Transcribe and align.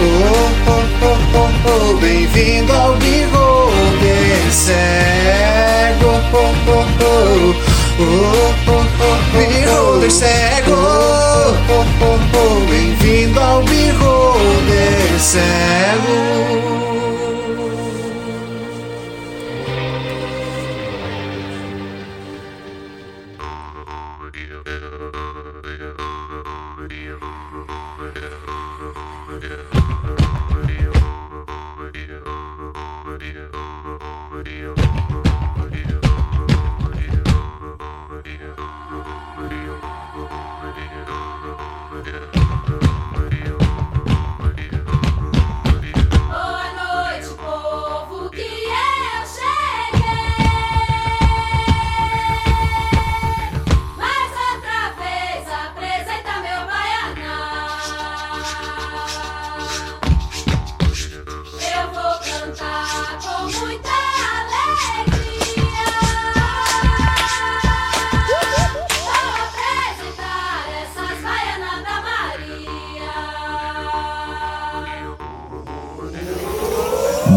oh, 0.00 0.64
oh, 1.66 1.96
Bem-vindo 2.00 2.72
ao 2.72 2.94
Bigode 2.96 4.52
Cego. 4.52 6.14
Bigode 9.32 10.10
Cego. 10.10 10.76
Bem-vindo 12.68 13.40
ao 13.40 13.62
Bigode 13.62 15.20
Cego. 15.20 15.83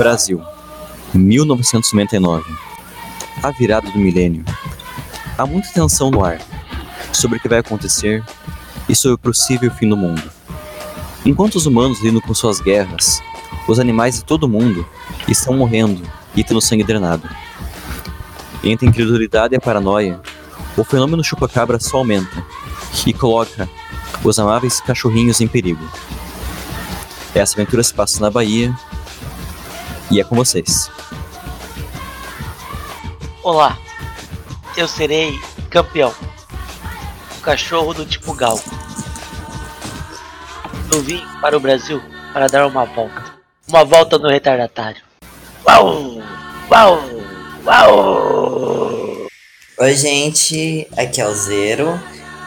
Brasil, 0.08 0.42
1999. 1.14 2.50
A 3.44 3.52
virada 3.52 3.92
do 3.92 4.00
milênio. 4.00 4.46
Há 5.38 5.46
muita 5.46 5.68
tensão 5.68 6.10
no 6.10 6.24
ar 6.24 6.40
sobre 7.12 7.38
o 7.38 7.42
que 7.42 7.50
vai 7.50 7.60
acontecer 7.60 8.24
e 8.88 8.96
sobre 8.96 9.16
o 9.16 9.18
possível 9.18 9.70
fim 9.70 9.90
do 9.90 9.98
mundo. 9.98 10.24
Enquanto 11.26 11.56
os 11.56 11.66
humanos 11.66 12.00
lidam 12.00 12.22
com 12.22 12.34
suas 12.34 12.62
guerras, 12.62 13.22
os 13.68 13.82
animais 13.82 14.16
de 14.16 14.24
todo 14.24 14.46
o 14.46 14.48
mundo 14.48 14.88
estão 15.28 15.58
morrendo 15.58 16.02
e 16.34 16.42
tendo 16.42 16.62
sangue 16.62 16.86
drenado. 16.86 17.30
Entre 18.64 18.88
a 18.88 18.90
incredulidade 18.90 19.56
e 19.56 19.58
a 19.58 19.62
paranoia, 19.62 20.22
o 20.78 20.86
fenômeno 20.86 21.22
chupa-cabra 21.22 21.82
só 21.82 21.98
aumenta 21.98 22.46
e 23.06 23.12
coloca 23.12 23.70
os 24.24 24.40
amáveis 24.40 24.80
cachorrinhos 24.80 25.42
em 25.42 25.50
perigo. 25.50 25.86
Essa 27.36 27.56
aventura 27.56 27.84
se 27.84 27.94
passa 27.94 28.22
na 28.22 28.32
Bahia 28.32 28.74
e 30.12 30.20
é 30.20 30.24
com 30.24 30.36
vocês. 30.36 30.90
Olá, 33.44 33.78
eu 34.76 34.88
serei 34.88 35.40
campeão. 35.70 36.14
O 37.38 37.42
cachorro 37.42 37.94
do 37.94 38.06
tipo 38.06 38.34
gal. 38.34 38.60
Eu 40.94 41.02
vim 41.02 41.22
para 41.42 41.56
o 41.58 41.60
Brasil 41.60 42.02
para 42.34 42.48
dar 42.48 42.68
uma 42.68 42.86
volta. 42.86 43.38
Uma 43.68 43.84
volta 43.84 44.18
no 44.18 44.30
retardatário. 44.30 45.02
Uau! 45.66 46.22
Uau! 46.70 47.04
Uau! 47.66 49.28
Oi, 49.80 49.94
gente, 49.94 50.88
aqui 50.98 51.22
é 51.22 51.28
o 51.28 51.34
Zero 51.34 52.00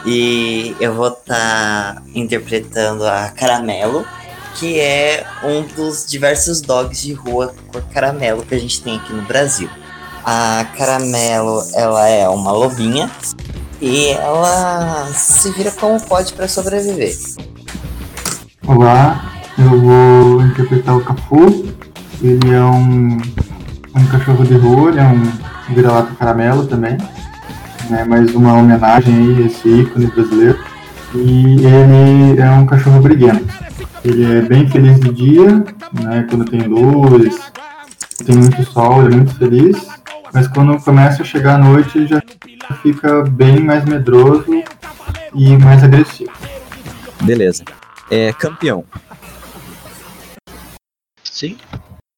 e 0.05 0.75
eu 0.79 0.93
vou 0.93 1.09
estar 1.09 2.03
interpretando 2.13 3.05
a 3.05 3.29
Caramelo, 3.29 4.05
que 4.55 4.79
é 4.79 5.25
um 5.43 5.63
dos 5.75 6.05
diversos 6.05 6.61
dogs 6.61 7.01
de 7.01 7.13
rua 7.13 7.53
cor 7.71 7.81
caramelo 7.93 8.43
que 8.43 8.55
a 8.55 8.59
gente 8.59 8.81
tem 8.81 8.97
aqui 8.97 9.13
no 9.13 9.21
Brasil. 9.23 9.69
A 10.23 10.65
Caramelo, 10.77 11.63
ela 11.73 12.07
é 12.07 12.29
uma 12.29 12.51
lobinha 12.51 13.09
e 13.81 14.09
ela 14.09 15.07
se 15.13 15.51
vira 15.51 15.71
como 15.71 15.99
pode 15.99 16.33
para 16.33 16.47
sobreviver. 16.47 17.15
Olá, 18.67 19.33
eu 19.57 19.81
vou 19.81 20.41
interpretar 20.43 20.95
o 20.95 21.03
Cafu. 21.03 21.65
Ele 22.21 22.53
é 22.53 22.61
um, 22.61 23.17
um 23.95 24.05
cachorro 24.11 24.45
de 24.45 24.53
rua, 24.53 24.89
ele 24.89 24.99
é 24.99 25.03
um 25.03 25.73
vira-lata 25.73 26.13
caramelo 26.13 26.67
também. 26.67 26.97
Né, 27.89 28.03
mais 28.05 28.33
uma 28.35 28.53
homenagem 28.53 29.13
aí 29.13 29.43
a 29.43 29.47
esse 29.47 29.67
ícone 29.67 30.05
brasileiro. 30.05 30.59
E 31.15 31.65
ele 31.65 32.39
é 32.39 32.49
um 32.51 32.65
cachorro 32.65 33.01
briguento. 33.01 33.51
Ele 34.03 34.23
é 34.23 34.41
bem 34.41 34.67
feliz 34.67 34.99
de 34.99 35.13
dia, 35.13 35.47
né? 35.93 36.25
Quando 36.29 36.45
tem 36.45 36.61
luz, 36.61 37.39
tem 38.25 38.35
muito 38.35 38.63
sol, 38.71 39.05
ele 39.05 39.13
é 39.13 39.17
muito 39.17 39.35
feliz. 39.35 39.87
Mas 40.33 40.47
quando 40.47 40.81
começa 40.81 41.21
a 41.21 41.25
chegar 41.25 41.55
a 41.55 41.57
noite, 41.57 41.97
ele 41.97 42.07
já 42.07 42.21
fica 42.81 43.23
bem 43.23 43.59
mais 43.59 43.85
medroso 43.85 44.45
e 45.35 45.57
mais 45.57 45.83
agressivo. 45.83 46.31
Beleza. 47.21 47.63
É, 48.09 48.33
campeão. 48.33 48.83
Sim. 51.23 51.57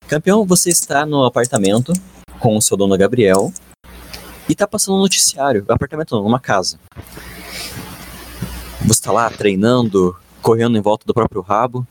Campeão, 0.08 0.46
você 0.46 0.70
está 0.70 1.06
no 1.06 1.26
apartamento 1.26 1.92
com 2.40 2.56
o 2.56 2.62
seu 2.62 2.78
dono 2.78 2.98
Gabriel 2.98 3.52
e 4.48 4.56
tá 4.56 4.68
passando 4.68 4.96
um 4.96 5.02
noticiário. 5.02 5.66
Apartamento 5.68 6.16
não, 6.16 6.24
numa 6.24 6.40
casa. 6.40 6.78
Você 8.86 9.02
tá 9.02 9.12
lá 9.12 9.30
treinando, 9.30 10.16
correndo 10.44 10.78
em 10.78 10.82
volta 10.82 11.08
do 11.08 11.14
próprio 11.14 11.42
rabo. 11.42 11.88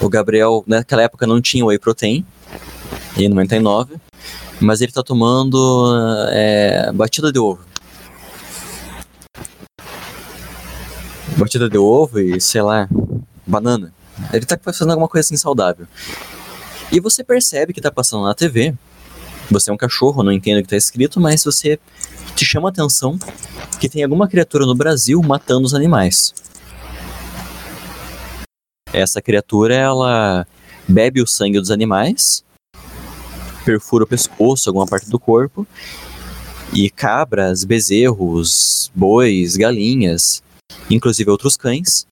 O 0.00 0.08
Gabriel, 0.08 0.62
naquela 0.66 1.02
época, 1.02 1.26
não 1.26 1.40
tinha 1.40 1.64
whey 1.64 1.78
protein, 1.78 2.24
em 3.16 3.28
99, 3.28 3.96
mas 4.60 4.80
ele 4.80 4.92
tá 4.92 5.02
tomando 5.02 6.28
é, 6.30 6.92
batida 6.92 7.32
de 7.32 7.38
ovo. 7.38 7.64
Batida 11.36 11.68
de 11.68 11.78
ovo 11.78 12.20
e, 12.20 12.40
sei 12.40 12.62
lá, 12.62 12.88
banana. 13.46 13.92
Ele 14.32 14.44
tá 14.44 14.58
fazendo 14.60 14.90
alguma 14.90 15.08
coisa 15.08 15.26
assim 15.26 15.36
saudável. 15.36 15.86
E 16.92 17.00
você 17.00 17.24
percebe 17.24 17.72
que 17.72 17.80
tá 17.80 17.90
passando 17.90 18.24
na 18.24 18.34
TV. 18.34 18.74
Você 19.50 19.70
é 19.70 19.72
um 19.72 19.76
cachorro, 19.76 20.22
não 20.22 20.32
entende 20.32 20.60
o 20.60 20.62
que 20.62 20.68
tá 20.68 20.76
escrito, 20.76 21.20
mas 21.20 21.44
você 21.44 21.78
te 22.34 22.44
chama 22.44 22.68
a 22.68 22.70
atenção 22.70 23.18
que 23.78 23.88
tem 23.88 24.02
alguma 24.02 24.26
criatura 24.26 24.66
no 24.66 24.74
Brasil 24.74 25.22
matando 25.22 25.66
os 25.66 25.74
animais. 25.74 26.34
Essa 28.92 29.20
criatura, 29.20 29.74
ela 29.74 30.46
bebe 30.88 31.20
o 31.20 31.26
sangue 31.26 31.60
dos 31.60 31.70
animais, 31.70 32.44
perfura 33.64 34.04
o 34.04 34.06
pescoço, 34.06 34.68
alguma 34.68 34.86
parte 34.86 35.10
do 35.10 35.18
corpo, 35.18 35.66
e 36.72 36.88
cabras, 36.90 37.64
bezerros, 37.64 38.90
bois, 38.94 39.56
galinhas, 39.56 40.42
inclusive 40.90 41.30
outros 41.30 41.56
cães, 41.56 42.06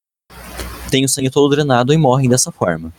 têm 0.90 1.04
o 1.04 1.08
sangue 1.08 1.30
todo 1.30 1.54
drenado 1.54 1.92
e 1.92 1.96
morrem 1.96 2.28
dessa 2.28 2.52
forma. 2.52 2.92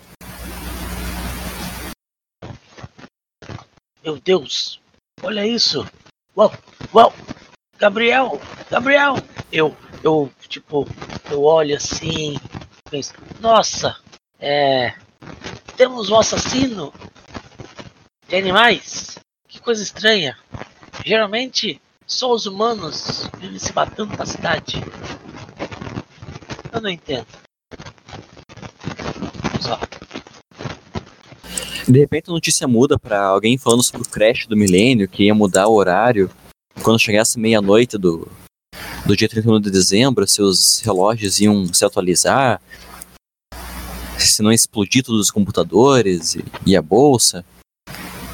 Meu 4.03 4.19
Deus, 4.19 4.81
olha 5.21 5.47
isso. 5.47 5.87
Uau, 6.35 6.51
uau. 6.93 7.13
Gabriel, 7.77 8.41
Gabriel. 8.69 9.15
Eu, 9.49 9.75
eu, 10.03 10.29
tipo, 10.49 10.85
eu 11.31 11.43
olho 11.43 11.77
assim, 11.77 12.37
penso, 12.89 13.13
nossa, 13.39 13.95
é. 14.39 14.93
Temos 15.77 16.09
um 16.09 16.17
assassino 16.17 16.93
de 18.27 18.35
animais. 18.35 19.17
Que 19.47 19.61
coisa 19.61 19.81
estranha. 19.81 20.37
Geralmente, 21.05 21.81
só 22.05 22.33
os 22.33 22.45
humanos 22.45 23.29
vivem 23.37 23.57
se 23.57 23.71
matando 23.73 24.17
na 24.17 24.25
cidade. 24.25 24.83
Eu 26.73 26.81
não 26.81 26.89
entendo. 26.89 27.27
Só. 29.61 29.79
De 31.87 31.99
repente 31.99 32.29
a 32.29 32.33
notícia 32.33 32.67
muda 32.67 32.97
pra 32.97 33.25
alguém 33.25 33.57
falando 33.57 33.83
sobre 33.83 34.07
o 34.07 34.09
crash 34.09 34.47
do 34.47 34.55
milênio, 34.55 35.07
que 35.07 35.23
ia 35.23 35.35
mudar 35.35 35.67
o 35.67 35.73
horário. 35.73 36.29
Quando 36.81 36.99
chegasse 36.99 37.37
meia-noite 37.37 37.97
do, 37.97 38.27
do 39.05 39.15
dia 39.17 39.27
31 39.27 39.59
de 39.59 39.69
dezembro, 39.69 40.27
seus 40.27 40.79
relógios 40.79 41.39
iam 41.41 41.71
se 41.73 41.83
atualizar. 41.83 42.61
Se 44.17 44.41
não 44.41 44.51
explodir 44.51 45.03
todos 45.03 45.19
os 45.19 45.31
computadores 45.31 46.35
e, 46.35 46.45
e 46.65 46.77
a 46.77 46.81
bolsa. 46.81 47.43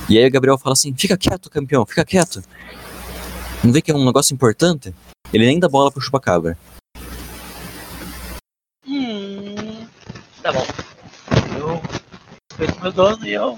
E 0.07 0.17
aí 0.17 0.27
o 0.27 0.31
Gabriel 0.31 0.57
fala 0.57 0.73
assim: 0.73 0.93
fica 0.93 1.17
quieto, 1.17 1.49
campeão, 1.49 1.85
fica 1.85 2.05
quieto. 2.05 2.43
Não 3.63 3.71
vê 3.71 3.81
que 3.81 3.91
é 3.91 3.95
um 3.95 4.05
negócio 4.05 4.33
importante? 4.33 4.93
Ele 5.33 5.45
nem 5.45 5.59
dá 5.59 5.67
bola 5.67 5.91
pro 5.91 6.01
chupacabra. 6.01 6.57
Hum, 8.87 9.87
tá 10.43 10.51
bom. 10.53 10.65
Respeito 12.59 12.81
meu 12.81 12.91
dono 12.91 13.25
e 13.25 13.31
eu 13.31 13.57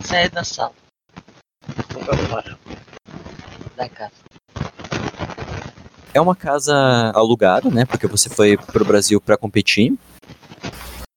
saio 0.00 0.30
da 0.30 0.44
sala. 0.44 0.74
Vou 1.94 2.04
pra 2.04 2.16
fora 2.18 2.58
da 3.74 3.88
casa. 3.88 4.12
É 6.12 6.20
uma 6.20 6.36
casa 6.36 6.74
alugada, 7.14 7.70
né? 7.70 7.86
Porque 7.86 8.06
você 8.06 8.28
foi 8.28 8.58
pro 8.58 8.84
Brasil 8.84 9.18
pra 9.18 9.38
competir. 9.38 9.94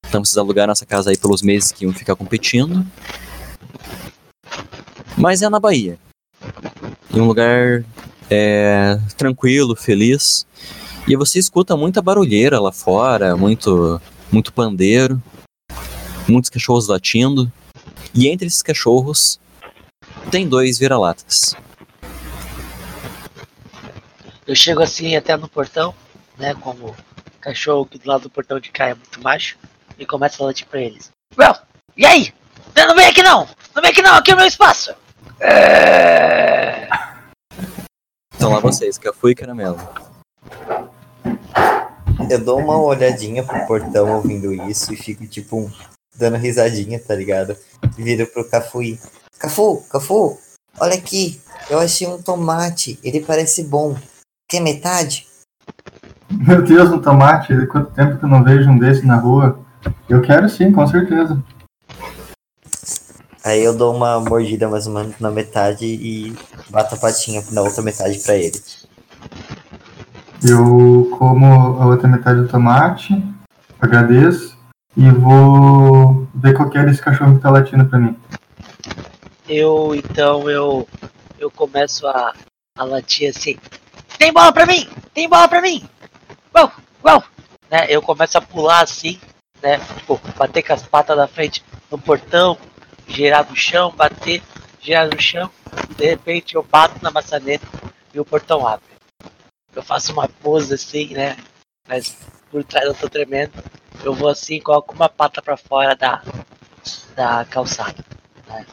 Então 0.08 0.24
vocês 0.24 0.38
alugaram 0.38 0.72
essa 0.72 0.86
casa 0.86 1.10
aí 1.10 1.18
pelos 1.18 1.42
meses 1.42 1.74
que 1.74 1.84
iam 1.84 1.94
ficar 1.94 2.16
competindo. 2.16 2.86
Mas 5.18 5.42
é 5.42 5.50
na 5.50 5.60
Bahia. 5.60 6.00
Em 7.14 7.20
um 7.20 7.28
lugar 7.28 7.84
é, 8.30 8.98
tranquilo, 9.18 9.76
feliz. 9.76 10.48
E 11.06 11.18
você 11.18 11.40
escuta 11.40 11.76
muita 11.76 12.02
barulheira 12.02 12.58
lá 12.58 12.72
fora, 12.72 13.36
muito, 13.36 14.00
muito 14.32 14.54
pandeiro, 14.54 15.22
muitos 16.28 16.50
cachorros 16.50 16.88
latindo. 16.88 17.52
E 18.14 18.28
entre 18.28 18.48
esses 18.48 18.62
cachorros 18.62 19.40
tem 20.32 20.48
dois 20.48 20.78
vira-latas. 20.78 21.56
Eu 24.46 24.56
chego 24.56 24.82
assim 24.82 25.16
até 25.16 25.36
no 25.36 25.48
portão, 25.50 25.94
né? 26.38 26.54
Como 26.56 26.96
cachorro 27.42 27.86
que 27.86 27.98
do 27.98 28.08
lado 28.08 28.24
do 28.24 28.30
portão 28.30 28.60
de 28.60 28.72
cá 28.72 28.88
é 28.88 28.94
muito 28.94 29.22
macho, 29.22 29.58
e 29.98 30.06
começo 30.06 30.44
a 30.44 30.48
latir 30.48 30.68
pra 30.68 30.82
eles. 30.82 31.12
Well, 31.38 31.56
e 31.96 32.06
aí? 32.06 32.34
Não 32.76 32.96
vem 32.96 33.08
aqui 33.08 33.24
não! 33.24 33.48
Não 33.74 33.82
vem 33.82 33.92
aqui 33.92 34.02
não, 34.02 34.16
aqui 34.16 34.32
é 34.32 34.34
o 34.34 34.38
meu 34.38 34.46
espaço! 34.46 34.94
É... 35.40 36.88
Então 38.36 38.52
lá 38.52 38.60
vocês, 38.60 38.98
Cafu 38.98 39.30
e 39.30 39.36
Caramelo. 39.36 39.80
Eu 42.30 42.44
dou 42.44 42.60
uma 42.60 42.78
olhadinha 42.78 43.44
pro 43.44 43.66
portão 43.66 44.16
ouvindo 44.16 44.54
isso 44.70 44.94
e 44.94 44.98
fico, 44.98 45.26
tipo, 45.26 45.72
dando 46.18 46.38
risadinha, 46.38 47.00
tá 47.00 47.16
ligado? 47.16 47.56
Viro 47.98 48.28
pro 48.28 48.50
Cafuí. 48.50 49.00
Cafu, 49.40 49.84
Cafu, 49.90 50.38
olha 50.80 50.96
aqui. 50.96 51.40
Eu 51.70 51.80
achei 51.80 52.08
um 52.08 52.22
tomate. 52.22 53.00
Ele 53.04 53.22
parece 53.22 53.64
bom. 53.64 53.96
Quer 54.50 54.62
metade? 54.62 55.28
Meu 56.30 56.62
Deus, 56.62 56.92
um 56.92 57.00
tomate, 57.00 57.54
quanto 57.68 57.92
tempo 57.92 58.18
que 58.18 58.26
eu 58.26 58.30
não 58.30 58.44
vejo 58.44 58.70
um 58.70 58.78
desse 58.78 59.06
na 59.06 59.16
rua. 59.16 59.60
Eu 60.10 60.22
quero 60.22 60.50
sim, 60.50 60.72
com 60.72 60.86
certeza. 60.88 61.42
Aí 63.44 63.64
eu 63.64 63.74
dou 63.74 63.96
uma 63.96 64.20
mordida 64.20 64.68
mais 64.68 64.88
ou 64.88 64.94
menos 64.94 65.20
na 65.20 65.32
metade 65.32 65.86
e 65.86 66.36
bato 66.70 66.96
a 66.96 66.98
patinha 66.98 67.42
na 67.52 67.62
outra 67.62 67.82
metade 67.82 68.20
pra 68.20 68.36
ele. 68.36 68.62
Eu 70.44 71.10
como 71.18 71.46
a 71.82 71.86
outra 71.86 72.08
metade 72.08 72.42
do 72.42 72.48
tomate, 72.48 73.14
agradeço 73.80 74.57
e 74.98 75.12
vou 75.12 76.28
ver 76.34 76.56
qual 76.56 76.70
que 76.70 76.78
é 76.80 76.84
desse 76.84 77.02
cachorro 77.02 77.36
que 77.36 77.42
tá 77.44 77.52
latindo 77.52 77.86
pra 77.86 78.00
mim. 78.00 78.18
Eu, 79.48 79.94
então, 79.96 80.50
eu 80.50 80.88
eu 81.40 81.52
começo 81.52 82.08
a, 82.08 82.34
a 82.76 82.84
latir 82.84 83.30
assim. 83.30 83.58
Tem 84.18 84.34
bola 84.34 84.52
pra 84.52 84.66
mim! 84.66 84.90
Tem 85.14 85.30
bola 85.30 85.48
pra 85.48 85.62
mim! 85.62 85.88
Uau! 86.54 86.72
Uau! 87.06 87.24
Né, 87.70 87.86
eu 87.90 88.02
começo 88.02 88.38
a 88.38 88.42
pular 88.42 88.82
assim, 88.82 89.20
né? 89.62 89.78
Tipo, 89.78 90.20
bater 90.36 90.64
com 90.64 90.74
as 90.74 90.84
patas 90.84 91.16
da 91.16 91.28
frente 91.28 91.64
no 91.92 91.98
portão, 92.00 92.58
girar 93.08 93.48
no 93.48 93.56
chão, 93.56 93.92
bater, 93.92 94.42
girar 94.82 95.08
no 95.08 95.22
chão. 95.22 95.50
De 95.96 96.06
repente 96.06 96.56
eu 96.56 96.64
bato 96.64 96.96
na 97.04 97.12
maçaneta 97.12 97.68
e 98.14 98.20
o 98.20 98.26
portão 98.26 98.66
abre. 98.66 98.88
Eu 99.76 99.84
faço 99.84 100.12
uma 100.12 100.28
pose 100.28 100.74
assim, 100.74 101.14
né? 101.14 101.38
Mas 101.88 102.18
por 102.50 102.64
trás 102.64 102.88
eu 102.88 102.96
tô 102.96 103.08
tremendo. 103.08 103.52
Eu 104.04 104.14
vou 104.14 104.30
assim, 104.30 104.60
coloco 104.60 104.94
uma 104.94 105.10
pata 105.10 105.42
pra 105.42 105.58
fora 105.58 105.96
da, 105.96 106.22
da 107.16 107.46
calçada. 107.46 108.04
Né? 108.48 108.66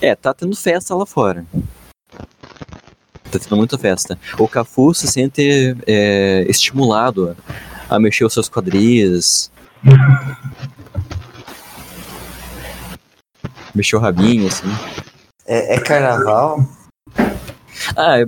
É, 0.00 0.14
tá 0.14 0.34
tendo 0.34 0.54
festa 0.54 0.94
lá 0.94 1.06
fora. 1.06 1.44
Tá 3.30 3.38
tendo 3.38 3.56
muita 3.56 3.78
festa. 3.78 4.18
O 4.38 4.46
Cafu 4.46 4.94
se 4.94 5.06
sente 5.08 5.76
é, 5.86 6.44
estimulado 6.48 7.36
a 7.88 7.98
mexer 7.98 8.24
os 8.24 8.32
seus 8.32 8.48
quadris. 8.48 9.50
mexer 13.74 13.96
o 13.96 14.00
rabinho, 14.00 14.46
assim. 14.46 14.66
É, 15.46 15.74
é 15.76 15.80
carnaval? 15.80 16.66
Ah, 17.96 18.18
é, 18.18 18.26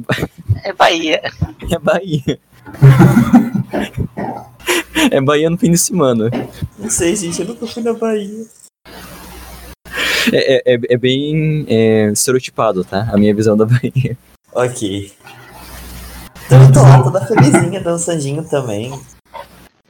É 0.64 0.72
Bahia. 0.72 1.20
é 1.70 1.78
Bahia. 1.78 2.38
é 5.10 5.20
Bahia 5.20 5.50
no 5.50 5.58
fim 5.58 5.70
de 5.70 5.78
semana. 5.78 6.30
Não 6.78 6.90
sei, 6.90 7.14
gente, 7.16 7.40
eu 7.40 7.48
nunca 7.48 7.66
fui 7.66 7.82
na 7.82 7.92
Bahia. 7.92 8.46
É, 10.32 10.74
é, 10.74 10.78
é- 10.90 10.96
bem 10.96 11.64
é, 11.68 12.10
estereotipado, 12.10 12.84
tá? 12.84 13.08
A 13.12 13.16
minha 13.16 13.34
visão 13.34 13.56
da 13.56 13.64
Bahia. 13.64 14.16
Ok. 14.52 15.12
Então 16.46 16.62
eu 16.62 16.72
tô 16.72 16.82
lá 16.82 17.02
toda 17.02 17.26
felizinha, 17.26 17.80
dançandinho 17.80 18.48
também. 18.48 18.98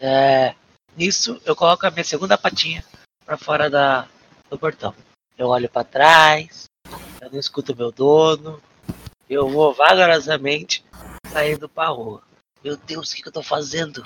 É, 0.01 0.55
nisso, 0.97 1.41
eu 1.45 1.57
coloco 1.57 1.87
a 1.87 1.91
minha 1.91 2.05
segunda 2.05 2.39
patinha 2.39 2.85
pra 3.25 3.37
fora 3.37 3.69
da, 3.69 4.07
do 4.51 4.59
portão. 4.59 4.95
Eu 5.37 5.49
olho 5.49 5.69
pra 5.69 5.85
trás, 5.85 6.65
eu 7.21 7.31
não 7.31 7.39
escuto 7.39 7.77
meu 7.77 7.93
dono, 7.93 8.61
eu 9.29 9.49
vou 9.49 9.73
vagarosamente 9.73 10.85
saindo 11.33 11.69
pra 11.69 11.89
rua. 11.89 12.23
Meu 12.65 12.77
Deus, 12.77 13.11
o 13.11 13.15
que, 13.17 13.23
que 13.23 13.29
eu 13.29 13.33
tô 13.33 13.43
fazendo? 13.43 14.05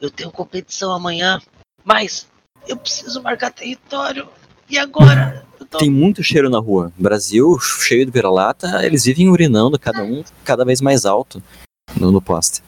Eu 0.00 0.10
tenho 0.10 0.30
competição 0.30 0.92
amanhã, 0.92 1.38
mas 1.84 2.26
eu 2.66 2.76
preciso 2.76 3.22
marcar 3.22 3.50
território. 3.52 4.28
E 4.68 4.78
agora? 4.78 5.44
Eu 5.60 5.66
tô... 5.66 5.78
Tem 5.78 5.90
muito 5.90 6.22
cheiro 6.22 6.48
na 6.48 6.58
rua. 6.58 6.90
Brasil, 6.96 7.58
cheio 7.60 8.04
de 8.06 8.10
vira-lata, 8.10 8.84
eles 8.84 9.04
vivem 9.04 9.28
urinando, 9.28 9.78
cada 9.78 10.02
um 10.02 10.24
cada 10.44 10.64
vez 10.64 10.80
mais 10.80 11.04
alto 11.04 11.42
no, 11.98 12.10
no 12.10 12.22
poste. 12.22 12.62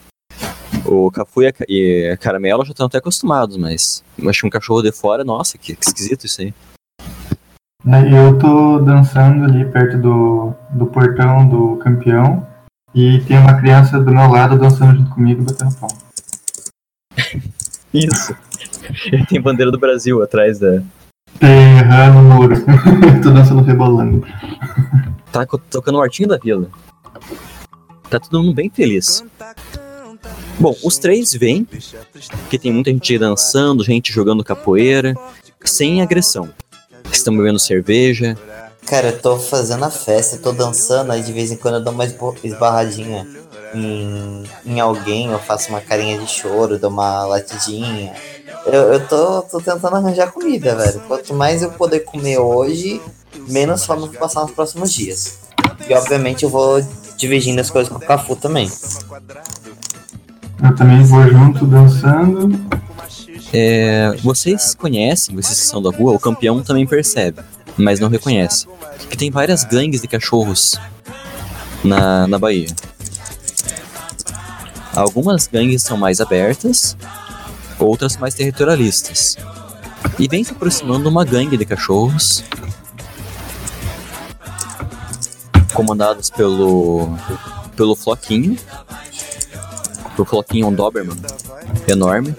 O 0.85 1.11
Cafu 1.11 1.43
e 1.43 1.47
a, 1.47 1.53
Ca- 1.53 1.65
e 1.67 2.11
a 2.13 2.17
Caramelo 2.17 2.65
já 2.65 2.73
estão 2.73 2.87
até 2.87 2.99
acostumados, 2.99 3.57
mas 3.57 4.05
acho 4.29 4.41
que 4.43 4.47
um 4.47 4.51
cachorro 4.51 4.83
de 4.83 4.93
fora, 4.93 5.25
nossa, 5.25 5.57
que, 5.57 5.75
que 5.75 5.87
esquisito 5.87 6.27
isso 6.27 6.43
aí. 6.43 6.55
Aí 7.87 8.15
eu 8.15 8.39
tô 8.39 8.79
dançando 8.81 9.45
ali 9.45 9.65
perto 9.65 9.97
do, 9.99 10.55
do 10.71 10.87
portão 10.87 11.49
do 11.49 11.77
campeão 11.79 12.47
e 12.95 13.21
tem 13.21 13.37
uma 13.39 13.55
criança 13.55 13.99
do 13.99 14.11
meu 14.11 14.29
lado 14.29 14.59
dançando 14.59 14.99
junto 14.99 15.11
comigo 15.11 15.43
e 15.43 15.45
batendo 15.45 15.75
palma. 15.75 15.97
Isso. 17.93 18.37
Ele 19.07 19.27
tem 19.27 19.41
bandeira 19.41 19.71
do 19.71 19.79
Brasil 19.79 20.23
atrás 20.23 20.59
da. 20.59 20.83
Terra 21.39 22.11
no 22.11 22.23
muro. 22.23 22.55
tô 23.23 23.31
dançando 23.31 23.63
rebolando. 23.63 24.25
Tá 25.33 25.45
tocando 25.69 25.99
o 25.99 26.03
Artinho 26.03 26.29
da 26.29 26.39
Vila. 26.39 26.69
Tá 28.09 28.21
todo 28.21 28.43
mundo 28.43 28.55
bem 28.55 28.71
feliz. 28.71 29.25
Bom, 30.59 30.75
os 30.85 30.99
três 30.99 31.33
vêm, 31.33 31.67
que 32.49 32.59
tem 32.59 32.73
muita 32.73 32.91
gente 32.91 33.19
dançando, 33.19 33.83
gente 33.83 34.13
jogando 34.13 34.45
capoeira, 34.45 35.15
sem 35.65 36.01
agressão. 36.01 36.49
Estão 37.11 37.37
bebendo 37.37 37.59
cerveja. 37.59 38.37
Cara, 38.87 39.09
eu 39.09 39.21
tô 39.21 39.39
fazendo 39.39 39.85
a 39.85 39.91
festa, 39.91 40.37
tô 40.37 40.53
dançando, 40.53 41.11
aí 41.11 41.23
de 41.23 41.33
vez 41.33 41.51
em 41.51 41.57
quando 41.57 41.77
eu 41.77 41.85
dou 41.85 41.93
uma 41.93 42.05
esbarradinha 42.05 43.27
em, 43.75 44.45
em 44.65 44.81
alguém, 44.81 45.31
eu 45.31 45.39
faço 45.39 45.71
uma 45.71 45.81
carinha 45.81 46.19
de 46.19 46.27
choro, 46.27 46.79
dou 46.79 46.91
uma 46.91 47.25
latidinha. 47.25 48.15
Eu, 48.67 48.93
eu 48.93 49.09
tô, 49.09 49.43
tô 49.43 49.59
tentando 49.59 49.97
arranjar 49.97 50.33
comida, 50.33 50.75
velho. 50.77 51.01
Quanto 51.09 51.35
mais 51.35 51.63
eu 51.63 51.71
poder 51.71 52.01
comer 52.01 52.39
hoje, 52.39 53.01
menos 53.49 53.85
fome 53.85 54.03
eu 54.03 54.09
vou 54.09 54.19
passar 54.19 54.43
nos 54.43 54.53
próximos 54.53 54.93
dias. 54.93 55.39
E 55.89 55.95
obviamente 55.95 56.45
eu 56.45 56.51
vou 56.51 56.81
dividindo 57.17 57.61
as 57.61 57.71
coisas 57.71 57.93
com 57.93 57.99
o 57.99 58.07
Cafu 58.07 58.37
também. 58.37 58.71
Eu 60.63 60.75
também 60.77 61.03
vou 61.03 61.27
junto 61.29 61.67
dançando. 61.67 62.59
É, 63.53 64.17
vocês 64.23 64.75
conhecem, 64.75 65.37
vocês 65.37 65.61
que 65.61 65.67
são 65.67 65.81
da 65.81 65.91
rua, 65.91 66.13
o 66.13 66.19
campeão 66.19 66.63
também 66.63 66.87
percebe, 66.87 67.41
mas 67.77 68.01
não 68.01 68.09
reconhece. 68.09 68.67
Que 69.11 69.17
tem 69.17 69.31
várias 69.31 69.65
gangues 69.65 70.01
de 70.01 70.09
cachorros 70.09 70.79
na, 71.83 72.27
na 72.27 72.39
Bahia. 72.39 72.69
Algumas 74.95 75.47
gangues 75.47 75.83
são 75.83 75.97
mais 75.97 76.21
abertas, 76.21 76.97
outras 77.79 78.17
mais 78.17 78.35
territorialistas. 78.35 79.37
E 80.19 80.29
vem 80.29 80.45
se 80.45 80.53
aproximando 80.53 81.09
uma 81.09 81.25
gangue 81.25 81.57
de 81.57 81.65
cachorros, 81.65 82.45
comandados 85.73 86.31
pelo 86.31 87.09
pelo 87.75 87.97
Floquinho. 87.97 88.57
O 90.17 90.25
Floquinho 90.25 90.67
é 90.67 90.69
um 90.69 90.75
Doberman 90.75 91.17
enorme. 91.89 92.35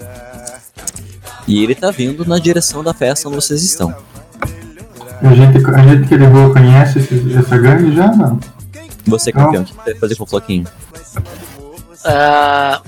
E 1.46 1.62
ele 1.62 1.74
tá 1.74 1.90
vindo 1.90 2.24
na 2.24 2.38
direção 2.38 2.82
da 2.82 2.92
festa 2.92 3.28
onde 3.28 3.36
vocês 3.36 3.62
estão. 3.62 3.94
A 5.22 5.34
gente, 5.34 5.70
a 5.70 5.82
gente 5.82 6.08
que 6.08 6.14
ele 6.14 6.26
rua 6.26 6.52
conhece 6.52 6.98
esse- 6.98 7.36
essa 7.36 7.56
gangue 7.58 7.94
já? 7.94 8.08
Não. 8.08 8.38
Você, 9.06 9.32
campeão, 9.32 9.62
o 9.62 9.64
que 9.64 9.72
você 9.74 9.90
vai 9.92 9.94
fazer 10.00 10.16
com 10.16 10.24
o 10.24 10.26
Floquinho? 10.26 10.66
Ah, 12.04 12.80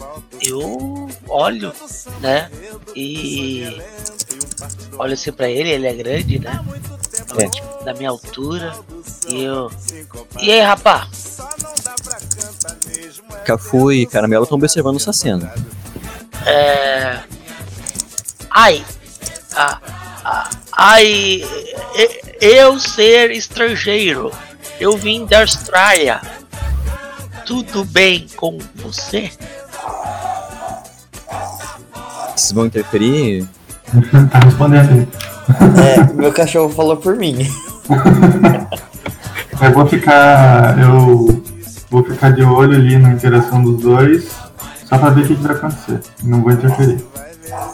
eu 0.43 1.09
olho, 1.29 1.73
né? 2.21 2.51
E 2.95 3.81
olho 4.99 5.13
assim 5.15 5.33
pra 5.33 5.49
ele, 5.49 5.71
ele 5.71 5.87
é 5.87 5.93
grande, 5.95 6.39
né? 6.39 6.61
É. 7.39 7.49
Tipo, 7.49 7.85
da 7.85 7.95
minha 7.95 8.11
altura. 8.11 8.73
E 9.29 9.43
eu. 9.45 9.71
E 10.41 10.51
aí, 10.51 10.61
rapá? 10.61 11.07
Cafu 13.45 13.93
e 13.93 14.07
Caramelo 14.07 14.43
estão 14.45 14.59
observando 14.59 14.97
essa 14.97 15.13
cena. 15.13 15.53
É. 16.47 17.21
Ai! 18.51 18.85
Ah, 19.55 19.79
ah, 20.25 20.51
ai! 20.79 21.43
Eu 22.41 22.79
ser 22.79 23.33
estrangeiro. 23.33 24.31
Eu 24.79 24.97
vim 24.97 25.27
da 25.27 25.41
Austrália. 25.41 26.21
Tudo 27.45 27.85
bem 27.85 28.27
com 28.37 28.59
você? 28.77 29.31
Vocês 32.37 32.53
vão 32.53 32.67
interferir? 32.67 33.49
tá 34.31 34.39
respondendo 34.39 34.91
aí. 34.93 35.09
É, 35.83 36.13
meu 36.13 36.33
cachorro 36.33 36.71
falou 36.71 36.97
por 36.97 37.17
mim. 37.17 37.39
Eu 39.61 39.73
vou 39.73 39.87
ficar. 39.87 40.79
Eu 40.79 41.43
vou 41.91 42.05
ficar 42.05 42.31
de 42.31 42.45
olho 42.45 42.77
ali 42.77 42.97
na 42.97 43.13
interação 43.13 43.63
dos 43.63 43.83
dois, 43.83 44.31
só 44.85 44.97
pra 44.99 45.11
ver 45.11 45.25
o 45.25 45.27
que, 45.27 45.35
que 45.35 45.43
vai 45.43 45.57
acontecer. 45.57 46.01
Não 46.23 46.43
vou 46.43 46.53
interferir. 46.53 47.05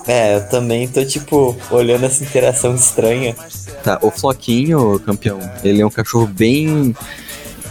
É, 0.07 0.37
eu 0.37 0.49
também 0.49 0.87
tô 0.88 1.04
tipo 1.04 1.57
olhando 1.71 2.04
essa 2.07 2.23
interação 2.25 2.75
estranha. 2.75 3.35
Tá, 3.83 3.99
o 4.02 4.11
Floquinho, 4.11 4.99
campeão, 5.00 5.38
ele 5.62 5.81
é 5.83 5.87
um 5.87 5.90
cachorro 5.90 6.26
bem. 6.26 6.95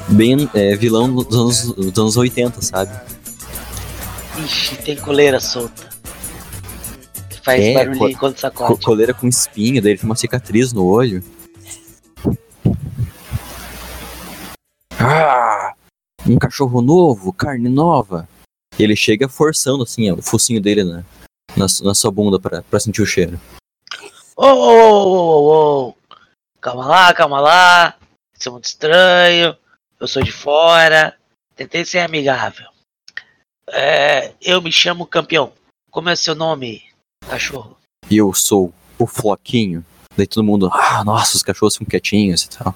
bem 0.09 0.49
é, 0.53 0.75
vilão 0.75 1.13
dos 1.13 1.35
anos, 1.35 1.63
dos 1.73 1.97
anos 1.99 2.17
80, 2.17 2.61
sabe? 2.61 2.91
Ixi, 4.43 4.75
tem 4.77 4.95
coleira 4.97 5.39
solta. 5.39 5.89
Que 7.29 7.39
faz 7.43 7.63
É, 7.63 7.73
barulhinho 7.73 8.13
co- 8.13 8.19
quando 8.19 8.33
Co- 8.35 8.39
sacode. 8.41 8.81
coleira 8.85 9.13
com 9.13 9.27
espinho, 9.27 9.81
daí 9.81 9.91
ele 9.91 9.99
tem 9.99 10.09
uma 10.09 10.15
cicatriz 10.15 10.73
no 10.73 10.85
olho. 10.85 11.23
Ah! 14.99 15.73
Um 16.27 16.37
cachorro 16.37 16.81
novo, 16.81 17.33
carne 17.33 17.69
nova. 17.69 18.27
Ele 18.79 18.95
chega 18.95 19.27
forçando 19.27 19.83
assim, 19.83 20.09
ó, 20.09 20.15
o 20.15 20.21
focinho 20.21 20.61
dele 20.61 20.83
na, 20.83 21.03
na, 21.57 21.65
na 21.83 21.93
sua 21.93 22.11
bunda 22.11 22.39
pra, 22.39 22.61
pra 22.63 22.79
sentir 22.79 23.01
o 23.01 23.05
cheiro. 23.05 23.39
Ô, 24.35 24.45
ô, 24.45 24.53
ô, 24.53 25.03
ô, 25.03 25.41
ô, 25.41 25.89
ô. 25.89 25.95
Calma 26.59 26.87
lá, 26.87 27.13
calma 27.13 27.39
lá. 27.39 27.97
Isso 28.37 28.49
é 28.49 28.51
muito 28.51 28.65
estranho. 28.65 29.57
Eu 29.99 30.07
sou 30.07 30.23
de 30.23 30.31
fora. 30.31 31.15
Tentei 31.55 31.85
ser 31.85 31.99
amigável. 31.99 32.67
É, 33.69 34.33
eu 34.41 34.61
me 34.61 34.71
chamo 34.71 35.05
campeão. 35.05 35.53
Como 35.91 36.09
é 36.09 36.15
seu 36.15 36.33
nome, 36.33 36.83
cachorro? 37.29 37.77
Eu 38.09 38.33
sou 38.33 38.73
o 38.97 39.05
Floquinho. 39.05 39.85
Daí 40.17 40.27
todo 40.27 40.43
mundo, 40.43 40.69
ah, 40.71 41.03
nossa, 41.03 41.37
os 41.37 41.43
cachorros 41.43 41.75
ficam 41.75 41.89
quietinhos 41.89 42.43
e 42.43 42.49
tal. 42.49 42.75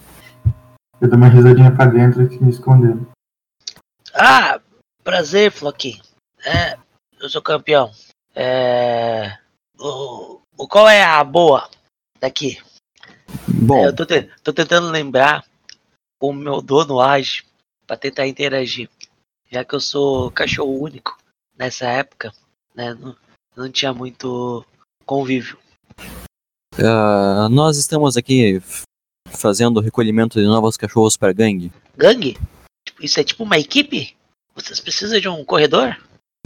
Eu 0.99 1.09
dou 1.09 1.17
uma 1.17 1.27
risadinha 1.27 1.75
pra 1.75 1.85
dentro 1.85 2.21
e 2.31 2.43
me 2.43 2.49
escondendo. 2.49 3.07
Ah, 4.13 4.59
prazer, 5.03 5.51
Floquinho. 5.51 6.01
É, 6.43 6.77
eu 7.19 7.29
sou 7.29 7.41
campeão. 7.41 7.91
É. 8.39 9.35
O, 9.79 10.39
o 10.55 10.67
qual 10.67 10.87
é 10.87 11.03
a 11.03 11.23
boa 11.23 11.67
daqui? 12.19 12.61
Bom, 13.47 13.79
É, 13.83 13.87
eu 13.87 13.95
tô, 13.95 14.05
te- 14.05 14.29
tô 14.43 14.53
tentando 14.53 14.91
lembrar 14.91 15.43
como 16.19 16.39
meu 16.39 16.61
dono 16.61 17.01
age 17.01 17.43
pra 17.87 17.97
tentar 17.97 18.27
interagir. 18.27 18.89
Já 19.49 19.65
que 19.65 19.73
eu 19.73 19.79
sou 19.79 20.29
cachorro 20.29 20.79
único 20.83 21.17
nessa 21.57 21.85
época, 21.87 22.31
né? 22.75 22.93
Não, 22.93 23.15
não 23.55 23.71
tinha 23.71 23.91
muito 23.91 24.63
convívio. 25.03 25.57
ah, 26.77 27.47
nós 27.49 27.77
estamos 27.77 28.15
aqui 28.17 28.61
fazendo 29.31 29.77
o 29.77 29.81
recolhimento 29.81 30.39
de 30.39 30.45
novos 30.45 30.77
cachorros 30.77 31.17
para 31.17 31.33
gangue. 31.33 31.71
Gangue? 31.95 32.37
Tipo, 32.85 33.03
Isso 33.03 33.19
é 33.19 33.23
tipo 33.23 33.43
uma 33.43 33.57
equipe? 33.57 34.15
Vocês 34.53 34.79
precisam 34.79 35.19
de 35.19 35.27
um 35.27 35.43
corredor? 35.43 35.97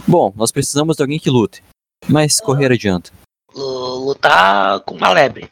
Bom, 0.06 0.32
nós 0.36 0.50
precisamos 0.50 0.96
de 0.96 1.02
alguém 1.02 1.18
que 1.18 1.30
lute. 1.30 1.62
Mas 2.08 2.40
correr 2.40 2.72
adianta. 2.72 3.10
Lu- 3.54 4.06
Lutar 4.06 4.80
com 4.80 4.94
uma 4.94 5.10
lebre. 5.12 5.50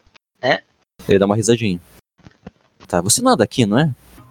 Ele 1.09 1.19
dá 1.19 1.26
uma 1.26 1.37
risadinha. 1.37 1.80
Tá, 2.87 3.00
você 3.00 3.23
não 3.23 3.33
é 3.33 3.37
daqui, 3.37 3.64
não 3.64 3.78
é? 3.78 3.90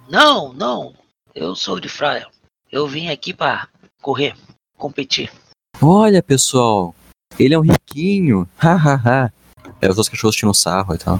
Não, 0.10 0.54
não. 0.54 0.94
Eu 1.34 1.56
sou 1.56 1.80
de 1.80 1.90
Fraia. 1.90 2.28
Eu 2.72 2.88
vim 2.88 3.10
aqui 3.10 3.34
pra 3.34 3.68
correr, 4.02 4.36
competir. 4.78 5.32
Olha, 5.82 6.22
pessoal, 6.22 6.94
ele 7.40 7.54
é 7.54 7.60
um 7.60 7.64
riquinho. 7.64 8.48
Hahaha. 8.58 9.34
é, 9.82 9.86
os 9.90 9.98
outros 9.98 10.10
cachorros 10.10 10.36
tiram 10.36 10.54
sarro 10.54 10.94
e 10.94 10.98
tal. 10.98 11.20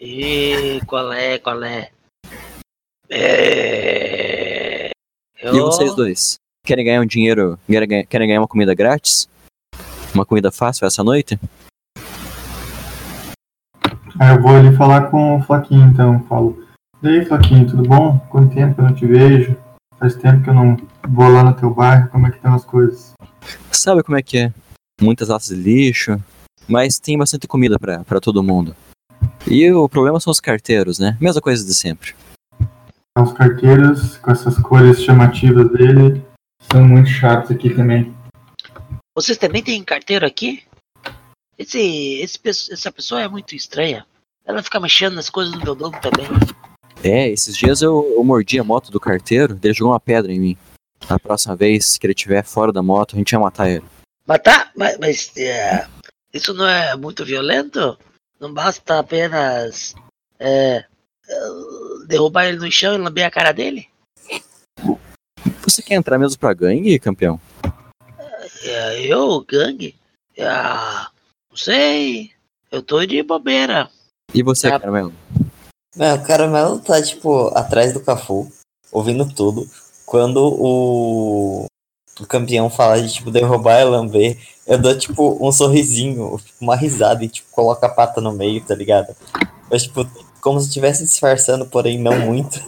E 0.00 0.80
qual 0.86 1.12
é, 1.12 1.38
qual 1.38 1.62
é? 1.62 1.90
É... 3.10 4.90
Eu... 5.40 5.54
E 5.56 5.60
vocês 5.60 5.94
dois? 5.94 6.36
Querem 6.68 6.84
ganhar 6.84 7.00
um 7.00 7.06
dinheiro? 7.06 7.58
Querem 7.66 7.88
ganhar, 7.88 8.04
querem 8.04 8.28
ganhar 8.28 8.40
uma 8.42 8.46
comida 8.46 8.74
grátis? 8.74 9.26
Uma 10.14 10.26
comida 10.26 10.52
fácil 10.52 10.86
essa 10.86 11.02
noite? 11.02 11.40
Aí 14.20 14.36
eu 14.36 14.42
vou 14.42 14.54
ali 14.54 14.76
falar 14.76 15.10
com 15.10 15.38
o 15.38 15.42
Flaquinho, 15.42 15.86
então. 15.86 16.22
Falo, 16.28 16.62
e 17.02 17.08
aí, 17.08 17.24
Flaquinho, 17.24 17.66
tudo 17.66 17.84
bom? 17.84 18.18
Quanto 18.28 18.54
tempo 18.54 18.74
que 18.74 18.80
eu 18.82 18.84
não 18.84 18.94
te 18.94 19.06
vejo? 19.06 19.56
Faz 19.98 20.14
tempo 20.16 20.44
que 20.44 20.50
eu 20.50 20.52
não 20.52 20.76
vou 21.08 21.28
lá 21.28 21.42
no 21.42 21.54
teu 21.54 21.72
bairro, 21.72 22.10
como 22.10 22.26
é 22.26 22.30
que 22.30 22.36
estão 22.36 22.52
as 22.52 22.66
coisas? 22.66 23.14
Sabe 23.72 24.02
como 24.02 24.18
é 24.18 24.22
que 24.22 24.36
é? 24.36 24.52
Muitas 25.00 25.28
latas 25.28 25.48
de 25.48 25.54
lixo, 25.54 26.22
mas 26.68 26.98
tem 26.98 27.16
bastante 27.16 27.48
comida 27.48 27.78
pra 27.78 28.04
pra 28.04 28.20
todo 28.20 28.42
mundo. 28.42 28.76
E 29.46 29.72
o 29.72 29.88
problema 29.88 30.20
são 30.20 30.30
os 30.30 30.38
carteiros, 30.38 30.98
né? 30.98 31.16
Mesma 31.18 31.40
coisa 31.40 31.64
de 31.64 31.72
sempre. 31.72 32.14
Os 33.18 33.32
carteiros, 33.32 34.18
com 34.18 34.30
essas 34.30 34.58
cores 34.58 35.02
chamativas 35.02 35.72
dele, 35.72 36.27
são 36.60 36.86
muito 36.86 37.08
chatos 37.08 37.50
aqui 37.50 37.74
também. 37.74 38.14
Vocês 39.14 39.38
também 39.38 39.62
têm 39.62 39.82
carteiro 39.82 40.26
aqui? 40.26 40.62
Esse, 41.58 42.20
esse, 42.20 42.38
essa 42.72 42.92
pessoa 42.92 43.20
é 43.20 43.28
muito 43.28 43.54
estranha. 43.54 44.06
Ela 44.44 44.62
fica 44.62 44.78
mexendo 44.78 45.14
nas 45.14 45.28
coisas 45.28 45.52
do 45.52 45.62
meu 45.62 45.74
dono 45.74 45.98
também. 46.00 46.26
É, 47.02 47.28
esses 47.28 47.56
dias 47.56 47.82
eu, 47.82 48.12
eu 48.16 48.24
mordi 48.24 48.58
a 48.58 48.64
moto 48.64 48.90
do 48.90 49.00
carteiro, 49.00 49.58
ele 49.62 49.74
jogou 49.74 49.92
uma 49.92 50.00
pedra 50.00 50.32
em 50.32 50.40
mim. 50.40 50.56
A 51.08 51.18
próxima 51.18 51.54
vez 51.54 51.96
que 51.96 52.06
ele 52.06 52.12
estiver 52.12 52.44
fora 52.44 52.72
da 52.72 52.82
moto, 52.82 53.14
a 53.14 53.18
gente 53.18 53.32
ia 53.32 53.38
matar 53.38 53.68
ele. 53.68 53.84
Mas 54.26 54.40
tá, 54.40 54.70
mas, 54.76 54.98
mas, 54.98 55.36
é, 55.36 55.86
isso 56.32 56.52
não 56.54 56.66
é 56.66 56.96
muito 56.96 57.24
violento? 57.24 57.98
Não 58.40 58.52
basta 58.52 58.98
apenas 58.98 59.94
é, 60.38 60.84
é, 61.28 61.34
derrubar 62.06 62.46
ele 62.46 62.58
no 62.58 62.70
chão 62.70 62.94
e 62.94 62.98
lamber 62.98 63.26
a 63.26 63.30
cara 63.30 63.52
dele? 63.52 63.88
Você 65.62 65.82
quer 65.82 65.94
entrar 65.94 66.18
mesmo 66.18 66.38
pra 66.38 66.54
gangue, 66.54 66.98
campeão? 66.98 67.40
É, 68.62 69.00
eu, 69.06 69.44
gangue? 69.46 69.94
Ah, 70.40 71.08
não 71.50 71.56
sei. 71.56 72.30
Eu 72.70 72.82
tô 72.82 73.04
de 73.04 73.22
bobeira. 73.22 73.88
E 74.34 74.42
você, 74.42 74.68
Ah. 74.68 74.78
Caramelo? 74.78 75.12
Meu, 75.96 76.14
o 76.14 76.22
caramelo 76.22 76.78
tá, 76.80 77.02
tipo, 77.02 77.48
atrás 77.56 77.92
do 77.92 78.00
Cafu, 78.00 78.50
ouvindo 78.92 79.26
tudo. 79.32 79.68
Quando 80.06 80.36
o, 80.38 81.66
o 82.20 82.26
campeão 82.26 82.70
fala 82.70 83.00
de, 83.00 83.12
tipo, 83.12 83.30
derrubar 83.30 83.80
e 83.80 83.84
lamber, 83.84 84.38
eu 84.66 84.78
dou, 84.78 84.96
tipo, 84.96 85.38
um 85.44 85.50
sorrisinho, 85.50 86.38
uma 86.60 86.76
risada 86.76 87.24
e, 87.24 87.28
tipo, 87.28 87.50
coloco 87.50 87.84
a 87.84 87.88
pata 87.88 88.20
no 88.20 88.32
meio, 88.32 88.64
tá 88.64 88.74
ligado? 88.74 89.14
Eu, 89.70 89.78
tipo, 89.78 90.06
como 90.40 90.60
se 90.60 90.68
estivesse 90.68 91.04
disfarçando, 91.04 91.66
porém 91.66 91.98
não 91.98 92.18
muito. 92.20 92.62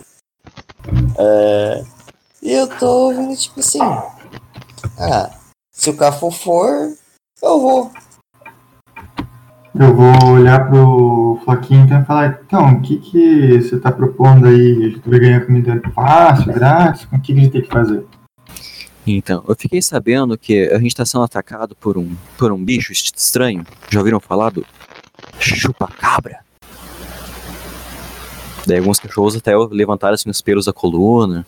É, 1.18 1.84
E 2.42 2.52
eu 2.52 2.66
tô 2.78 3.08
ouvindo, 3.08 3.36
tipo 3.36 3.60
assim. 3.60 3.80
Ah, 4.98 5.30
se 5.72 5.90
o 5.90 5.96
Cafu 5.96 6.30
for, 6.30 6.94
eu 7.42 7.60
vou. 7.60 7.90
Eu 9.78 9.94
vou 9.94 10.32
olhar 10.32 10.68
pro 10.68 11.40
Flaquinho 11.44 11.84
então 11.84 12.00
e 12.00 12.04
falar, 12.04 12.40
então, 12.44 12.72
o 12.72 12.80
que 12.82 12.96
que 12.98 13.60
você 13.62 13.78
tá 13.78 13.92
propondo 13.92 14.46
aí? 14.48 14.86
A 14.86 14.88
gente 14.90 15.08
vai 15.08 15.18
ganhar 15.20 15.46
comida 15.46 15.80
fácil, 15.94 16.52
grátis? 16.52 17.04
O 17.04 17.08
que 17.10 17.20
que 17.20 17.32
a 17.32 17.36
gente 17.36 17.50
tem 17.52 17.62
que 17.62 17.68
fazer? 17.68 18.04
Então, 19.06 19.44
eu 19.48 19.54
fiquei 19.56 19.80
sabendo 19.80 20.36
que 20.36 20.68
a 20.70 20.78
gente 20.78 20.94
tá 20.96 21.06
sendo 21.06 21.22
atacado 21.24 21.76
por 21.76 21.96
um, 21.96 22.14
por 22.36 22.50
um 22.52 22.62
bicho 22.62 22.92
est- 22.92 23.16
estranho. 23.16 23.64
Já 23.88 24.00
ouviram 24.00 24.18
falar 24.20 24.50
do 24.50 24.66
chupa-cabra? 25.38 26.40
Daí 28.66 28.78
alguns 28.78 28.98
cachorros 28.98 29.36
até 29.36 29.56
levantaram 29.56 30.14
assim 30.14 30.28
os 30.28 30.42
pelos 30.42 30.66
da 30.66 30.72
coluna. 30.72 31.46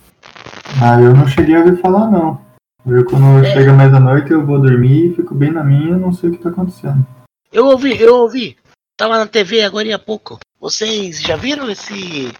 Ah, 0.81 0.99
eu 0.99 1.13
não 1.13 1.27
cheguei 1.27 1.55
a 1.55 1.59
ouvir 1.59 1.79
falar, 1.79 2.09
não. 2.09 2.41
Eu, 2.85 3.05
quando 3.05 3.45
chega 3.45 3.71
mais 3.71 3.93
à 3.93 3.99
noite, 3.99 4.31
eu 4.31 4.45
vou 4.45 4.59
dormir, 4.59 5.15
fico 5.15 5.33
bem 5.33 5.51
na 5.51 5.63
minha, 5.63 5.97
não 5.97 6.11
sei 6.11 6.29
o 6.29 6.33
que 6.33 6.39
tá 6.39 6.49
acontecendo. 6.49 7.05
Eu 7.51 7.67
ouvi, 7.67 7.99
eu 8.01 8.15
ouvi. 8.15 8.57
Tava 8.97 9.17
na 9.17 9.25
TV 9.25 9.63
agora 9.63 9.95
há 9.95 9.99
pouco. 9.99 10.39
Vocês 10.59 11.21
já 11.21 11.35
viram 11.35 11.69
esse 11.69 12.31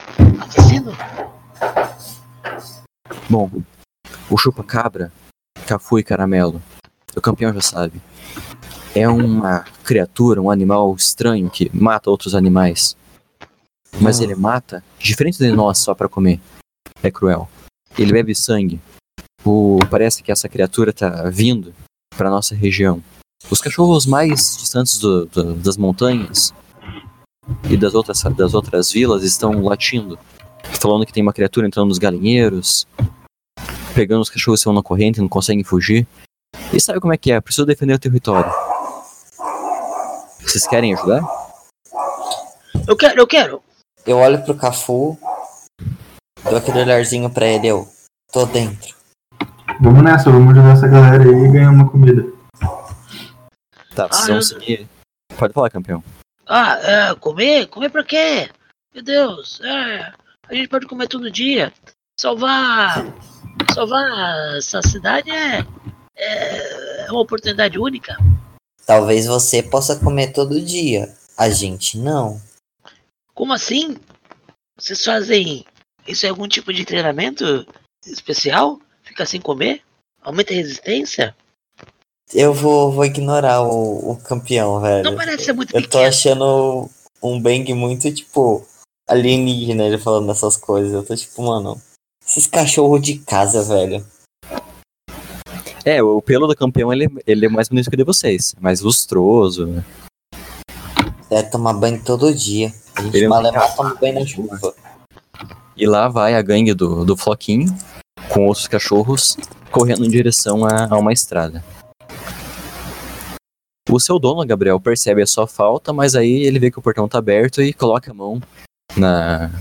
assassino? 0.42 0.92
Bom, 3.30 3.50
o 4.30 4.38
chupa-cabra, 4.38 5.12
Cafu 5.66 6.00
e 6.00 6.04
Caramelo, 6.04 6.62
o 7.16 7.22
campeão 7.22 7.54
já 7.54 7.62
sabe. 7.62 8.02
É 8.96 9.08
uma 9.08 9.66
criatura, 9.84 10.42
um 10.42 10.52
animal 10.52 10.94
estranho 10.96 11.50
que 11.50 11.72
mata 11.74 12.10
outros 12.10 12.36
animais. 12.36 12.96
Mas 14.02 14.20
ele 14.20 14.36
mata 14.36 14.84
diferente 15.00 15.38
de 15.38 15.52
nós 15.52 15.78
só 15.78 15.96
pra 15.96 16.10
comer. 16.10 16.40
É 17.02 17.10
cruel. 17.10 17.50
Ele 17.98 18.12
bebe 18.12 18.34
sangue. 18.36 18.80
O, 19.46 19.80
parece 19.90 20.24
que 20.24 20.32
essa 20.32 20.48
criatura 20.50 20.92
tá 20.94 21.30
vindo 21.30 21.74
pra 22.16 22.30
nossa 22.30 22.56
região. 22.56 23.04
Os 23.50 23.60
cachorros 23.62 24.06
mais 24.06 24.58
distantes 24.58 24.98
do- 24.98 25.26
do- 25.26 25.54
das 25.56 25.76
montanhas 25.78 26.54
e 27.70 27.76
das 27.76 27.94
outras, 27.94 28.22
das 28.24 28.54
outras 28.54 28.92
vilas 28.92 29.24
estão 29.24 29.62
latindo. 29.64 30.18
Falando 30.80 31.06
que 31.06 31.12
tem 31.14 31.22
uma 31.22 31.34
criatura 31.34 31.68
entrando 31.68 31.90
nos 31.90 31.98
galinheiros, 31.98 32.88
pegando 33.94 34.22
os 34.22 34.30
cachorros 34.30 34.60
que 34.60 34.62
estão 34.62 34.74
na 34.74 34.82
corrente 34.82 35.18
e 35.20 35.22
não 35.22 35.28
conseguem 35.28 35.64
fugir. 35.64 36.08
E 36.72 36.80
sabe 36.80 37.00
como 37.02 37.14
é 37.14 37.18
que 37.18 37.32
é? 37.32 37.42
Preciso 37.42 37.66
defender 37.66 37.94
o 37.94 38.00
território. 38.00 38.52
Vocês 40.42 40.66
querem 40.68 40.94
ajudar? 40.94 41.22
Eu 42.88 42.96
quero, 42.96 43.20
eu 43.20 43.28
quero. 43.28 43.62
Eu 44.06 44.18
olho 44.18 44.42
pro 44.44 44.56
Cafu, 44.56 45.18
dou 46.44 46.58
aquele 46.58 46.80
olharzinho 46.82 47.30
pra 47.30 47.46
ele, 47.48 47.68
eu 47.68 47.88
tô 48.32 48.46
dentro. 48.46 48.96
Vamos 49.82 50.04
nessa, 50.04 50.30
vamos 50.30 50.52
ajudar 50.54 50.74
essa 50.74 50.88
galera 50.88 51.24
aí 51.24 51.30
e 51.46 51.52
ganhar 51.52 51.72
uma 51.72 51.90
comida. 51.90 52.26
Tá, 53.96 54.08
vocês 54.08 54.24
Ah, 54.24 54.28
vão 54.28 54.36
eu- 54.38 54.42
seguir. 54.42 54.88
Pode 55.38 55.54
falar, 55.54 55.70
campeão. 55.70 56.04
Ah, 56.48 56.78
é, 56.80 57.16
comer? 57.16 57.68
Comer 57.68 57.90
pra 57.90 58.04
quê? 58.04 58.50
Meu 58.94 59.04
Deus, 59.04 59.60
é, 59.62 60.14
a 60.48 60.54
gente 60.54 60.68
pode 60.68 60.86
comer 60.88 61.08
todo 61.08 61.32
dia. 61.32 61.74
Salvar, 62.20 63.06
salvar 63.74 64.56
essa 64.58 64.82
cidade 64.84 65.32
é, 65.32 65.66
é 66.16 67.08
uma 67.12 67.22
oportunidade 67.22 67.80
única. 67.80 68.16
Talvez 68.86 69.26
você 69.26 69.64
possa 69.64 69.96
comer 70.00 70.32
todo 70.34 70.62
dia. 70.62 71.12
A 71.38 71.50
gente 71.50 71.98
não. 71.98 72.40
Como 73.34 73.54
assim? 73.54 73.98
Vocês 74.78 75.04
fazem 75.04 75.66
isso 76.08 76.26
é 76.26 76.30
algum 76.30 76.48
tipo 76.48 76.74
de 76.74 76.86
treinamento 76.86 77.66
especial? 78.06 78.80
Fica 79.04 79.26
sem 79.26 79.40
comer? 79.40 79.82
Aumenta 80.22 80.54
a 80.54 80.56
resistência? 80.56 81.36
Eu 82.34 82.54
vou, 82.54 82.92
vou 82.92 83.06
ignorar 83.06 83.62
o, 83.62 84.12
o 84.12 84.18
campeão, 84.18 84.80
velho. 84.80 85.04
Não 85.04 85.16
parece 85.16 85.46
ser 85.46 85.54
muito 85.54 85.76
Eu 85.76 85.88
tô 85.88 86.00
achando 86.00 86.90
um 87.22 87.40
bang 87.40 87.74
muito, 87.74 88.12
tipo, 88.14 88.66
alienígena 89.08 89.86
ele 89.86 89.98
falando 89.98 90.32
essas 90.32 90.58
coisas. 90.58 90.94
Eu 90.94 91.06
tô 91.06 91.16
tipo, 91.16 91.44
mano, 91.44 91.80
esses 92.26 92.48
cachorros 92.48 93.02
de 93.02 93.20
casa, 93.20 93.64
velho. 93.64 94.06
É, 95.86 96.02
o 96.02 96.22
pelo 96.22 96.48
do 96.48 96.56
campeão 96.56 96.94
ele, 96.94 97.10
ele 97.28 97.46
é 97.46 97.50
mais 97.50 97.68
bonito 97.68 97.90
que 97.90 97.96
o 97.96 97.98
de 97.98 98.06
vocês. 98.06 98.56
Mais 98.60 98.80
lustroso. 98.80 99.68
né? 99.68 99.84
Deve 101.30 101.50
tomar 101.50 101.74
banho 101.74 102.02
todo 102.04 102.34
dia. 102.34 102.74
A 102.96 103.02
gente 103.02 103.18
Ele 103.18 103.26
é 103.26 103.28
um 103.28 103.32
malemar 103.32 103.76
toma 103.76 103.96
banho 103.96 104.20
na 104.20 104.26
chuva. 104.26 104.74
E 105.76 105.88
lá 105.88 106.08
vai 106.08 106.36
a 106.36 106.42
gangue 106.42 106.74
do, 106.74 107.04
do 107.04 107.18
Floquinho, 107.18 107.68
com 108.32 108.46
outros 108.46 108.68
cachorros, 108.68 109.38
correndo 109.72 110.06
em 110.06 110.10
direção 110.10 110.66
a, 110.66 110.88
a 110.94 110.98
uma 110.98 111.12
estrada. 111.12 111.64
O 113.90 114.00
seu 114.00 114.18
dono, 114.18 114.46
Gabriel, 114.46 114.80
percebe 114.80 115.22
a 115.22 115.28
sua 115.28 115.48
falta, 115.48 115.92
mas 115.92 116.16
aí 116.16 116.44
ele 116.44 116.60
vê 116.60 116.72
que 116.72 116.80
o 116.80 116.82
portão 116.82 117.08
tá 117.08 117.18
aberto 117.18 117.62
e 117.62 117.74
coloca 117.74 118.12
a 118.12 118.14
mão 118.14 118.42
na, 118.96 119.52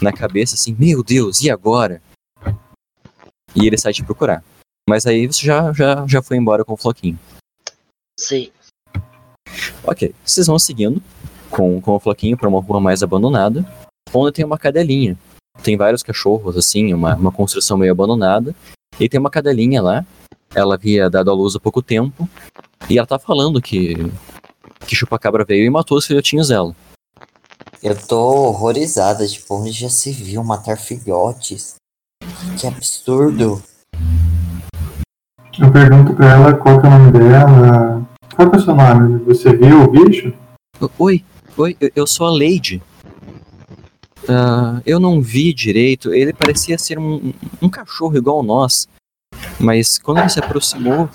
na 0.00 0.12
cabeça 0.12 0.54
assim, 0.54 0.76
meu 0.78 1.02
Deus, 1.02 1.42
e 1.42 1.50
agora? 1.50 2.00
E 3.54 3.66
ele 3.66 3.76
sai 3.76 3.92
te 3.92 4.04
procurar. 4.04 4.44
Mas 4.88 5.06
aí 5.06 5.26
você 5.26 5.44
já, 5.44 5.72
já, 5.72 6.06
já 6.06 6.22
foi 6.22 6.36
embora 6.36 6.64
com 6.64 6.74
o 6.74 6.76
Floquinho. 6.76 7.18
Sei. 8.18 8.52
Ok, 9.84 10.14
vocês 10.24 10.46
vão 10.46 10.58
seguindo 10.58 11.02
com, 11.50 11.80
com 11.80 11.92
o 11.92 12.00
Floquinho 12.00 12.36
para 12.36 12.48
uma 12.48 12.60
rua 12.60 12.80
mais 12.80 13.02
abandonada, 13.02 13.64
onde 14.12 14.32
tem 14.32 14.44
uma 14.44 14.58
cadelinha. 14.58 15.18
Tem 15.62 15.76
vários 15.76 16.02
cachorros, 16.02 16.56
assim, 16.56 16.94
uma, 16.94 17.14
uma 17.14 17.32
construção 17.32 17.76
meio 17.76 17.92
abandonada. 17.92 18.54
E 18.98 19.08
tem 19.08 19.18
uma 19.18 19.30
cadelinha 19.30 19.82
lá. 19.82 20.06
Ela 20.54 20.74
havia 20.74 21.10
dado 21.10 21.30
à 21.30 21.34
luz 21.34 21.56
há 21.56 21.60
pouco 21.60 21.82
tempo. 21.82 22.28
E 22.88 22.98
ela 22.98 23.06
tá 23.06 23.18
falando 23.18 23.60
que, 23.60 23.94
que 24.86 24.94
Chupacabra 24.94 25.44
veio 25.44 25.64
e 25.64 25.70
matou 25.70 25.98
os 25.98 26.06
filhotinhos 26.06 26.48
dela. 26.48 26.74
Eu 27.82 27.96
tô 27.96 28.20
horrorizada, 28.48 29.26
tipo, 29.26 29.56
onde 29.56 29.72
já 29.72 29.88
se 29.88 30.12
viu 30.12 30.44
matar 30.44 30.76
filhotes? 30.76 31.74
Que 32.58 32.66
absurdo. 32.66 33.62
Eu 35.58 35.70
pergunto 35.70 36.14
pra 36.14 36.32
ela 36.32 36.54
qual 36.54 36.80
que 36.80 36.86
é 36.86 36.88
o 36.88 36.92
nome 36.92 37.12
dela. 37.12 38.08
Qual 38.34 38.50
que 38.50 38.56
é 38.56 38.58
o 38.58 38.62
seu 38.62 38.74
nome? 38.74 39.18
Você 39.24 39.54
viu 39.54 39.82
o 39.82 39.90
bicho? 39.90 40.32
Oi, 40.98 41.24
oi, 41.56 41.76
eu, 41.80 41.90
eu 41.96 42.06
sou 42.06 42.26
a 42.26 42.30
Lady. 42.30 42.82
Ah, 44.28 44.80
eu 44.86 45.00
não 45.00 45.20
vi 45.20 45.52
direito, 45.52 46.14
ele 46.14 46.32
parecia 46.32 46.78
ser 46.78 46.98
um, 46.98 47.32
um 47.60 47.68
cachorro 47.68 48.16
igual 48.16 48.42
nós. 48.42 48.88
Mas 49.58 49.98
quando 49.98 50.18
ele 50.18 50.28
se 50.28 50.38
aproximou, 50.38 51.08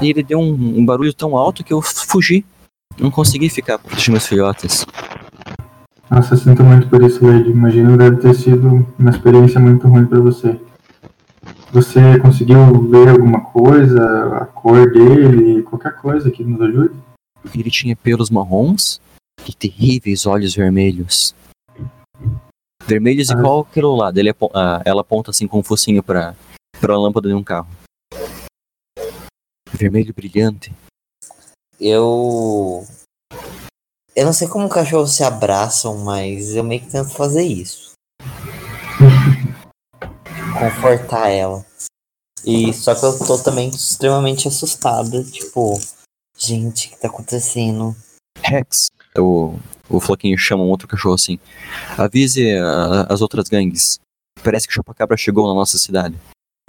ele 0.00 0.22
deu 0.22 0.38
um, 0.38 0.78
um 0.78 0.84
barulho 0.84 1.12
tão 1.14 1.36
alto 1.36 1.64
que 1.64 1.72
eu 1.72 1.80
fugi. 1.80 2.44
Não 2.98 3.10
consegui 3.10 3.48
ficar 3.48 3.76
dos 3.76 4.08
meus 4.08 4.26
filhotes. 4.26 4.86
Nossa, 6.10 6.36
sinto 6.36 6.62
muito 6.62 6.88
por 6.88 7.02
isso, 7.02 7.24
Lady. 7.26 7.50
Imagino 7.50 7.92
que 7.92 7.98
deve 7.98 8.16
ter 8.18 8.34
sido 8.34 8.86
uma 8.98 9.10
experiência 9.10 9.60
muito 9.60 9.86
ruim 9.86 10.06
pra 10.06 10.20
você. 10.20 10.58
Você 11.72 12.18
conseguiu 12.20 12.88
ver 12.88 13.08
alguma 13.08 13.40
coisa, 13.40 14.38
a 14.40 14.46
cor 14.46 14.90
dele, 14.90 15.62
qualquer 15.62 15.96
coisa 15.96 16.30
que 16.30 16.42
nos 16.42 16.60
ajude? 16.60 16.94
Ele 17.54 17.70
tinha 17.70 17.94
pelos 17.94 18.30
marrons 18.30 19.00
e 19.50 19.54
terríveis 19.54 20.26
olhos 20.26 20.54
vermelhos. 20.54 21.34
Vermelhos 22.86 23.30
Ah. 23.30 23.34
igual 23.34 23.60
aquele 23.60 23.86
lado. 23.86 24.18
Ele 24.18 24.30
ah, 24.54 24.82
ela 24.84 25.00
aponta 25.00 25.30
assim 25.30 25.48
com 25.48 25.58
o 25.58 25.62
focinho 25.62 26.02
pra, 26.02 26.36
pra 26.80 26.98
lâmpada 26.98 27.28
de 27.28 27.34
um 27.34 27.42
carro. 27.42 27.68
Vermelho 29.72 30.14
brilhante. 30.14 30.72
Eu. 31.80 32.86
Eu 34.14 34.24
não 34.24 34.32
sei 34.32 34.48
como 34.48 34.68
cachorros 34.68 35.14
se 35.14 35.22
abraçam, 35.22 35.98
mas 35.98 36.54
eu 36.54 36.64
meio 36.64 36.80
que 36.80 36.90
tento 36.90 37.10
fazer 37.10 37.42
isso. 37.42 37.92
Confortar 40.58 41.28
ela. 41.28 41.66
E 42.42 42.72
só 42.72 42.94
que 42.94 43.04
eu 43.04 43.18
tô 43.18 43.36
também 43.42 43.68
extremamente 43.68 44.48
assustada. 44.48 45.22
Tipo, 45.24 45.78
gente, 46.38 46.86
o 46.86 46.90
que 46.92 47.00
tá 47.00 47.08
acontecendo? 47.08 47.94
Rex. 48.42 48.86
O, 49.18 49.58
o 49.88 50.00
Floquinho 50.00 50.36
chama 50.38 50.62
um 50.62 50.68
outro 50.68 50.88
cachorro 50.88 51.14
assim. 51.14 51.38
Avise 51.96 52.52
a- 52.56 53.06
as 53.08 53.20
outras 53.20 53.48
gangues. 53.48 53.98
Parece 54.42 54.66
que 54.66 54.72
o 54.72 54.74
Chupacabra 54.74 55.16
chegou 55.16 55.46
na 55.48 55.54
nossa 55.54 55.78
cidade. 55.78 56.16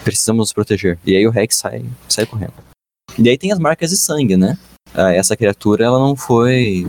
Precisamos 0.03 0.39
nos 0.39 0.53
proteger. 0.53 0.97
E 1.05 1.15
aí 1.15 1.27
o 1.27 1.31
Rex 1.31 1.55
sai, 1.57 1.85
sai 2.07 2.25
correndo. 2.25 2.53
E 3.17 3.27
aí 3.29 3.37
tem 3.37 3.51
as 3.51 3.59
marcas 3.59 3.89
de 3.89 3.97
sangue, 3.97 4.37
né? 4.37 4.57
Ah, 4.93 5.11
essa 5.13 5.35
criatura 5.35 5.83
ela 5.85 5.99
não 5.99 6.15
foi 6.15 6.85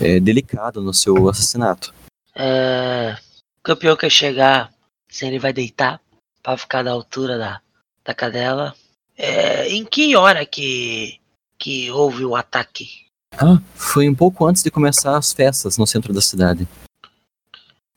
é, 0.00 0.20
delicada 0.20 0.80
no 0.80 0.94
seu 0.94 1.28
assassinato. 1.28 1.92
É, 2.34 3.16
o 3.58 3.62
campeão 3.62 3.96
quer 3.96 4.10
chegar, 4.10 4.72
se 5.08 5.26
ele 5.26 5.38
vai 5.38 5.52
deitar 5.52 6.00
pra 6.42 6.56
ficar 6.56 6.82
da 6.84 6.92
altura 6.92 7.36
da, 7.36 7.60
da 8.04 8.14
cadela. 8.14 8.74
É, 9.16 9.68
em 9.68 9.84
que 9.84 10.14
hora 10.14 10.46
que, 10.46 11.18
que 11.58 11.90
houve 11.90 12.24
o 12.24 12.36
ataque? 12.36 13.07
Ah, 13.36 13.60
foi 13.74 14.08
um 14.08 14.14
pouco 14.14 14.46
antes 14.46 14.62
de 14.62 14.70
começar 14.70 15.16
as 15.16 15.32
festas 15.32 15.76
no 15.76 15.86
centro 15.86 16.12
da 16.12 16.20
cidade. 16.20 16.66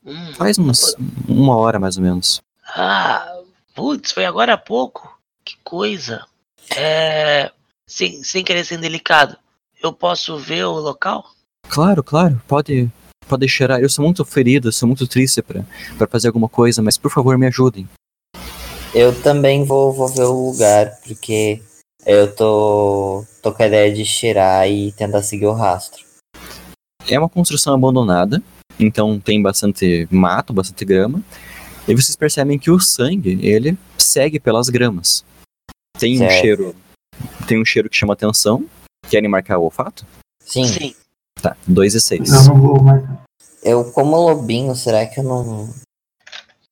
Hum, 0.04 0.34
Faz 0.34 0.58
uns, 0.58 0.94
uma 1.28 1.56
hora 1.56 1.78
mais 1.78 1.96
ou 1.96 2.02
menos. 2.02 2.40
Ah, 2.76 3.40
putz, 3.74 4.12
foi 4.12 4.24
agora 4.24 4.54
há 4.54 4.58
pouco. 4.58 5.18
Que 5.44 5.56
coisa. 5.64 6.24
É, 6.76 7.50
sem, 7.86 8.22
sem 8.22 8.44
querer 8.44 8.64
ser 8.64 8.78
delicado, 8.78 9.36
eu 9.82 9.92
posso 9.92 10.38
ver 10.38 10.64
o 10.64 10.72
local? 10.78 11.24
Claro, 11.68 12.02
claro, 12.02 12.40
pode, 12.46 12.90
pode 13.28 13.48
cheirar. 13.48 13.80
Eu 13.80 13.88
sou 13.88 14.04
muito 14.04 14.24
ferido, 14.24 14.70
sou 14.72 14.86
muito 14.86 15.06
triste 15.06 15.42
pra, 15.42 15.64
pra 15.98 16.06
fazer 16.06 16.28
alguma 16.28 16.48
coisa, 16.48 16.82
mas 16.82 16.96
por 16.96 17.10
favor 17.10 17.36
me 17.36 17.46
ajudem. 17.46 17.88
Eu 18.94 19.20
também 19.22 19.64
vou, 19.64 19.92
vou 19.92 20.08
ver 20.08 20.24
o 20.24 20.50
lugar, 20.50 20.90
porque 21.06 21.62
eu 22.06 22.34
tô, 22.34 23.24
tô 23.42 23.52
com 23.52 23.62
a 23.62 23.66
ideia 23.66 23.92
de 23.92 24.04
cheirar 24.04 24.68
e 24.68 24.92
tentar 24.92 25.22
seguir 25.22 25.46
o 25.46 25.52
rastro. 25.52 26.04
É 27.08 27.18
uma 27.18 27.28
construção 27.28 27.74
abandonada, 27.74 28.42
então 28.78 29.18
tem 29.18 29.42
bastante 29.42 30.06
mato, 30.10 30.52
bastante 30.52 30.84
grama. 30.84 31.22
E 31.86 31.94
vocês 31.94 32.14
percebem 32.14 32.58
que 32.58 32.70
o 32.70 32.78
sangue, 32.78 33.38
ele 33.44 33.76
segue 33.98 34.38
pelas 34.38 34.68
gramas. 34.68 35.24
Tem 35.98 36.14
um 36.16 36.18
Certo. 36.18 36.40
cheiro, 36.40 36.76
tem 37.46 37.60
um 37.60 37.64
cheiro 37.64 37.90
que 37.90 37.96
chama 37.96 38.12
atenção. 38.14 38.64
Querem 39.10 39.28
marcar 39.28 39.58
o 39.58 39.64
olfato? 39.64 40.06
Sim, 40.44 40.64
Sim. 40.66 40.94
Tá, 41.40 41.56
2 41.66 41.94
e 41.94 42.00
6. 42.00 42.32
Eu 42.32 42.42
não 42.44 42.60
vou 42.60 42.82
marcar. 42.82 43.24
eu 43.64 43.90
como 43.92 44.16
lobinho, 44.16 44.76
será 44.76 45.04
que 45.06 45.18
eu 45.18 45.24
não, 45.24 45.68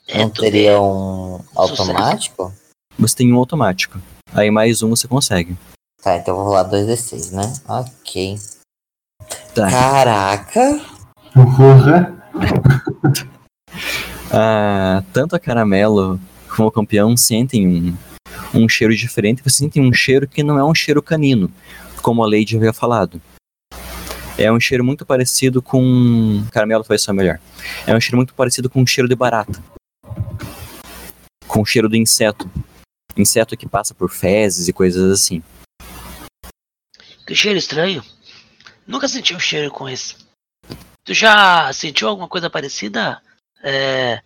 É, 0.07 0.19
não 0.19 0.31
teria 0.31 0.81
um 0.81 1.41
automático? 1.57 2.53
Você 3.01 3.17
tem 3.17 3.33
um 3.33 3.37
automático. 3.37 3.99
Aí 4.31 4.51
mais 4.51 4.83
um 4.83 4.91
você 4.91 5.09
consegue. 5.09 5.57
Tá, 6.03 6.17
então 6.17 6.35
eu 6.35 6.37
vou 6.37 6.51
rolar 6.51 6.71
2d6, 6.71 7.33
né? 7.33 7.53
Ok. 7.67 8.39
Tá. 9.55 9.71
Caraca! 9.71 10.81
Porra! 11.33 12.17
Ah, 14.33 15.03
tanto 15.13 15.35
a 15.35 15.41
Caramelo 15.41 16.21
como 16.55 16.69
o 16.69 16.71
campeão 16.71 17.17
sentem 17.17 17.67
um, 17.67 17.97
um 18.55 18.69
cheiro 18.69 18.95
diferente. 18.95 19.43
Vocês 19.43 19.57
sentem 19.57 19.83
um 19.83 19.93
cheiro 19.93 20.29
que 20.29 20.45
não 20.45 20.57
é 20.57 20.63
um 20.63 20.73
cheiro 20.73 21.03
canino, 21.03 21.51
como 22.01 22.23
a 22.23 22.27
Lady 22.27 22.57
havia 22.57 22.73
falado. 22.73 23.21
É 24.39 24.53
um 24.53 24.61
cheiro 24.61 24.85
muito 24.85 25.05
parecido 25.05 25.61
com. 25.61 26.45
Caramelo 26.53 26.85
faz 26.85 27.03
só 27.03 27.13
melhor. 27.13 27.41
É 27.85 27.93
um 27.93 28.01
cheiro 28.01 28.19
muito 28.19 28.33
parecido 28.33 28.71
com 28.71 28.85
o 28.85 28.87
cheiro 28.87 29.09
de 29.09 29.17
barata. 29.17 29.61
Com 31.49 31.63
o 31.63 31.67
cheiro 31.67 31.89
do 31.89 31.97
inseto. 31.97 32.49
Inseto 33.17 33.57
que 33.57 33.69
passa 33.69 33.95
por 33.95 34.11
fezes 34.11 34.69
e 34.69 34.73
coisas 34.73 35.13
assim. 35.13 35.43
Que 37.27 37.35
cheiro 37.35 37.59
estranho. 37.59 38.03
Nunca 38.87 39.09
senti 39.09 39.35
um 39.35 39.41
cheiro 39.41 39.71
com 39.71 39.89
esse. 39.89 40.17
Tu 41.05 41.15
já 41.15 41.73
sentiu 41.73 42.09
alguma 42.09 42.29
coisa 42.29 42.49
parecida? 42.51 43.21
É. 43.63 44.21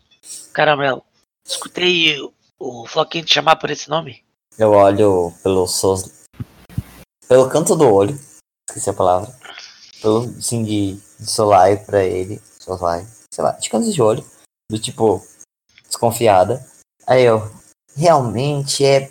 Caramelo. 0.52 1.02
Escutei 1.46 2.18
o- 2.58 2.86
Floquinho 2.86 3.24
te 3.24 3.34
chamar 3.34 3.56
por 3.56 3.70
esse 3.70 3.88
nome? 3.88 4.24
Eu 4.58 4.70
olho 4.70 5.32
pelo 5.42 5.66
sos... 5.66 6.10
pelo 7.28 7.48
canto 7.50 7.74
do 7.76 7.86
olho. 7.92 8.18
Esqueci 8.68 8.88
a 8.88 8.94
palavra. 8.94 9.34
Pelo 10.00 10.40
sim 10.40 10.62
de, 10.64 10.94
de 11.18 11.30
solaio 11.30 11.84
pra 11.84 12.02
ele. 12.04 12.40
Solaio. 12.60 13.06
Sei 13.30 13.42
lá, 13.42 13.52
de 13.52 13.68
canto 13.68 13.90
de 13.92 14.00
olho. 14.00 14.24
Do 14.70 14.78
tipo, 14.78 15.22
desconfiada. 15.86 16.64
Aí 17.06 17.22
eu. 17.24 17.40
Realmente 17.96 18.84
é 18.84 19.10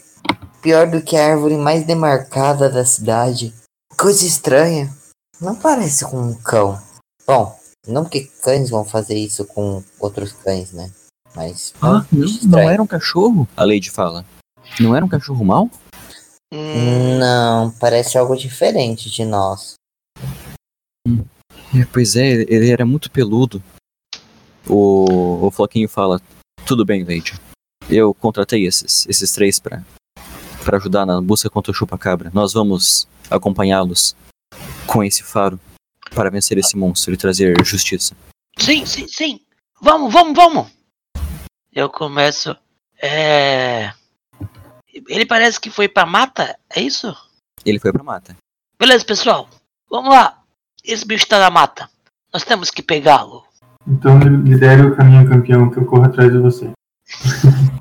pior 0.62 0.90
do 0.90 1.02
que 1.02 1.16
a 1.16 1.32
árvore 1.32 1.58
mais 1.58 1.86
demarcada 1.86 2.70
da 2.70 2.86
cidade. 2.86 3.54
Coisa 3.98 4.26
estranha. 4.26 4.94
Não 5.40 5.56
parece 5.56 6.06
com 6.06 6.20
um 6.22 6.34
cão. 6.36 6.82
Bom, 7.26 7.58
não 7.88 8.06
que 8.06 8.26
cães 8.42 8.70
vão 8.70 8.84
fazer 8.86 9.16
isso 9.18 9.46
com 9.46 9.84
outros 10.00 10.32
cães, 10.34 10.72
né? 10.72 10.92
Mas. 11.36 11.72
é 11.72 11.78
Ah, 11.82 12.06
não, 12.12 12.28
não 12.50 12.60
era 12.70 12.82
um 12.82 12.88
cachorro? 12.88 13.48
A 13.56 13.64
Lady 13.66 13.90
fala. 13.90 14.26
Não 14.80 14.96
era 14.96 15.04
um 15.06 15.10
cachorro 15.10 15.44
mau? 15.44 15.70
Hum, 16.54 17.18
Não, 17.20 17.72
parece 17.72 18.18
algo 18.18 18.36
diferente 18.36 19.10
de 19.10 19.26
nós. 19.26 19.74
É, 21.76 21.86
pois 21.92 22.16
é, 22.16 22.26
ele- 22.28 22.46
ele 22.54 22.72
era 22.72 22.86
muito 22.86 23.10
peludo. 23.10 23.62
O, 24.70 25.48
o 25.48 25.52
Floquinho 25.52 25.90
fala: 25.90 26.22
Tudo 26.66 26.86
bem, 26.86 27.04
Lady. 27.04 27.34
Eu 27.90 28.14
contratei 28.14 28.66
esses, 28.66 29.06
esses 29.08 29.32
três 29.32 29.60
pra, 29.60 29.84
pra 30.64 30.78
ajudar 30.78 31.06
na 31.06 31.22
busca 31.22 31.50
contra 31.50 31.72
o 31.72 31.76
chupacabra. 31.76 32.32
Nós 32.34 32.54
vamos 32.54 33.08
acompanhá-los 33.30 34.16
com 34.86 35.04
esse 35.04 35.24
faro 35.24 35.60
para 36.14 36.30
vencer 36.30 36.58
esse 36.58 36.78
monstro 36.78 37.14
e 37.14 37.18
trazer 37.18 37.56
justiça. 37.66 38.16
sim, 38.58 38.86
sim, 38.86 39.08
sim. 39.08 39.40
Vamos, 39.82 40.14
vamos, 40.14 40.36
vamos. 40.36 40.68
Eu 41.74 41.90
começo. 41.90 42.56
É. 43.02 43.92
Ele 45.10 45.26
parece 45.26 45.60
que 45.60 45.70
foi 45.70 45.90
pra 45.90 46.06
mata, 46.06 46.58
é 46.70 46.82
isso? 46.82 47.14
Ele 47.66 47.80
foi 47.80 47.92
pra 47.92 48.04
mata. 48.04 48.38
Beleza, 48.80 49.04
pessoal. 49.04 49.50
Vamos 49.90 50.10
lá. 50.10 50.42
Esse 50.84 51.06
bicho 51.06 51.28
tá 51.28 51.40
na 51.40 51.50
mata. 51.50 51.90
Nós 52.34 52.44
temos 52.44 52.70
que 52.70 52.82
pegá-lo. 52.82 53.44
Então 53.88 54.20
lidere 54.20 54.84
o 54.84 54.96
caminho 54.96 55.28
campeão 55.28 55.70
que 55.70 55.78
eu 55.78 55.86
corro 55.86 56.06
atrás 56.06 56.32
de 56.32 56.38
você. 56.38 56.72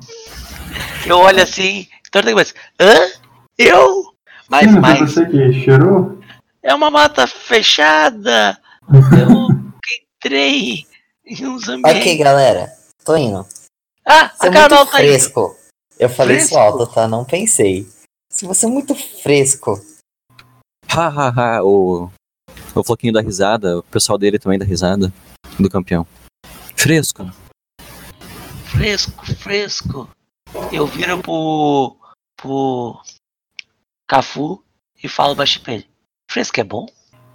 Eu 1.07 1.17
olho 1.17 1.41
assim, 1.43 1.87
torto 2.11 2.29
a 2.29 2.31
cabeça. 2.31 2.53
Hã? 2.79 3.11
Eu? 3.57 4.13
Mas, 4.49 4.71
Sim, 4.71 4.79
mas, 4.79 4.99
você 4.99 5.25
que 5.25 5.53
cheirou? 5.63 6.19
é 6.61 6.73
uma 6.73 6.89
mata 6.89 7.27
fechada. 7.27 8.59
Eu 8.89 9.49
entrei 10.17 10.85
em 11.25 11.47
uns 11.47 11.67
ambientes. 11.67 12.01
Ok, 12.01 12.17
galera. 12.17 12.71
Tô 13.03 13.15
indo. 13.17 13.45
Ah, 14.05 14.31
Você 14.35 14.47
a 14.47 14.49
é 14.49 14.53
Carol 14.53 14.77
muito 14.79 14.91
tá 14.91 14.97
fresco. 14.97 15.57
Eu 15.99 16.09
falei 16.09 16.37
isso 16.37 16.49
Fresco? 16.49 16.63
alto, 16.63 16.93
tá? 16.93 17.07
Não 17.07 17.23
pensei. 17.23 17.87
Se 18.31 18.45
você 18.45 18.65
é 18.65 18.69
muito 18.69 18.95
fresco. 18.95 19.79
Ha 20.89 21.07
ha 21.07 21.29
ha, 21.29 21.63
o, 21.63 22.09
o 22.75 22.83
Floquinho 22.83 23.13
dá 23.13 23.21
risada, 23.21 23.79
o 23.79 23.83
pessoal 23.83 24.17
dele 24.17 24.37
também 24.39 24.59
dá 24.59 24.65
risada, 24.65 25.11
do 25.59 25.69
campeão. 25.69 26.05
Fresco. 26.75 27.31
Fresco, 28.65 29.25
fresco. 29.37 30.09
Eu 30.71 30.87
viro 30.87 31.21
pro. 31.21 31.97
pro. 32.37 33.01
Cafu 34.07 34.63
e 35.03 35.07
falo 35.07 35.35
baixinho 35.35 35.63
pra 35.63 35.73
ele. 35.73 35.87
Fresco 36.29 36.59
é 36.59 36.63
bom? 36.63 36.85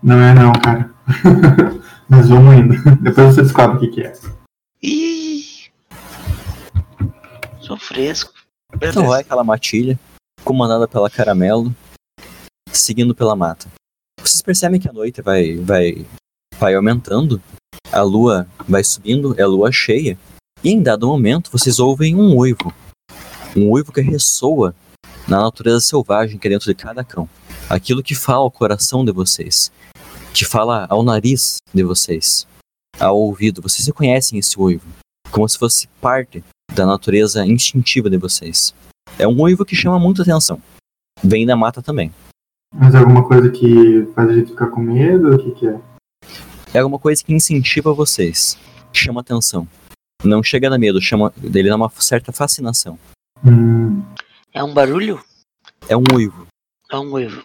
Não 0.03 0.21
é 0.21 0.35
não, 0.35 0.53
cara. 0.53 0.95
Mas 2.09 2.29
vamos 2.29 2.55
indo. 2.55 2.75
Depois 3.03 3.35
você 3.35 3.43
descobre 3.43 3.77
o 3.77 3.81
que, 3.81 3.89
que 3.89 4.03
é. 4.03 4.13
Ih! 4.83 5.71
Sou 7.61 7.77
fresco. 7.77 8.33
Então 8.75 9.07
vai 9.07 9.23
aquela 9.23 9.43
matilha, 9.43 9.99
comandada 10.45 10.87
pela 10.87 11.11
Caramelo, 11.11 11.75
seguindo 12.71 13.15
pela 13.15 13.35
mata. 13.35 13.67
Vocês 14.21 14.43
percebem 14.43 14.81
que 14.81 14.89
a 14.89 14.93
noite 14.93 15.21
vai, 15.23 15.57
vai, 15.57 16.07
vai 16.59 16.75
aumentando, 16.75 17.43
a 17.91 18.03
lua 18.03 18.47
vai 18.69 18.85
subindo, 18.85 19.35
é 19.39 19.45
lua 19.45 19.73
cheia, 19.73 20.19
e 20.63 20.71
em 20.71 20.83
dado 20.83 21.07
momento 21.07 21.51
vocês 21.51 21.79
ouvem 21.79 22.15
um 22.15 22.37
uivo. 22.37 22.73
Um 23.57 23.71
uivo 23.71 23.93
que 23.93 24.01
ressoa 24.01 24.75
na 25.27 25.41
natureza 25.41 25.81
selvagem 25.81 26.39
que 26.39 26.47
é 26.47 26.51
dentro 26.51 26.67
de 26.67 26.75
cada 26.75 27.05
cão. 27.05 27.29
Aquilo 27.69 28.03
que 28.03 28.15
fala 28.15 28.41
ao 28.41 28.51
coração 28.51 29.05
de 29.05 29.13
vocês, 29.13 29.71
que 30.33 30.45
fala 30.45 30.87
ao 30.89 31.03
nariz 31.03 31.59
de 31.73 31.83
vocês, 31.83 32.47
ao 32.99 33.17
ouvido. 33.17 33.63
Vocês 33.63 33.87
reconhecem 33.87 34.39
esse 34.39 34.59
uivo, 34.59 34.87
como 35.31 35.49
se 35.49 35.59
fosse 35.59 35.87
parte 36.01 36.43
da 36.75 36.87
natureza 36.87 37.45
instintiva 37.45 38.09
de 38.09 38.17
vocês. 38.17 38.75
É 39.19 39.27
um 39.27 39.41
uivo 39.43 39.65
que 39.65 39.77
chama 39.77 39.99
muita 39.99 40.23
atenção. 40.23 40.61
Vem 41.23 41.45
da 41.45 41.57
mata 41.57 41.83
também. 41.83 42.13
Mas 42.75 42.95
é 42.95 42.99
alguma 42.99 43.27
coisa 43.27 43.51
que 43.51 44.07
faz 44.15 44.29
a 44.29 44.35
gente 44.35 44.51
ficar 44.51 44.69
com 44.69 44.81
medo? 44.81 45.35
O 45.35 45.39
que, 45.39 45.51
que 45.53 45.69
é? 45.69 45.81
É 46.75 46.79
alguma 46.79 46.99
coisa 46.99 47.25
que 47.25 47.33
incentiva 47.33 47.93
vocês, 47.95 48.59
chama 48.93 49.21
atenção. 49.21 49.67
Não 50.23 50.43
chega 50.43 50.67
a 50.67 50.71
dar 50.71 50.79
medo, 50.79 51.01
chama 51.01 51.33
dele 51.37 51.69
dá 51.69 51.77
uma 51.77 51.91
certa 51.99 52.31
fascinação. 52.31 52.99
Hum, 53.45 54.03
É 54.53 54.63
um 54.63 54.73
barulho? 54.75 55.23
É 55.89 55.97
um 55.97 56.05
uivo. 56.13 56.47
É 56.91 56.97
um 56.97 57.13
uivo. 57.13 57.45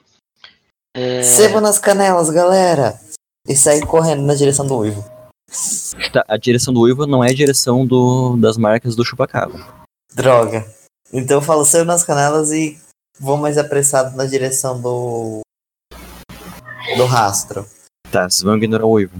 É... 0.95 1.23
Sebo 1.23 1.59
nas 1.61 1.77
canelas, 1.79 2.29
galera! 2.29 2.99
E 3.47 3.55
sair 3.55 3.85
correndo 3.85 4.23
na 4.23 4.35
direção 4.35 4.65
do 4.65 4.77
uivo. 4.77 5.03
Tá, 6.11 6.23
A 6.27 6.37
direção 6.37 6.73
do 6.73 6.81
uivo 6.81 7.05
não 7.05 7.23
é 7.23 7.29
a 7.29 7.33
direção 7.35 7.85
do, 7.85 8.37
das 8.37 8.57
marcas 8.57 8.95
do 8.95 9.03
chupacabra. 9.05 9.59
Droga. 10.13 10.65
Então 11.11 11.37
eu 11.37 11.41
falo 11.41 11.65
sebo 11.65 11.85
nas 11.85 12.03
canelas 12.03 12.51
e 12.51 12.79
vou 13.19 13.37
mais 13.37 13.57
apressado 13.57 14.15
na 14.15 14.25
direção 14.25 14.81
do. 14.81 15.41
do 16.97 17.05
rastro. 17.05 17.65
Tá, 18.11 18.29
vocês 18.29 18.41
vão 18.41 18.55
ignorar 18.57 18.85
o 18.85 18.91
uivo. 18.91 19.15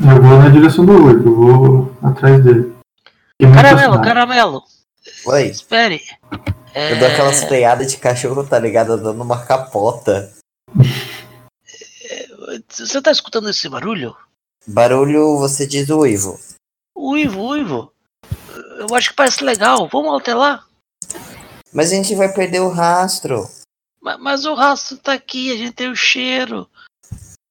eu 0.00 0.22
vou 0.22 0.38
na 0.38 0.48
direção 0.48 0.84
do 0.84 0.92
uivo, 0.92 1.28
eu 1.28 1.36
vou 1.36 1.96
atrás 2.02 2.42
dele. 2.44 2.74
Caramelo, 3.54 4.02
caramelo! 4.02 4.62
Oi, 5.26 5.46
Espere! 5.48 6.00
É... 6.74 6.92
eu 6.92 6.98
dou 6.98 7.08
aquelas 7.08 7.42
freadas 7.44 7.90
de 7.90 7.98
cachorro, 7.98 8.46
tá 8.46 8.58
ligado? 8.58 8.96
Dando 8.96 9.22
uma 9.22 9.44
capota. 9.44 10.32
Você 12.68 13.00
tá 13.02 13.10
escutando 13.10 13.48
esse 13.50 13.68
barulho? 13.68 14.16
Barulho, 14.66 15.38
você 15.38 15.66
diz 15.66 15.88
o 15.90 16.00
uivo. 16.00 16.38
Uivo, 16.96 17.48
uivo! 17.48 17.92
Eu 18.78 18.94
acho 18.94 19.10
que 19.10 19.16
parece 19.16 19.44
legal. 19.44 19.88
Vamos 19.88 20.20
até 20.20 20.34
lá? 20.34 20.64
Mas 21.72 21.92
a 21.92 21.94
gente 21.96 22.14
vai 22.14 22.32
perder 22.32 22.60
o 22.60 22.70
rastro. 22.70 23.48
Ma- 24.00 24.18
Mas 24.18 24.44
o 24.44 24.54
rastro 24.54 24.96
tá 24.96 25.12
aqui, 25.12 25.52
a 25.52 25.56
gente 25.56 25.72
tem 25.72 25.90
o 25.90 25.96
cheiro. 25.96 26.68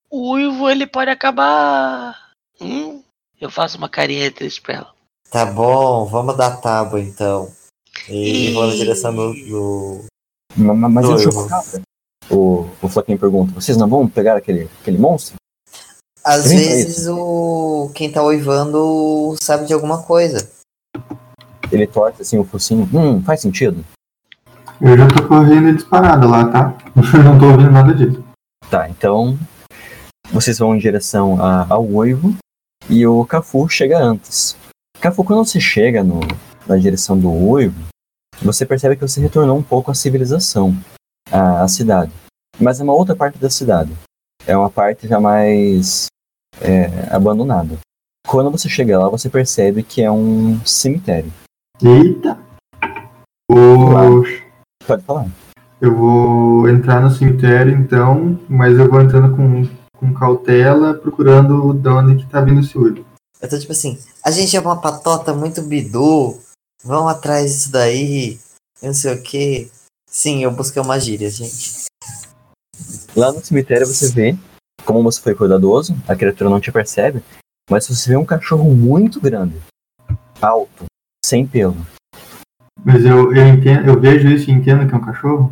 O 0.09 0.33
uivo, 0.33 0.69
ele 0.69 0.87
pode 0.87 1.09
acabar. 1.11 2.31
Hum? 2.59 3.03
Eu 3.39 3.49
faço 3.49 3.77
uma 3.77 3.87
carinha 3.89 4.31
triste 4.31 4.61
pra 4.61 4.73
ela. 4.75 4.93
Tá 5.29 5.45
bom, 5.45 6.05
vamos 6.05 6.35
dar 6.35 6.57
tábua 6.57 6.99
então. 6.99 7.53
E 8.09 8.49
E- 8.49 8.53
vou 8.53 8.67
na 8.67 8.73
direção 8.75 9.13
do. 9.15 9.33
do... 9.33 10.05
Ma- 10.57 10.73
ma- 10.73 10.89
Mas 10.89 11.05
e 11.05 11.07
o 11.09 11.15
Uivo. 11.15 11.31
chupacabra? 11.31 11.81
O, 12.29 12.67
o 12.81 12.87
Flaquinho 12.89 13.17
pergunta, 13.17 13.53
vocês 13.53 13.77
não 13.77 13.87
vão 13.87 14.07
pegar 14.07 14.35
aquele, 14.37 14.69
aquele 14.81 14.97
monstro? 14.97 15.35
Às 16.23 16.43
Sim, 16.43 16.55
é 16.55 16.59
vezes 16.59 17.07
o. 17.07 17.91
quem 17.95 18.11
tá 18.11 18.21
uivando 18.23 19.35
sabe 19.41 19.65
de 19.65 19.73
alguma 19.73 20.03
coisa. 20.03 20.49
Ele 21.71 21.87
torce 21.87 22.21
assim 22.21 22.37
o 22.37 22.43
focinho. 22.43 22.87
Hum, 22.93 23.21
faz 23.23 23.41
sentido. 23.41 23.83
Eu 24.81 24.97
já 24.97 25.07
tô 25.07 25.27
correndo 25.27 25.75
disparado 25.75 26.27
lá, 26.27 26.47
tá? 26.51 26.77
Não 27.23 27.39
tô 27.39 27.45
ouvindo 27.51 27.71
nada 27.71 27.93
disso. 27.93 28.23
Tá, 28.69 28.87
então 28.89 29.37
vocês 30.31 30.59
vão 30.59 30.75
em 30.75 30.79
direção 30.79 31.43
a- 31.43 31.65
ao 31.69 31.83
uivo 31.85 32.35
e 32.89 33.05
o 33.07 33.25
Cafu 33.25 33.67
chega 33.67 33.97
antes. 33.97 34.55
Cafu, 35.01 35.23
quando 35.23 35.45
você 35.45 35.59
chega 35.59 36.03
no- 36.03 36.19
na 36.67 36.77
direção 36.77 37.17
do 37.17 37.31
uivo, 37.31 37.75
você 38.41 38.65
percebe 38.65 38.95
que 38.95 39.07
você 39.07 39.19
retornou 39.19 39.57
um 39.57 39.63
pouco 39.63 39.91
à 39.91 39.95
civilização, 39.95 40.75
à, 41.31 41.63
à 41.63 41.67
cidade. 41.67 42.11
Mas 42.59 42.79
é 42.79 42.83
uma 42.83 42.93
outra 42.93 43.15
parte 43.15 43.37
da 43.37 43.49
cidade. 43.49 43.91
É 44.45 44.55
uma 44.55 44.69
parte 44.69 45.07
já 45.07 45.19
mais 45.19 46.07
é, 46.61 47.13
abandonada. 47.13 47.77
Quando 48.27 48.51
você 48.51 48.69
chega 48.69 48.97
lá, 48.97 49.09
você 49.09 49.29
percebe 49.29 49.83
que 49.83 50.01
é 50.01 50.11
um 50.11 50.59
cemitério. 50.65 51.31
Eita! 51.81 52.37
Vou... 53.49 54.23
Pode 54.85 55.03
falar. 55.03 55.27
Eu 55.81 55.95
vou 55.95 56.67
entrar 56.67 57.01
no 57.01 57.09
cemitério 57.09 57.73
então, 57.73 58.37
mas 58.49 58.77
eu 58.77 58.89
vou 58.89 59.01
entrando 59.01 59.35
com, 59.35 59.67
com 59.97 60.13
cautela, 60.13 60.93
procurando 60.93 61.73
de 61.73 61.89
onde 61.89 62.23
que 62.23 62.29
tá 62.29 62.41
vindo 62.41 62.59
esse 62.59 62.77
uivo. 62.77 63.05
Eu 63.41 63.49
tô 63.49 63.57
tipo 63.57 63.71
assim, 63.71 63.97
a 64.23 64.29
gente 64.29 64.55
é 64.55 64.59
uma 64.59 64.81
patota 64.81 65.33
muito 65.33 65.61
bidu, 65.61 66.37
vamos 66.83 67.11
atrás 67.11 67.51
disso 67.51 67.71
daí, 67.71 68.39
não 68.81 68.93
sei 68.93 69.13
o 69.13 69.23
que. 69.23 69.71
Sim, 70.09 70.43
eu 70.43 70.51
busquei 70.51 70.81
uma 70.81 70.99
gíria, 70.99 71.29
gente. 71.29 71.85
Lá 73.15 73.31
no 73.31 73.43
cemitério 73.43 73.85
você 73.85 74.09
vê, 74.11 74.37
como 74.85 75.03
você 75.03 75.21
foi 75.21 75.35
cuidadoso, 75.35 75.95
a 76.07 76.15
criatura 76.15 76.49
não 76.49 76.59
te 76.59 76.71
percebe, 76.71 77.23
mas 77.69 77.87
você 77.87 78.09
vê 78.09 78.17
um 78.17 78.25
cachorro 78.25 78.73
muito 78.73 79.19
grande, 79.19 79.55
alto, 80.41 80.85
sem 81.23 81.45
pelo. 81.45 81.77
Mas 82.83 83.03
eu, 83.03 83.33
eu, 83.33 83.47
entendo, 83.47 83.87
eu 83.87 83.99
vejo 83.99 84.27
isso 84.29 84.49
e 84.49 84.53
entendo 84.53 84.87
que 84.87 84.93
é 84.93 84.97
um 84.97 85.01
cachorro? 85.01 85.51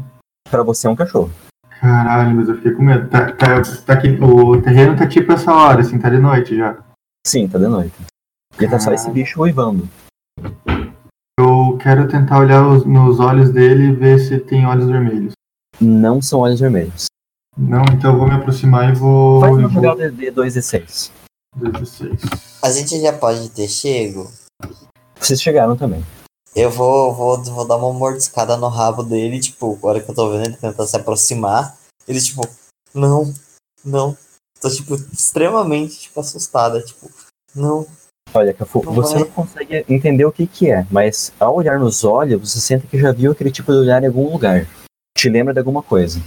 Pra 0.50 0.64
você 0.64 0.88
é 0.88 0.90
um 0.90 0.96
cachorro. 0.96 1.32
Caralho, 1.80 2.36
mas 2.36 2.50
eu 2.50 2.56
fiquei 2.56 2.72
com 2.72 2.82
medo. 2.82 3.08
Tá, 3.10 3.32
tá, 3.34 3.62
tá 3.86 3.94
aqui, 3.94 4.10
o 4.20 4.62
terreno 4.62 4.98
tá 4.98 5.08
tipo 5.08 5.32
essa 5.32 5.54
hora, 5.54 5.82
assim, 5.82 6.00
tá 6.00 6.10
de 6.10 6.18
noite 6.18 6.56
já. 6.56 6.78
Sim, 7.26 7.48
tá 7.48 7.60
de 7.60 7.68
noite. 7.68 7.94
E 8.60 8.68
tá 8.68 8.80
só 8.80 8.92
esse 8.94 9.12
bicho 9.12 9.42
uivando. 9.42 9.88
Eu 11.78 11.84
quero 11.84 12.08
tentar 12.08 12.40
olhar 12.40 12.68
os- 12.68 12.84
nos 12.86 13.20
olhos 13.20 13.52
dele 13.52 13.90
e 13.90 13.94
ver 13.94 14.18
se 14.18 14.40
tem 14.40 14.66
olhos 14.66 14.88
vermelhos. 14.88 15.34
Não 15.80 16.20
são 16.20 16.40
olhos 16.40 16.60
vermelhos. 16.60 17.06
Não, 17.56 17.84
então 17.94 18.14
eu 18.14 18.18
vou 18.18 18.28
me 18.28 18.34
aproximar 18.34 18.90
e 18.90 18.96
vou. 18.96 19.40
Faz 19.42 19.54
e 19.54 19.60
uma 19.60 19.68
vou- 19.70 19.84
jogada 19.84 20.12
de 20.12 20.32
2d6. 20.32 21.12
16. 21.56 22.20
A 22.64 22.72
gente 22.72 23.00
já 23.00 23.14
pode 23.14 23.50
ter 23.50 23.68
chego. 23.68 24.28
Vocês 25.20 25.40
chegaram 25.40 25.78
também. 25.78 26.04
Eu 26.56 26.72
vou, 26.72 27.14
vou, 27.14 27.44
vou 27.44 27.68
dar 27.68 27.78
uma 27.78 27.94
mordiscada 27.94 28.58
no 28.58 28.70
rabo 28.70 29.04
dele, 29.04 29.40
tipo, 29.40 29.76
agora 29.76 30.02
que 30.02 30.10
eu 30.10 30.16
tô 30.16 30.32
vendo 30.32 30.46
ele 30.46 30.58
tentar 30.58 30.88
se 30.88 30.96
aproximar. 30.96 31.78
Ele, 32.08 32.20
tipo, 32.20 32.42
não, 32.92 33.32
não. 33.86 34.18
Tô, 34.60 34.68
tipo, 34.72 34.96
extremamente, 34.96 36.00
tipo, 36.00 36.20
assustada, 36.20 36.82
tipo, 36.82 37.08
não. 37.56 37.86
Olha, 38.34 38.54
Cafu, 38.54 38.84
Não 38.86 38.94
você 38.94 39.14
vai. 39.16 39.24
não 39.24 39.30
consegue 39.32 39.86
entender 39.90 40.26
o 40.26 40.32
que 40.32 40.46
que 40.46 40.70
é, 40.70 40.86
mas 40.92 41.32
ao 41.40 41.56
olhar 41.56 41.80
nos 41.80 42.04
olhos, 42.04 42.40
você 42.52 42.60
sente 42.60 42.86
que 42.88 43.00
já 43.00 43.12
viu 43.12 43.32
aquele 43.32 43.50
tipo 43.52 43.72
de 43.72 43.78
olhar 43.80 44.04
em 44.04 44.08
algum 44.08 44.32
lugar. 44.32 44.66
Te 45.18 45.30
lembra 45.30 45.54
de 45.54 45.60
alguma 45.60 45.82
coisa. 45.82 46.22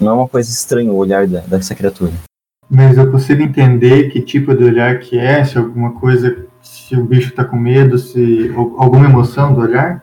Não 0.00 0.10
é 0.10 0.14
uma 0.14 0.28
coisa 0.28 0.50
estranha 0.50 0.90
o 0.92 0.96
olhar 0.96 1.26
da- 1.26 1.40
dessa 1.40 1.74
criatura. 1.74 2.12
Mas 2.68 2.98
eu 2.98 3.10
consigo 3.10 3.42
entender 3.42 4.10
que 4.10 4.20
tipo 4.20 4.54
de 4.54 4.64
olhar 4.64 4.98
que 4.98 5.18
é, 5.18 5.44
se 5.44 5.56
alguma 5.56 5.92
coisa, 5.92 6.44
se 6.62 6.96
o 6.96 7.04
bicho 7.04 7.32
tá 7.32 7.44
com 7.44 7.56
medo, 7.56 7.96
se 7.98 8.52
al- 8.56 8.74
alguma 8.82 9.06
emoção 9.06 9.54
do 9.54 9.60
olhar. 9.60 10.02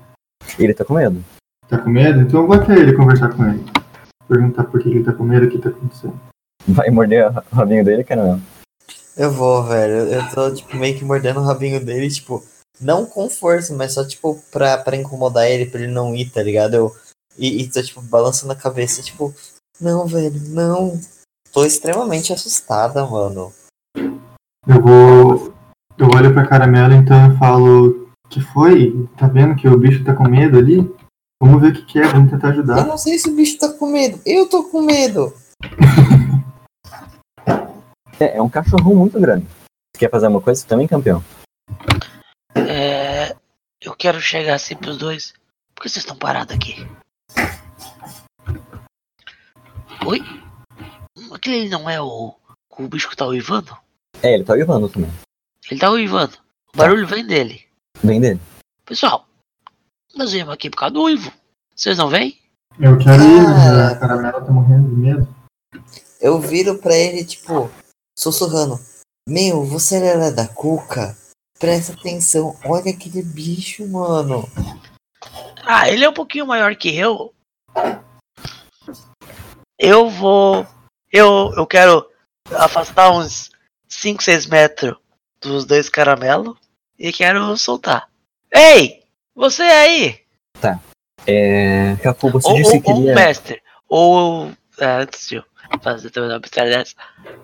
Ele 0.57 0.73
tá 0.73 0.85
com 0.85 0.93
medo. 0.93 1.23
Tá 1.67 1.77
com 1.77 1.89
medo? 1.89 2.21
Então 2.21 2.41
eu 2.41 2.47
vou 2.47 2.55
até 2.55 2.73
ele 2.75 2.93
conversar 2.93 3.29
com 3.29 3.45
ele. 3.45 3.63
Perguntar 4.27 4.63
por 4.63 4.81
que 4.81 4.89
ele 4.89 5.03
tá 5.03 5.11
com 5.11 5.23
medo, 5.23 5.45
o 5.45 5.49
que 5.49 5.57
tá 5.57 5.69
acontecendo. 5.69 6.13
Vai 6.67 6.89
morder 6.89 7.27
o 7.27 7.55
rabinho 7.55 7.83
dele, 7.83 8.03
cara? 8.03 8.23
Não. 8.23 8.41
Eu 9.21 9.31
vou, 9.31 9.63
velho. 9.63 10.11
Eu 10.11 10.27
tô, 10.31 10.51
tipo, 10.51 10.75
meio 10.75 10.97
que 10.97 11.05
mordendo 11.05 11.39
o 11.39 11.43
rabinho 11.43 11.79
dele, 11.79 12.09
tipo, 12.09 12.43
não 12.81 13.05
com 13.05 13.29
força, 13.29 13.71
mas 13.71 13.93
só, 13.93 14.03
tipo, 14.03 14.41
pra, 14.51 14.79
pra 14.79 14.97
incomodar 14.97 15.47
ele, 15.47 15.67
pra 15.67 15.79
ele 15.79 15.91
não 15.91 16.15
ir, 16.15 16.31
tá 16.31 16.41
ligado? 16.41 16.73
Eu, 16.73 16.95
e, 17.37 17.61
e 17.61 17.69
tô, 17.69 17.83
tipo, 17.83 18.01
balançando 18.01 18.51
a 18.51 18.55
cabeça, 18.55 19.03
tipo, 19.03 19.31
não, 19.79 20.07
velho, 20.07 20.41
não. 20.49 20.99
Tô 21.53 21.63
extremamente 21.63 22.33
assustada, 22.33 23.05
mano. 23.05 23.53
Eu 23.95 24.81
vou. 24.81 25.53
Eu 25.99 26.07
olho 26.15 26.33
pra 26.33 26.47
caramelo, 26.47 26.95
então 26.95 27.31
eu 27.31 27.37
falo. 27.37 28.07
Que 28.27 28.41
foi? 28.41 29.07
Tá 29.17 29.27
vendo 29.27 29.55
que 29.55 29.67
o 29.67 29.77
bicho 29.77 30.03
tá 30.03 30.15
com 30.15 30.27
medo 30.27 30.57
ali? 30.57 30.77
Vamos 31.39 31.61
ver 31.61 31.67
o 31.67 31.73
que, 31.73 31.85
que 31.85 31.99
é, 31.99 32.07
vamos 32.07 32.31
tentar 32.31 32.47
Eu 32.47 32.53
ajudar. 32.53 32.87
não 32.87 32.97
sei 32.97 33.19
se 33.19 33.29
o 33.29 33.35
bicho 33.35 33.59
tá 33.59 33.69
com 33.69 33.85
medo. 33.85 34.19
Eu 34.25 34.47
tô 34.49 34.63
com 34.63 34.81
medo. 34.81 35.31
É, 38.21 38.37
é 38.37 38.41
um 38.41 38.49
cachorro 38.49 38.93
muito 38.93 39.19
grande. 39.19 39.47
Você 39.47 40.01
quer 40.01 40.11
fazer 40.11 40.27
uma 40.27 40.39
coisa 40.39 40.63
também, 40.67 40.87
campeão? 40.87 41.23
É, 42.55 43.35
eu 43.81 43.95
quero 43.95 44.21
chegar 44.21 44.53
assim 44.53 44.75
pros 44.75 44.95
dois. 44.95 45.33
Por 45.73 45.81
que 45.81 45.89
vocês 45.89 46.03
estão 46.03 46.15
parados 46.15 46.55
aqui? 46.55 46.87
Oi? 50.05 50.19
Aquele 51.33 51.67
não 51.67 51.89
é 51.89 51.99
o, 51.99 52.35
o 52.69 52.83
o 52.83 52.87
bicho 52.87 53.15
tá 53.15 53.25
uivando? 53.25 53.75
É, 54.21 54.35
ele 54.35 54.43
tá 54.43 54.53
uivando 54.53 54.87
também. 54.87 55.09
Ele 55.71 55.79
tá 55.79 55.89
uivando. 55.89 56.37
O 56.75 56.77
barulho 56.77 57.07
vem 57.07 57.25
dele. 57.25 57.63
Vem 58.03 58.21
dele. 58.21 58.39
Pessoal, 58.85 59.25
nós 60.15 60.31
viemos 60.31 60.53
aqui 60.53 60.69
por 60.69 60.77
causa 60.77 60.93
do 60.93 61.01
uivo. 61.01 61.33
Vocês 61.75 61.97
não 61.97 62.07
vêm? 62.07 62.37
Eu 62.79 62.99
quero 62.99 63.23
ir, 63.23 63.41
mas 63.41 63.63
Cara. 63.63 63.87
a 63.87 63.95
caramela 63.95 64.41
tá 64.41 64.51
morrendo 64.51 64.89
de 64.89 64.95
medo. 64.95 65.27
Eu 66.19 66.39
viro 66.39 66.77
pra 66.77 66.95
ele, 66.95 67.25
tipo, 67.25 67.71
sussurrando. 68.21 68.79
Meu, 69.27 69.65
você 69.65 69.97
é 69.97 70.31
da 70.31 70.47
Cuca? 70.47 71.17
Presta 71.59 71.93
atenção, 71.93 72.57
olha 72.65 72.91
aquele 72.91 73.21
bicho, 73.21 73.87
mano. 73.87 74.47
Ah, 75.63 75.89
ele 75.89 76.03
é 76.03 76.09
um 76.09 76.13
pouquinho 76.13 76.47
maior 76.47 76.75
que 76.75 76.95
eu. 76.95 77.33
Eu 79.79 80.09
vou. 80.09 80.65
Eu, 81.11 81.53
eu 81.55 81.67
quero 81.67 82.07
afastar 82.51 83.11
uns 83.11 83.51
5, 83.87 84.23
6 84.23 84.45
metros 84.47 84.97
dos 85.39 85.65
dois 85.65 85.89
caramelos 85.89 86.57
e 86.97 87.11
quero 87.11 87.55
soltar. 87.57 88.09
Ei! 88.51 89.03
Você 89.35 89.63
aí! 89.63 90.19
É. 91.27 91.95
Cafu, 92.01 92.31
você 92.31 92.47
Ou, 92.47 92.55
disse 92.55 92.75
ou, 92.75 92.81
que 92.81 92.89
ou 92.89 92.95
queria. 92.95 93.15
mestre. 93.15 93.61
Ou. 93.87 94.51
é, 94.79 94.85
antes 94.85 95.27
de 95.27 95.35
eu 95.35 95.43
fazer 95.81 96.09
também 96.09 96.29
uma 96.31 96.39
dessa. 96.39 96.95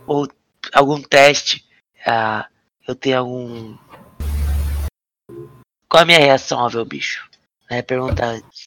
Ou 0.08 0.28
algum 0.74 1.02
teste. 1.02 1.66
ah, 2.06 2.48
eu 2.88 2.96
tenho 2.96 3.20
algum. 3.20 3.78
Qual 5.90 6.04
a 6.04 6.06
minha 6.06 6.20
reação 6.20 6.60
ao 6.60 6.70
ver 6.70 6.80
o 6.80 6.86
bicho? 6.86 7.30
Né, 7.70 7.82
perguntar 7.82 8.28
antes. 8.28 8.64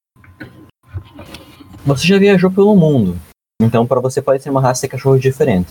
Você 1.86 2.06
já 2.06 2.18
viajou 2.18 2.50
pelo 2.50 2.76
mundo. 2.76 3.18
Então, 3.60 3.86
pra 3.86 4.00
você 4.00 4.20
pode 4.20 4.42
ser 4.42 4.50
uma 4.50 4.60
raça 4.60 4.86
de 4.86 4.90
cachorro 4.90 5.18
diferente. 5.18 5.70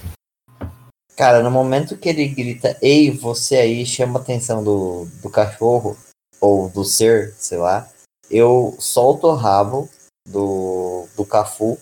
Cara, 1.15 1.43
no 1.43 1.51
momento 1.51 1.97
que 1.97 2.09
ele 2.09 2.27
grita, 2.27 2.77
ei, 2.81 3.11
você 3.11 3.57
aí, 3.57 3.85
chama 3.85 4.19
a 4.19 4.21
atenção 4.21 4.63
do, 4.63 5.05
do 5.21 5.29
cachorro, 5.29 5.97
ou 6.39 6.69
do 6.69 6.85
ser, 6.85 7.33
sei 7.37 7.57
lá, 7.57 7.87
eu 8.31 8.75
solto 8.79 9.27
o 9.27 9.35
rabo 9.35 9.89
do, 10.27 11.07
do 11.17 11.25
Cafu, 11.25 11.77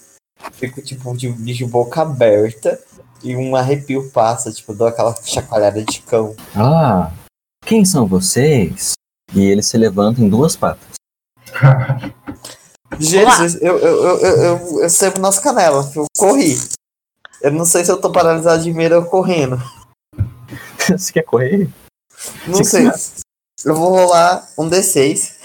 fico 0.53 0.81
tipo 0.81 1.15
de, 1.15 1.31
de 1.31 1.65
boca 1.65 2.01
aberta 2.01 2.79
e 3.23 3.35
um 3.35 3.55
arrepio 3.55 4.09
passa, 4.11 4.51
tipo, 4.51 4.73
dou 4.73 4.87
aquela 4.87 5.15
chacoalhada 5.23 5.83
de 5.83 6.01
cão. 6.01 6.35
Ah, 6.55 7.11
quem 7.65 7.83
são 7.83 8.05
vocês? 8.05 8.93
E 9.33 9.41
ele 9.41 9.61
se 9.61 9.77
levanta 9.77 10.21
em 10.21 10.29
duas 10.29 10.55
patas. 10.55 10.95
Jesus, 12.99 13.55
eu, 13.61 13.77
eu, 13.77 14.03
eu, 14.03 14.17
eu, 14.19 14.81
eu, 14.81 14.89
sebo 14.89 15.19
nas 15.19 15.39
canelas, 15.39 15.93
eu 15.95 16.05
corri. 16.17 16.57
Eu 17.41 17.51
não 17.51 17.65
sei 17.65 17.83
se 17.83 17.91
eu 17.91 17.99
tô 17.99 18.11
paralisado 18.11 18.63
de 18.63 18.73
medo 18.73 18.95
ou 18.95 19.05
correndo. 19.05 19.61
você 20.87 21.11
quer 21.11 21.23
correr? 21.23 21.69
Não 22.47 22.63
sei. 22.63 22.89
Eu 23.65 23.75
vou 23.75 23.89
rolar 23.89 24.47
um 24.57 24.69
D6. 24.69 25.36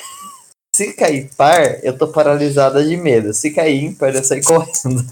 Se 0.82 0.94
cair 0.94 1.30
par, 1.36 1.84
eu 1.84 1.96
tô 1.96 2.08
paralisada 2.08 2.82
de 2.84 2.96
medo. 2.96 3.32
Se 3.32 3.52
cair 3.52 3.84
ímpar, 3.84 4.12
eu 4.16 4.24
saio 4.24 4.42
correndo. 4.42 5.06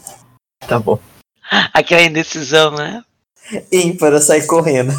Tá 0.66 0.80
bom. 0.80 0.98
Aquela 1.72 2.02
indecisão, 2.02 2.72
né? 2.72 3.04
Ímpar, 3.70 4.12
eu 4.12 4.20
saio 4.20 4.44
correndo. 4.48 4.92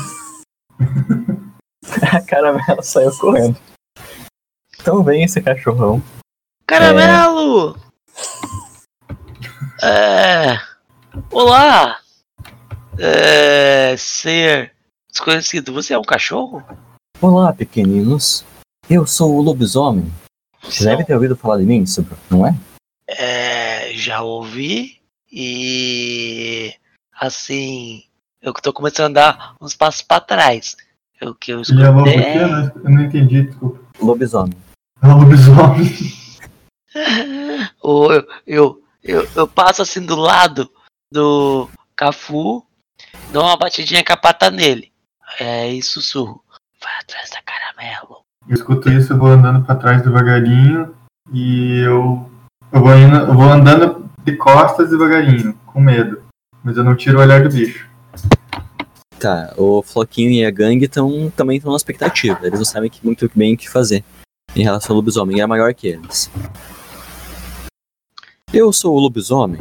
A 2.13 2.21
caramela 2.21 2.81
saiu 2.81 3.11
correndo. 3.17 3.57
Então 4.79 5.03
vem 5.03 5.25
esse 5.25 5.41
cachorrão. 5.41 6.01
Caramelo! 6.65 7.77
É. 9.83 10.57
Olá! 11.31 11.99
É. 12.97 13.93
Ser 13.97 14.71
desconhecido, 15.11 15.73
você 15.73 15.93
é 15.93 15.99
um 15.99 16.03
cachorro? 16.03 16.63
Olá, 17.21 17.51
pequeninos. 17.51 18.45
Eu 18.89 19.05
sou 19.05 19.35
o 19.35 19.41
lobisomem. 19.41 20.09
Você 20.63 20.85
deve 20.85 21.03
ter 21.03 21.13
ouvido 21.13 21.35
falar 21.35 21.57
de 21.57 21.65
mim, 21.65 21.85
sobre, 21.85 22.15
não 22.29 22.45
é? 22.45 22.55
É. 23.07 23.93
Já 23.93 24.21
ouvi 24.21 25.01
e. 25.31 26.73
Assim. 27.13 28.03
Eu 28.41 28.53
tô 28.53 28.73
começando 28.73 29.17
a 29.17 29.21
dar 29.21 29.55
uns 29.61 29.75
passos 29.75 30.01
pra 30.01 30.19
trás. 30.19 30.75
O 31.21 31.35
que 31.35 31.51
eu 31.51 31.61
escutei. 31.61 31.85
aqui? 31.85 32.37
Eu 32.39 32.47
não, 32.47 32.71
eu 32.83 32.89
não 32.89 33.01
entendi, 33.03 33.43
desculpa. 33.43 33.79
Lobisomem. 33.99 34.57
É 35.03 35.07
lobisomem. 35.07 35.85
Eu, 37.81 38.27
eu, 38.45 38.83
eu, 39.01 39.29
eu 39.33 39.47
passo 39.47 39.81
assim 39.81 40.05
do 40.05 40.15
lado 40.15 40.69
do 41.11 41.69
Cafu, 41.95 42.65
dou 43.31 43.43
uma 43.43 43.55
batidinha 43.55 44.03
com 44.03 44.11
a 44.11 44.17
pata 44.17 44.51
nele. 44.51 44.91
É, 45.39 45.69
e 45.69 45.81
sussurro. 45.81 46.43
Vai 46.81 46.93
atrás 46.99 47.29
da 47.29 47.41
caramelo. 47.41 48.25
Eu 48.47 48.55
escuto 48.55 48.89
isso, 48.89 49.13
eu 49.13 49.17
vou 49.17 49.27
andando 49.29 49.63
pra 49.65 49.75
trás 49.75 50.01
devagarinho 50.01 50.93
e 51.31 51.79
eu, 51.85 52.29
eu, 52.71 52.81
vou, 52.81 52.95
indo, 52.97 53.15
eu 53.15 53.33
vou 53.33 53.43
andando 53.43 54.09
de 54.23 54.35
costas 54.35 54.89
devagarinho, 54.89 55.53
com 55.65 55.79
medo. 55.79 56.21
Mas 56.63 56.75
eu 56.77 56.83
não 56.83 56.95
tiro 56.95 57.19
o 57.19 57.21
olhar 57.21 57.43
do 57.43 57.49
bicho. 57.53 57.87
Tá, 59.19 59.53
o 59.55 59.83
Floquinho 59.83 60.31
e 60.31 60.43
a 60.45 60.49
gangue 60.51 60.87
tão, 60.87 61.29
também 61.35 61.57
estão 61.57 61.71
na 61.71 61.77
expectativa. 61.77 62.39
Eles 62.41 62.57
não 62.59 62.65
sabem 62.65 62.89
que- 62.89 63.05
muito 63.05 63.29
bem 63.35 63.53
o 63.53 63.57
que 63.57 63.69
fazer 63.69 64.03
em 64.55 64.63
relação 64.63 64.95
ao 64.95 64.97
lobisomem. 64.97 65.35
Ele 65.35 65.41
é 65.43 65.47
maior 65.47 65.73
que 65.73 65.87
eles. 65.87 66.29
Eu 68.51 68.73
sou 68.73 68.95
o 68.95 68.99
lobisomem, 68.99 69.59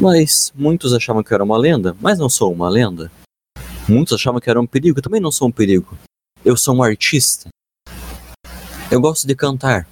mas 0.00 0.52
muitos 0.54 0.94
achavam 0.94 1.22
que 1.22 1.32
eu 1.32 1.34
era 1.34 1.44
uma 1.44 1.58
lenda, 1.58 1.96
mas 2.00 2.18
não 2.18 2.28
sou 2.28 2.52
uma 2.52 2.68
lenda. 2.68 3.10
Muitos 3.88 4.14
achavam 4.14 4.40
que 4.40 4.48
eu 4.48 4.52
era 4.52 4.60
um 4.60 4.66
perigo, 4.66 4.98
eu 4.98 5.02
também 5.02 5.20
não 5.20 5.30
sou 5.32 5.48
um 5.48 5.52
perigo. 5.52 5.96
Eu 6.44 6.56
sou 6.56 6.74
um 6.76 6.82
artista. 6.82 7.48
Eu 8.90 9.00
gosto 9.00 9.26
de 9.26 9.34
cantar. 9.34 9.86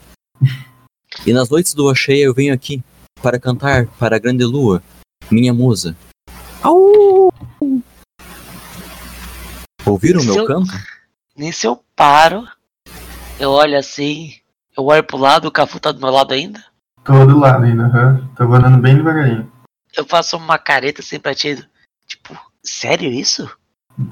E 1.27 1.33
nas 1.33 1.49
noites 1.49 1.75
lua 1.75 1.95
cheia 1.95 2.25
eu 2.25 2.35
venho 2.35 2.53
aqui 2.55 2.83
para 3.23 3.39
cantar 3.39 3.87
para 3.99 4.17
a 4.17 4.19
grande 4.19 4.45
lua, 4.45 4.83
minha 5.31 5.53
musa. 5.53 5.97
Au! 6.63 7.33
Ouviram 9.87 10.21
o 10.21 10.25
meu 10.25 10.35
Seu- 10.35 10.47
canto? 10.47 10.71
Nisso 11.37 11.67
eu 11.67 11.85
paro, 11.97 12.47
eu 13.41 13.51
olho 13.51 13.77
assim, 13.77 14.35
eu 14.77 14.85
olho 14.85 15.03
pro 15.03 15.17
lado, 15.17 15.49
o 15.49 15.51
Cafu 15.51 15.81
tá 15.81 15.91
do 15.91 16.01
meu 16.01 16.11
lado 16.11 16.33
ainda. 16.33 16.65
Tô 17.05 17.27
do 17.27 17.39
lado 17.39 17.65
ainda, 17.65 17.85
aham. 17.87 18.31
Tô 18.37 18.45
andando 18.45 18.79
bem 18.79 18.97
devagarinho. 18.97 19.51
Eu 19.97 20.05
faço 20.07 20.37
uma 20.37 20.59
careta 20.59 21.01
assim 21.01 21.19
pra 21.19 21.35
ti, 21.35 21.57
tipo, 22.07 22.39
sério 22.63 23.11
isso? 23.11 23.51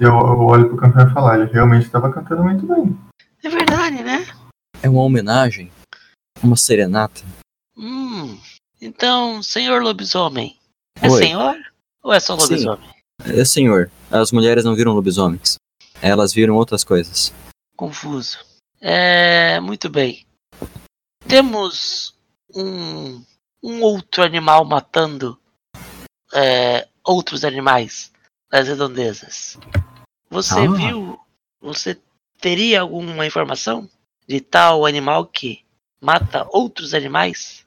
Eu, 0.01 0.11
eu 0.11 0.41
olho 0.41 0.69
pro 0.69 0.77
cantor 0.77 1.09
e 1.09 1.15
falar, 1.15 1.39
ele 1.41 1.53
realmente 1.53 1.89
tava 1.91 2.13
cantando 2.13 2.43
muito 2.43 2.67
bem. 2.67 2.99
É 3.43 3.49
verdade, 3.49 4.03
né? 4.03 4.27
É 4.83 4.89
uma 4.89 5.03
homenagem, 5.03 5.71
uma 6.43 6.57
serenata. 6.57 7.23
Hum, 7.77 8.39
então, 8.81 9.43
senhor 9.43 9.83
lobisomem, 9.83 10.59
é 11.01 11.09
Oi. 11.09 11.23
senhor? 11.23 11.57
Ou 12.03 12.13
é 12.13 12.19
só 12.21 12.37
Sim. 12.39 12.43
lobisomem? 12.43 12.91
É, 13.25 13.45
senhor, 13.45 13.91
as 14.11 14.33
mulheres 14.33 14.65
não 14.65 14.75
viram 14.75 14.93
lobisomens. 14.93 15.57
Elas 16.01 16.33
viram 16.33 16.55
outras 16.57 16.83
coisas. 16.85 17.33
confuso. 17.77 18.39
É, 18.81 19.59
muito 19.61 19.89
bem. 19.89 20.25
Temos 21.27 22.15
um, 22.55 23.25
um 23.63 23.81
outro 23.83 24.23
animal 24.23 24.65
matando 24.65 25.39
é, 26.33 26.87
outros 27.05 27.45
animais 27.45 28.13
nas 28.53 28.69
redondezas. 28.69 29.59
Você 30.31 30.55
Ah. 30.61 30.71
viu? 30.71 31.19
Você 31.61 31.99
teria 32.41 32.81
alguma 32.83 33.25
informação 33.27 33.89
de 34.33 34.41
tal 34.41 34.87
animal 34.87 35.27
que 35.27 35.59
mata 36.01 36.47
outros 36.51 36.95
animais? 36.95 37.67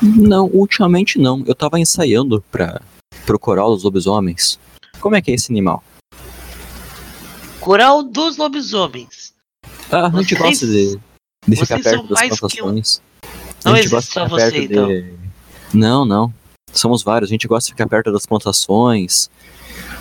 Não, 0.00 0.46
ultimamente 0.46 1.18
não. 1.18 1.42
Eu 1.48 1.54
tava 1.54 1.80
ensaiando 1.80 2.40
pra 2.52 2.80
procurar 3.24 3.66
os 3.66 3.82
lobisomens. 3.82 4.56
Como 5.00 5.16
é 5.16 5.20
que 5.20 5.32
é 5.32 5.34
esse 5.34 5.50
animal? 5.50 5.82
Coral 7.60 8.04
dos 8.04 8.36
lobisomens. 8.36 9.34
Ah, 9.90 10.06
a 10.06 10.10
gente 10.22 10.36
Vocês- 10.36 10.40
gosta 10.40 10.66
de, 10.66 10.98
de 11.48 11.56
ficar 11.56 11.78
vocês 11.78 11.82
perto 11.82 12.08
das 12.08 12.28
plantações. 12.28 13.02
Não 13.64 13.72
a 13.72 13.76
gente 13.82 13.92
existe 13.92 14.12
só 14.14 14.28
você, 14.28 14.58
então. 14.62 14.86
de... 14.86 15.12
Não, 15.74 16.04
não. 16.04 16.32
Somos 16.72 17.02
vários. 17.02 17.28
A 17.30 17.32
gente 17.32 17.48
gosta 17.48 17.66
de 17.66 17.72
ficar 17.72 17.88
perto 17.88 18.12
das 18.12 18.26
plantações, 18.26 19.28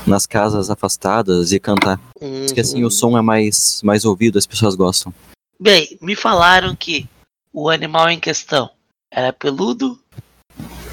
nas 0.06 0.28
casas 0.28 0.70
afastadas 0.70 1.51
e 1.51 1.60
cantar. 1.60 1.99
Diz 2.22 2.51
que 2.51 2.60
assim 2.62 2.82
Uhum. 2.82 2.88
o 2.88 2.91
som 2.91 3.18
é 3.18 3.22
mais, 3.24 3.82
mais 3.84 4.06
ouvido, 4.06 4.38
as 4.38 4.45
pessoas 4.45 4.76
gostam. 4.76 5.12
Bem, 5.60 5.97
me 6.01 6.16
falaram 6.16 6.76
que 6.76 7.08
o 7.53 7.70
animal 7.70 8.10
em 8.10 8.20
questão 8.20 8.70
era 9.12 9.32
peludo, 9.32 9.99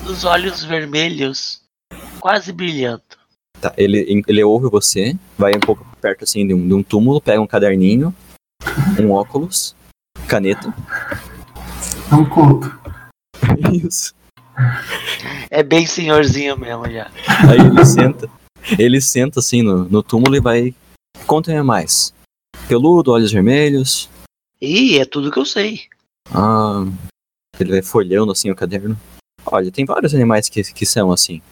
dos 0.04 0.24
olhos 0.24 0.62
vermelhos, 0.62 1.60
quase 2.20 2.52
brilhando. 2.52 3.02
Tá, 3.60 3.72
ele, 3.76 4.22
ele 4.26 4.44
ouve 4.44 4.68
você, 4.68 5.16
vai 5.36 5.52
um 5.54 5.60
pouco 5.60 5.86
perto 6.00 6.24
assim 6.24 6.46
de 6.46 6.54
um, 6.54 6.66
de 6.66 6.74
um 6.74 6.82
túmulo, 6.82 7.20
pega 7.20 7.40
um 7.40 7.46
caderninho, 7.46 8.14
um 9.00 9.10
óculos, 9.10 9.74
caneta. 10.26 10.74
É 12.10 12.14
um 12.14 12.24
culto. 12.24 12.72
Isso. 13.72 14.14
É 15.50 15.62
bem 15.62 15.86
senhorzinho 15.86 16.56
mesmo 16.58 16.90
já. 16.90 17.10
Aí 17.48 17.58
ele 17.58 17.84
senta 17.84 18.30
Ele 18.78 19.00
senta 19.00 19.40
assim 19.40 19.62
no, 19.62 19.84
no 19.84 20.02
túmulo 20.02 20.36
e 20.36 20.40
vai. 20.40 20.74
Conta-me 21.26 21.62
mais. 21.62 22.12
Peludo, 22.68 23.12
olhos 23.12 23.32
vermelhos. 23.32 24.08
Ih, 24.62 24.98
é 25.00 25.04
tudo 25.04 25.30
que 25.32 25.38
eu 25.40 25.44
sei. 25.44 25.88
Ah. 26.32 26.84
Ele 27.58 27.72
vai 27.72 27.82
folhando 27.82 28.30
assim 28.30 28.48
o 28.48 28.54
caderno. 28.54 28.96
Olha, 29.44 29.72
tem 29.72 29.84
vários 29.84 30.14
animais 30.14 30.48
que, 30.48 30.62
que 30.62 30.86
são 30.86 31.10
assim. 31.10 31.42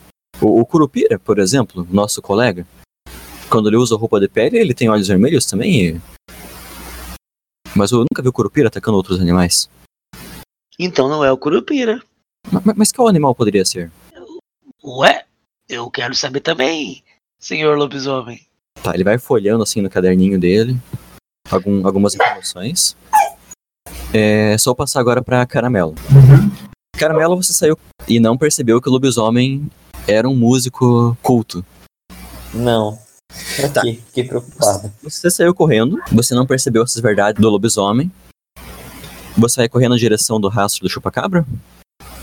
O, 0.40 0.60
o 0.60 0.64
Curupira, 0.64 1.18
por 1.18 1.38
exemplo, 1.40 1.84
nosso 1.90 2.22
colega, 2.22 2.64
quando 3.50 3.68
ele 3.68 3.76
usa 3.76 3.96
roupa 3.96 4.20
de 4.20 4.28
pele, 4.28 4.56
ele 4.58 4.72
tem 4.72 4.88
olhos 4.88 5.08
vermelhos 5.08 5.44
também. 5.44 5.96
e- 5.96 6.00
Mas 7.74 7.90
eu 7.90 7.98
nunca 7.98 8.22
vi 8.22 8.28
o 8.28 8.32
Curupira 8.32 8.68
atacando 8.68 8.96
outros 8.96 9.20
animais. 9.20 9.68
Então 10.78 11.08
não 11.08 11.24
é 11.24 11.32
o 11.32 11.36
Curupira. 11.36 12.00
Ma- 12.50 12.62
ma- 12.64 12.74
Mas 12.76 12.92
qual 12.92 13.08
animal 13.08 13.34
poderia 13.34 13.64
ser? 13.64 13.90
Ué, 14.84 15.24
eu 15.68 15.90
quero 15.90 16.14
saber 16.14 16.40
também, 16.40 17.02
senhor 17.40 17.76
lobisomem. 17.76 18.46
Tá, 18.82 18.94
ele 18.94 19.04
vai 19.04 19.18
folhando 19.18 19.62
assim 19.64 19.82
no 19.82 19.90
caderninho 19.90 20.38
dele. 20.40 20.76
Algum- 21.50 21.86
algumas 21.86 22.14
informações. 22.14 22.96
É 24.12 24.56
só 24.58 24.74
passar 24.74 25.00
agora 25.00 25.22
pra 25.22 25.46
Caramelo. 25.46 25.94
Uhum. 26.10 26.50
Caramelo, 26.96 27.36
você 27.36 27.52
saiu 27.52 27.78
e 28.08 28.18
não 28.20 28.36
percebeu 28.36 28.80
que 28.80 28.88
o 28.88 28.92
lobisomem 28.92 29.70
era 30.06 30.28
um 30.28 30.34
músico 30.34 31.16
culto. 31.22 31.64
Não. 32.52 32.98
Tá. 33.72 33.82
quê? 33.82 34.00
Fiquei 34.06 34.24
preocupado. 34.24 34.92
Você 35.02 35.30
saiu 35.30 35.54
correndo, 35.54 35.98
você 36.10 36.34
não 36.34 36.44
percebeu 36.46 36.82
essas 36.82 37.00
verdades 37.00 37.40
do 37.40 37.48
lobisomem. 37.48 38.10
Você 39.38 39.60
vai 39.60 39.68
correndo 39.68 39.92
na 39.92 39.96
direção 39.98 40.40
do 40.40 40.48
rastro 40.48 40.82
do 40.82 40.90
chupacabra? 40.90 41.46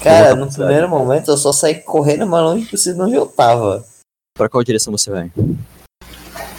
Cara, 0.03 0.35
no 0.35 0.51
primeiro 0.51 0.89
momento 0.89 1.31
eu 1.31 1.37
só 1.37 1.51
saí 1.53 1.75
correndo 1.75 2.27
mais 2.27 2.43
longe 2.43 2.65
possível 2.65 2.97
de 2.97 3.01
onde 3.03 3.15
eu 3.15 3.25
tava. 3.25 3.85
Pra 4.37 4.49
qual 4.49 4.63
direção 4.63 4.91
você 4.91 5.09
vai? 5.09 5.31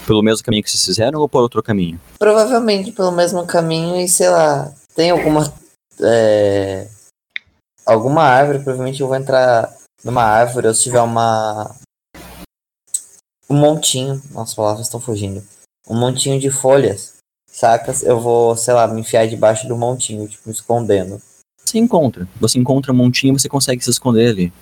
Pelo 0.08 0.22
mesmo 0.22 0.42
caminho 0.42 0.62
que 0.62 0.70
vocês 0.70 0.86
fizeram 0.86 1.20
ou 1.20 1.28
por 1.28 1.42
outro 1.42 1.62
caminho? 1.62 2.00
Provavelmente 2.18 2.90
pelo 2.92 3.12
mesmo 3.12 3.46
caminho 3.46 4.00
e 4.00 4.08
sei 4.08 4.30
lá, 4.30 4.72
tem 4.94 5.10
alguma. 5.10 5.52
É, 6.00 6.88
alguma 7.84 8.22
árvore, 8.22 8.60
provavelmente 8.60 9.02
eu 9.02 9.06
vou 9.06 9.14
entrar 9.14 9.70
numa 10.02 10.22
árvore 10.22 10.68
ou 10.68 10.72
se 10.72 10.84
tiver 10.84 11.02
uma. 11.02 11.76
Um 13.50 13.56
montinho. 13.56 14.14
Nossa, 14.30 14.52
as 14.52 14.54
palavras 14.54 14.86
estão 14.86 14.98
fugindo. 14.98 15.44
Um 15.86 16.00
montinho 16.00 16.40
de 16.40 16.50
folhas. 16.50 17.16
Saca? 17.46 17.92
Eu 18.02 18.18
vou, 18.18 18.56
sei 18.56 18.72
lá, 18.72 18.88
me 18.88 19.02
enfiar 19.02 19.28
debaixo 19.28 19.68
do 19.68 19.76
montinho, 19.76 20.26
tipo, 20.26 20.48
me 20.48 20.54
escondendo. 20.54 21.20
Você 21.62 21.78
encontra. 21.78 22.26
Você 22.40 22.58
encontra 22.58 22.92
um 22.92 22.96
montinho 22.96 23.36
e 23.36 23.38
você 23.38 23.48
consegue 23.48 23.84
se 23.84 23.90
esconder 23.90 24.30
ali. 24.30 24.52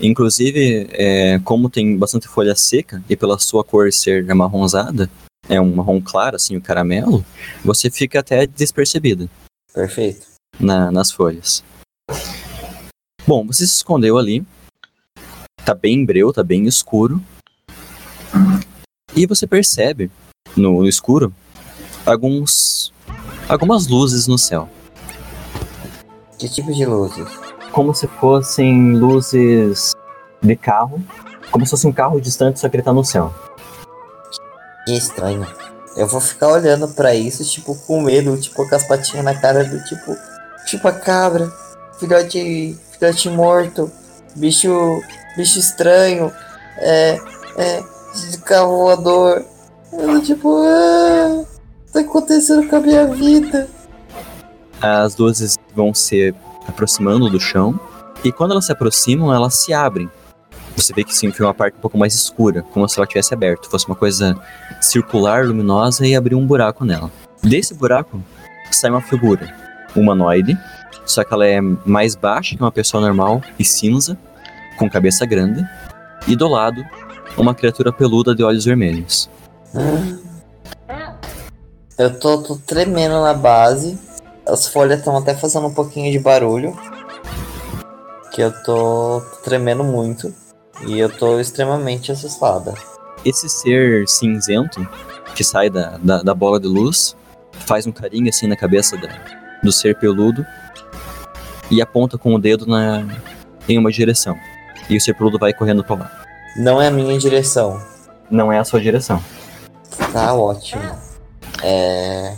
Inclusive, 0.00 0.88
é, 0.92 1.38
como 1.40 1.68
tem 1.68 1.96
bastante 1.96 2.26
folha 2.26 2.54
seca 2.56 3.02
e 3.08 3.16
pela 3.16 3.38
sua 3.38 3.62
cor 3.62 3.92
ser 3.92 4.30
amarronzada, 4.30 5.10
é 5.48 5.60
um 5.60 5.74
marrom 5.74 6.00
claro, 6.00 6.36
assim, 6.36 6.56
o 6.56 6.60
caramelo, 6.60 7.24
você 7.64 7.90
fica 7.90 8.20
até 8.20 8.46
despercebido 8.46 9.28
Perfeito. 9.74 10.26
na- 10.58 10.90
nas 10.90 11.10
folhas. 11.10 11.62
Bom, 13.26 13.46
você 13.46 13.66
se 13.66 13.74
escondeu 13.74 14.16
ali. 14.16 14.44
Tá 15.64 15.74
bem 15.74 16.04
breu, 16.04 16.32
tá 16.32 16.42
bem 16.42 16.66
escuro. 16.66 17.22
E 19.14 19.26
você 19.26 19.46
percebe, 19.46 20.10
no, 20.56 20.80
no 20.80 20.88
escuro, 20.88 21.34
alguns. 22.06 22.92
algumas 23.48 23.86
luzes 23.86 24.26
no 24.26 24.38
céu. 24.38 24.68
Que 26.38 26.48
tipo 26.48 26.72
de 26.72 26.86
luzes? 26.86 27.28
Como 27.72 27.94
se 27.94 28.06
fossem 28.06 28.96
luzes 28.96 29.92
de 30.42 30.56
carro, 30.56 31.02
como 31.50 31.64
se 31.64 31.70
fosse 31.70 31.86
um 31.86 31.92
carro 31.92 32.20
distante, 32.20 32.60
só 32.60 32.68
que 32.68 32.76
ele 32.76 32.82
tá 32.82 32.92
no 32.92 33.04
céu. 33.04 33.32
Que 34.86 34.96
estranho. 34.96 35.46
Eu 35.96 36.06
vou 36.06 36.20
ficar 36.20 36.48
olhando 36.48 36.88
pra 36.88 37.14
isso, 37.14 37.44
tipo, 37.44 37.74
com 37.86 38.00
medo, 38.00 38.36
tipo, 38.38 38.68
com 38.68 38.74
as 38.74 38.86
patinhas 38.86 39.24
na 39.24 39.38
cara 39.38 39.64
do 39.64 39.82
tipo. 39.84 40.16
Chupa 40.66 40.92
cabra, 40.92 41.50
filhote. 41.98 42.78
filhote 42.92 43.28
morto, 43.28 43.90
bicho. 44.36 45.00
bicho 45.36 45.58
estranho, 45.58 46.32
é. 46.78 47.18
é. 47.56 47.82
carro 48.44 48.76
voador. 48.76 49.44
Eu, 49.92 50.22
tipo, 50.22 50.62
ah, 50.64 51.44
tá 51.92 52.00
acontecendo 52.00 52.68
com 52.68 52.76
a 52.76 52.80
minha 52.80 53.06
vida. 53.08 53.68
As 54.80 55.16
luzes 55.16 55.58
vão 55.74 55.92
se 55.92 56.32
aproximando 56.70 57.28
do 57.28 57.38
chão, 57.38 57.78
e 58.24 58.32
quando 58.32 58.52
elas 58.52 58.66
se 58.66 58.72
aproximam, 58.72 59.34
elas 59.34 59.54
se 59.54 59.72
abrem. 59.72 60.10
Você 60.76 60.92
vê 60.94 61.04
que 61.04 61.14
sim, 61.14 61.30
foi 61.30 61.44
uma 61.44 61.54
parte 61.54 61.76
um 61.76 61.80
pouco 61.80 61.98
mais 61.98 62.14
escura, 62.14 62.62
como 62.72 62.88
se 62.88 62.98
ela 62.98 63.06
tivesse 63.06 63.34
aberto, 63.34 63.68
fosse 63.68 63.86
uma 63.86 63.96
coisa 63.96 64.38
circular, 64.80 65.44
luminosa 65.44 66.06
e 66.06 66.14
abriu 66.14 66.38
um 66.38 66.46
buraco 66.46 66.84
nela. 66.84 67.10
Desse 67.42 67.74
buraco 67.74 68.22
sai 68.70 68.90
uma 68.90 69.00
figura 69.00 69.52
humanoide, 69.94 70.56
só 71.04 71.24
que 71.24 71.34
ela 71.34 71.46
é 71.46 71.60
mais 71.60 72.14
baixa 72.14 72.56
que 72.56 72.62
uma 72.62 72.72
pessoa 72.72 73.00
normal 73.00 73.42
e 73.58 73.64
cinza, 73.64 74.16
com 74.78 74.88
cabeça 74.88 75.26
grande, 75.26 75.66
e 76.26 76.36
do 76.36 76.48
lado 76.48 76.84
uma 77.36 77.54
criatura 77.54 77.92
peluda 77.92 78.34
de 78.34 78.42
olhos 78.42 78.64
vermelhos. 78.64 79.28
Eu 81.98 82.18
tô, 82.18 82.42
tô 82.42 82.56
tremendo 82.56 83.20
na 83.22 83.34
base. 83.34 83.98
As 84.50 84.66
folhas 84.66 84.98
estão 84.98 85.16
até 85.16 85.34
fazendo 85.34 85.68
um 85.68 85.74
pouquinho 85.74 86.10
de 86.10 86.18
barulho. 86.18 86.76
Que 88.32 88.42
eu 88.42 88.52
tô 88.62 89.22
tremendo 89.44 89.84
muito. 89.84 90.34
E 90.86 90.98
eu 90.98 91.08
tô 91.08 91.38
extremamente 91.38 92.10
assustada. 92.10 92.74
Esse 93.24 93.48
ser 93.48 94.08
cinzento 94.08 94.86
que 95.34 95.44
sai 95.44 95.70
da, 95.70 95.98
da, 95.98 96.22
da 96.22 96.34
bola 96.34 96.58
de 96.58 96.66
luz 96.66 97.16
faz 97.52 97.86
um 97.86 97.92
carinho 97.92 98.28
assim 98.28 98.46
na 98.46 98.56
cabeça 98.56 98.96
da, 98.96 99.08
do 99.62 99.70
ser 99.70 99.96
peludo 99.98 100.44
e 101.70 101.80
aponta 101.80 102.18
com 102.18 102.34
o 102.34 102.38
dedo 102.38 102.66
na, 102.66 103.04
em 103.68 103.78
uma 103.78 103.92
direção. 103.92 104.36
E 104.88 104.96
o 104.96 105.00
ser 105.00 105.14
peludo 105.14 105.38
vai 105.38 105.52
correndo 105.52 105.84
pra 105.84 105.96
lá. 105.96 106.24
Não 106.56 106.80
é 106.80 106.88
a 106.88 106.90
minha 106.90 107.16
direção. 107.18 107.80
Não 108.30 108.52
é 108.52 108.58
a 108.58 108.64
sua 108.64 108.80
direção. 108.80 109.22
Tá 110.12 110.34
ótimo. 110.34 110.82
É. 111.62 112.34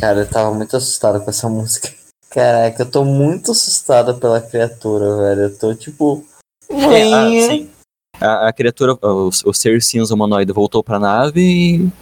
Cara, 0.00 0.20
eu 0.20 0.30
tava 0.30 0.54
muito 0.54 0.76
assustado 0.76 1.22
com 1.22 1.30
essa 1.30 1.48
música. 1.50 1.92
Caraca, 2.30 2.82
eu 2.82 2.90
tô 2.90 3.04
muito 3.04 3.52
assustada 3.52 4.14
pela 4.14 4.40
criatura, 4.40 5.16
velho. 5.16 5.42
Eu 5.42 5.58
tô 5.58 5.74
tipo. 5.74 6.24
É, 6.70 7.12
ah, 7.12 7.28
sim. 7.30 7.70
A, 8.20 8.48
a 8.48 8.52
criatura, 8.52 8.94
o, 9.02 9.28
o 9.28 9.54
ser 9.54 9.82
cinza 9.82 10.14
humanoide 10.14 10.52
voltou 10.52 10.84
pra 10.84 10.98
nave 10.98 11.40
e 11.40 11.92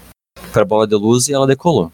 pra 0.52 0.64
bola 0.64 0.86
de 0.86 0.96
luz 0.96 1.28
e 1.28 1.32
ela 1.32 1.46
decolou. 1.46 1.92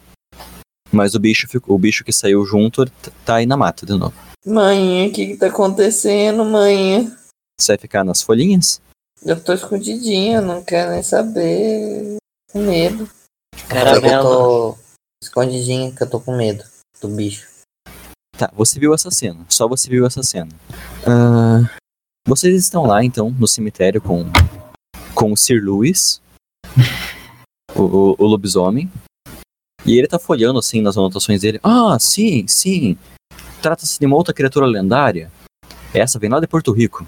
Mas 0.90 1.14
o 1.14 1.20
bicho, 1.20 1.48
ficou, 1.48 1.74
o 1.76 1.78
bicho 1.78 2.04
que 2.04 2.12
saiu 2.12 2.44
junto 2.44 2.84
tá 3.24 3.36
aí 3.36 3.46
na 3.46 3.56
mata 3.56 3.84
de 3.84 3.92
novo. 3.92 4.14
Mãe, 4.44 5.08
o 5.08 5.12
que 5.12 5.28
que 5.28 5.36
tá 5.36 5.46
acontecendo, 5.46 6.44
mãe? 6.44 7.10
Você 7.58 7.72
vai 7.72 7.78
ficar 7.78 8.04
nas 8.04 8.22
folhinhas? 8.22 8.80
Eu 9.24 9.42
tô 9.42 9.52
escondidinha, 9.52 10.40
não 10.40 10.62
quero 10.62 10.90
nem 10.90 11.02
saber. 11.02 12.16
Com 12.50 12.60
medo. 12.60 13.08
Eu 13.54 13.68
Caramelo. 13.68 14.78
Escondidinha 15.22 15.92
que 15.92 16.02
eu 16.02 16.10
tô 16.10 16.20
com 16.20 16.36
medo 16.36 16.64
do 17.00 17.08
bicho. 17.08 17.48
Tá, 18.36 18.50
você 18.54 18.78
viu 18.78 18.92
essa 18.94 19.10
cena. 19.10 19.44
Só 19.48 19.68
você 19.68 19.88
viu 19.88 20.06
essa 20.06 20.22
cena. 20.22 20.50
Ah, 21.06 21.70
vocês 22.26 22.54
estão 22.56 22.84
lá, 22.84 23.04
então, 23.04 23.30
no 23.30 23.46
cemitério 23.46 24.00
com, 24.00 24.24
com 25.14 25.32
o 25.32 25.36
Sir 25.36 25.62
Lewis, 25.62 26.20
o, 27.74 27.82
o, 27.82 28.16
o 28.18 28.26
lobisomem. 28.26 28.90
E 29.84 29.98
ele 29.98 30.06
tá 30.06 30.18
folhando, 30.18 30.58
assim, 30.58 30.80
nas 30.80 30.96
anotações 30.96 31.40
dele. 31.40 31.60
Ah, 31.62 31.98
sim, 31.98 32.46
sim. 32.46 32.96
Trata-se 33.60 33.98
de 33.98 34.06
uma 34.06 34.16
outra 34.16 34.34
criatura 34.34 34.66
lendária. 34.66 35.30
Essa 35.92 36.18
vem 36.18 36.30
lá 36.30 36.40
de 36.40 36.46
Porto 36.46 36.72
Rico. 36.72 37.06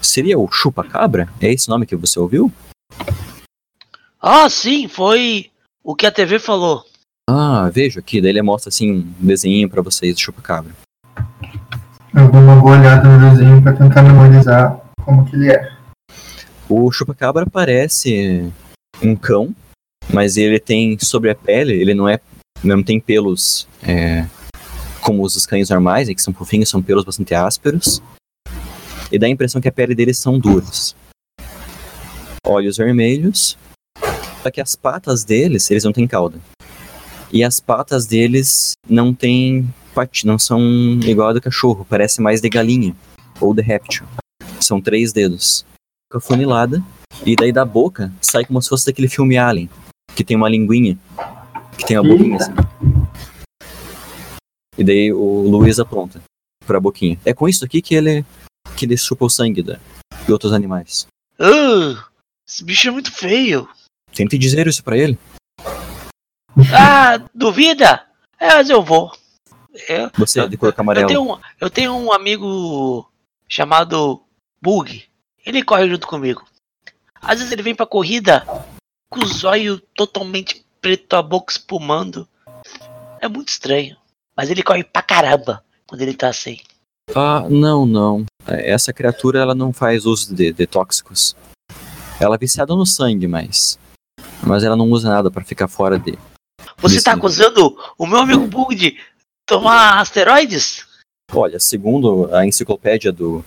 Seria 0.00 0.38
o 0.38 0.50
Chupa-Cabra? 0.50 1.28
É 1.40 1.50
esse 1.50 1.68
nome 1.68 1.86
que 1.86 1.96
você 1.96 2.18
ouviu? 2.20 2.52
Ah, 4.20 4.48
sim, 4.48 4.88
foi 4.88 5.50
o 5.82 5.94
que 5.94 6.06
a 6.06 6.12
TV 6.12 6.38
falou. 6.38 6.84
Ah, 7.28 7.70
vejo 7.72 7.98
aqui. 7.98 8.20
Daí 8.20 8.30
ele 8.30 8.42
mostra, 8.42 8.68
assim, 8.68 8.92
um 8.92 9.14
desenho 9.18 9.68
pra 9.68 9.82
vocês 9.82 10.14
do 10.14 10.20
Chupa-Cabra. 10.20 10.72
Eu 12.16 12.30
dou 12.30 12.40
uma 12.40 12.54
boa 12.54 12.78
olhada 12.78 13.08
no 13.08 13.30
desenho 13.30 13.60
pra 13.60 13.72
tentar 13.72 14.02
memorizar 14.02 14.80
como 15.04 15.24
que 15.24 15.34
ele 15.34 15.50
é. 15.50 15.72
O 16.68 16.90
chupacabra 16.92 17.44
parece 17.44 18.52
um 19.02 19.16
cão, 19.16 19.54
mas 20.12 20.36
ele 20.36 20.60
tem 20.60 20.96
sobre 20.98 21.30
a 21.30 21.34
pele, 21.34 21.72
ele 21.72 21.92
não 21.92 22.08
é, 22.08 22.20
não 22.62 22.82
tem 22.82 23.00
pelos 23.00 23.68
é, 23.82 24.26
como 25.00 25.22
os 25.24 25.34
dos 25.34 25.44
cães 25.44 25.70
normais, 25.70 26.08
né, 26.08 26.14
que 26.14 26.22
são 26.22 26.32
fofinhos, 26.32 26.68
são 26.68 26.80
pelos 26.80 27.04
bastante 27.04 27.34
ásperos. 27.34 28.00
E 29.10 29.18
dá 29.18 29.26
a 29.26 29.30
impressão 29.30 29.60
que 29.60 29.68
a 29.68 29.72
pele 29.72 29.94
deles 29.94 30.16
são 30.16 30.38
duras. 30.38 30.94
Olhos 32.46 32.76
vermelhos, 32.76 33.58
só 34.42 34.50
que 34.50 34.60
as 34.60 34.76
patas 34.76 35.24
deles, 35.24 35.70
eles 35.70 35.84
não 35.84 35.92
têm 35.92 36.06
cauda. 36.06 36.38
E 37.34 37.42
as 37.42 37.58
patas 37.58 38.06
deles 38.06 38.74
não 38.88 39.12
têm 39.12 39.68
pati, 39.92 40.24
não 40.24 40.38
são 40.38 40.60
igual 41.04 41.30
a 41.30 41.32
do 41.32 41.40
cachorro, 41.40 41.84
parece 41.84 42.22
mais 42.22 42.40
de 42.40 42.48
galinha 42.48 42.94
ou 43.40 43.52
de 43.52 43.60
réptil. 43.60 44.06
São 44.60 44.80
três 44.80 45.12
dedos 45.12 45.66
boca 46.14 46.20
funilada 46.20 46.80
E 47.26 47.34
daí 47.34 47.52
da 47.52 47.64
boca 47.64 48.12
sai 48.20 48.44
como 48.44 48.62
se 48.62 48.68
fosse 48.68 48.86
daquele 48.86 49.08
filme 49.08 49.36
Alien, 49.36 49.68
que 50.14 50.22
tem 50.22 50.36
uma 50.36 50.48
linguinha, 50.48 50.96
que 51.76 51.84
tem 51.84 51.98
uma 51.98 52.08
boquinha 52.08 52.36
assim. 52.36 52.52
E 54.78 54.84
daí 54.84 55.12
o 55.12 55.48
Luiz 55.48 55.80
apronta 55.80 56.22
pra 56.64 56.78
boquinha. 56.78 57.18
É 57.24 57.34
com 57.34 57.48
isso 57.48 57.64
aqui 57.64 57.82
que 57.82 57.96
ele 57.96 58.24
que 58.76 58.84
ele 58.84 58.96
chupa 58.96 59.24
o 59.24 59.30
sangue 59.30 59.62
da, 59.62 59.80
de 60.24 60.32
outros 60.32 60.52
animais. 60.52 61.06
Ah, 61.38 62.06
esse 62.48 62.64
bicho 62.64 62.86
é 62.86 62.90
muito 62.92 63.10
feio. 63.10 63.68
Tente 64.14 64.38
dizer 64.38 64.68
isso 64.68 64.84
pra 64.84 64.96
ele. 64.96 65.18
Ah, 66.76 67.18
duvida? 67.34 68.02
É, 68.38 68.54
mas 68.54 68.70
eu 68.70 68.82
vou. 68.82 69.12
Eu, 69.88 70.10
Você 70.16 70.40
é 70.40 70.46
de 70.46 70.56
cor 70.56 70.68
eu, 70.68 70.74
amarelo. 70.80 71.08
tenho 71.08 71.32
um, 71.32 71.38
eu 71.60 71.70
tenho 71.70 71.92
um 71.94 72.12
amigo 72.12 73.10
chamado 73.48 74.22
Bug. 74.62 75.04
Ele 75.44 75.62
corre 75.62 75.88
junto 75.88 76.06
comigo. 76.06 76.44
Às 77.20 77.38
vezes 77.38 77.52
ele 77.52 77.62
vem 77.62 77.74
pra 77.74 77.86
corrida 77.86 78.46
com 79.10 79.20
os 79.20 79.44
olhos 79.44 79.80
totalmente 79.94 80.64
preto, 80.80 81.14
a 81.14 81.22
boca 81.22 81.52
espumando. 81.52 82.28
É 83.20 83.28
muito 83.28 83.48
estranho. 83.48 83.96
Mas 84.36 84.50
ele 84.50 84.62
corre 84.62 84.84
pra 84.84 85.02
caramba 85.02 85.64
quando 85.86 86.02
ele 86.02 86.14
tá 86.14 86.28
assim. 86.28 86.58
Ah, 87.14 87.46
não, 87.48 87.84
não. 87.84 88.24
Essa 88.46 88.92
criatura 88.92 89.40
ela 89.40 89.54
não 89.54 89.72
faz 89.72 90.06
uso 90.06 90.34
de, 90.34 90.52
de 90.52 90.66
tóxicos. 90.66 91.34
Ela 92.20 92.36
é 92.36 92.38
viciada 92.38 92.74
no 92.74 92.86
sangue, 92.86 93.26
mas. 93.26 93.78
Mas 94.42 94.62
ela 94.62 94.76
não 94.76 94.90
usa 94.90 95.08
nada 95.08 95.30
pra 95.30 95.44
ficar 95.44 95.68
fora 95.68 95.98
de. 95.98 96.18
Você 96.84 96.96
Desse- 96.96 97.04
tá 97.06 97.12
acusando 97.14 97.74
o 97.96 98.06
meu 98.06 98.18
amigo 98.18 98.46
Bug 98.46 98.74
de 98.74 98.98
tomar 99.46 100.00
asteroides? 100.00 100.84
Olha, 101.32 101.58
segundo 101.58 102.28
a 102.34 102.44
enciclopédia 102.46 103.10
do 103.10 103.42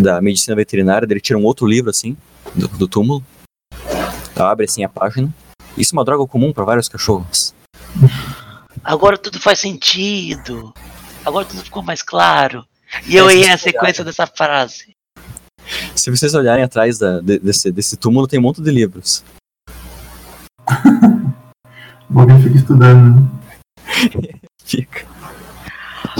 da 0.00 0.22
medicina 0.22 0.56
veterinária, 0.56 1.04
ele 1.04 1.20
tira 1.20 1.38
um 1.38 1.44
outro 1.44 1.66
livro 1.66 1.90
assim 1.90 2.16
do, 2.54 2.66
do 2.66 2.88
túmulo, 2.88 3.22
abre 4.34 4.64
assim 4.64 4.82
a 4.84 4.88
página. 4.88 5.28
Isso 5.76 5.94
é 5.94 5.98
uma 5.98 6.04
droga 6.04 6.26
comum 6.26 6.50
para 6.50 6.64
vários 6.64 6.88
cachorros. 6.88 7.52
Agora 8.82 9.18
tudo 9.18 9.38
faz 9.38 9.58
sentido. 9.58 10.72
Agora 11.26 11.44
tudo 11.44 11.62
ficou 11.62 11.82
mais 11.82 12.02
claro. 12.02 12.64
E 13.06 13.16
eu 13.16 13.28
É, 13.28 13.34
errei 13.34 13.50
a 13.50 13.58
sequência 13.58 14.02
dessa 14.02 14.26
frase. 14.26 14.94
Se 15.94 16.10
vocês 16.10 16.32
olharem 16.34 16.64
atrás 16.64 16.98
da- 16.98 17.20
de- 17.20 17.38
desse, 17.38 17.70
desse 17.70 17.98
túmulo, 17.98 18.26
tem 18.26 18.38
um 18.38 18.42
monte 18.42 18.62
de 18.62 18.70
livros. 18.70 19.22
Alguém 22.14 22.42
fica 22.42 22.56
estudando. 22.56 23.20
né? 23.20 23.28
Fica. 24.64 25.06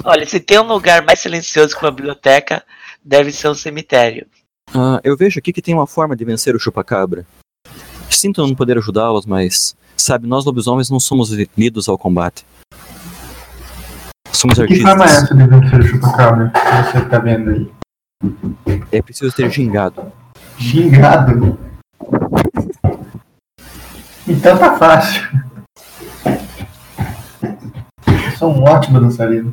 Olha, 0.05 0.27
se 0.27 0.41
tem 0.41 0.59
um 0.59 0.67
lugar 0.67 1.03
mais 1.05 1.21
silencioso 1.21 1.77
que 1.77 1.85
uma 1.85 1.91
biblioteca, 1.93 2.65
deve 3.05 3.31
ser 3.33 3.49
um 3.49 3.55
cemitério. 3.55 4.27
Ah, 4.75 5.01
eu 5.05 5.17
vejo 5.17 5.39
aqui 5.39 5.53
que 5.53 5.63
tem 5.63 5.75
uma 5.75 5.87
forma 5.87 6.17
de 6.17 6.25
vencer 6.25 6.55
o 6.55 6.59
chupacabra. 6.59 7.27
Sinto 8.09 8.45
não 8.47 8.55
poder 8.55 8.77
ajudá-los, 8.79 9.25
mas 9.27 9.75
sabe, 9.97 10.27
nós 10.27 10.45
lobisomens 10.45 10.91
não 10.91 10.99
somos 11.01 11.31
lidos 11.57 11.89
ao 11.89 11.97
combate. 11.99 12.45
Somos 14.33 14.59
Que 14.59 14.81
forma 14.81 15.05
é 15.05 15.09
artistas. 15.09 15.23
essa 15.25 15.35
de 15.35 15.47
vencer 15.47 15.81
o 15.81 15.83
chupacabra 15.87 16.51
que 16.51 16.99
você 16.99 17.05
tá 17.07 17.19
vendo 17.19 17.51
aí? 17.51 17.71
É 18.93 19.03
preciso 19.03 19.35
ter 19.35 19.51
gingado. 19.51 20.13
Gingado? 20.59 21.59
Então 24.27 24.59
tá 24.59 24.77
fácil. 24.77 25.23
Eu 28.41 28.49
sou 28.49 28.55
um 28.55 28.63
ótimo 28.63 28.99
dançarino. 28.99 29.53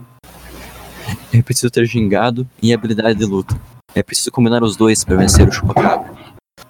É 1.34 1.42
preciso 1.42 1.70
ter 1.70 1.86
gingado 1.86 2.48
e 2.64 2.74
habilidade 2.74 3.20
de 3.20 3.26
luta. 3.26 3.54
É 3.94 4.02
preciso 4.02 4.32
combinar 4.32 4.64
os 4.64 4.78
dois 4.78 5.04
para 5.04 5.18
vencer 5.18 5.46
o 5.46 5.52
chupacabra. 5.52 6.10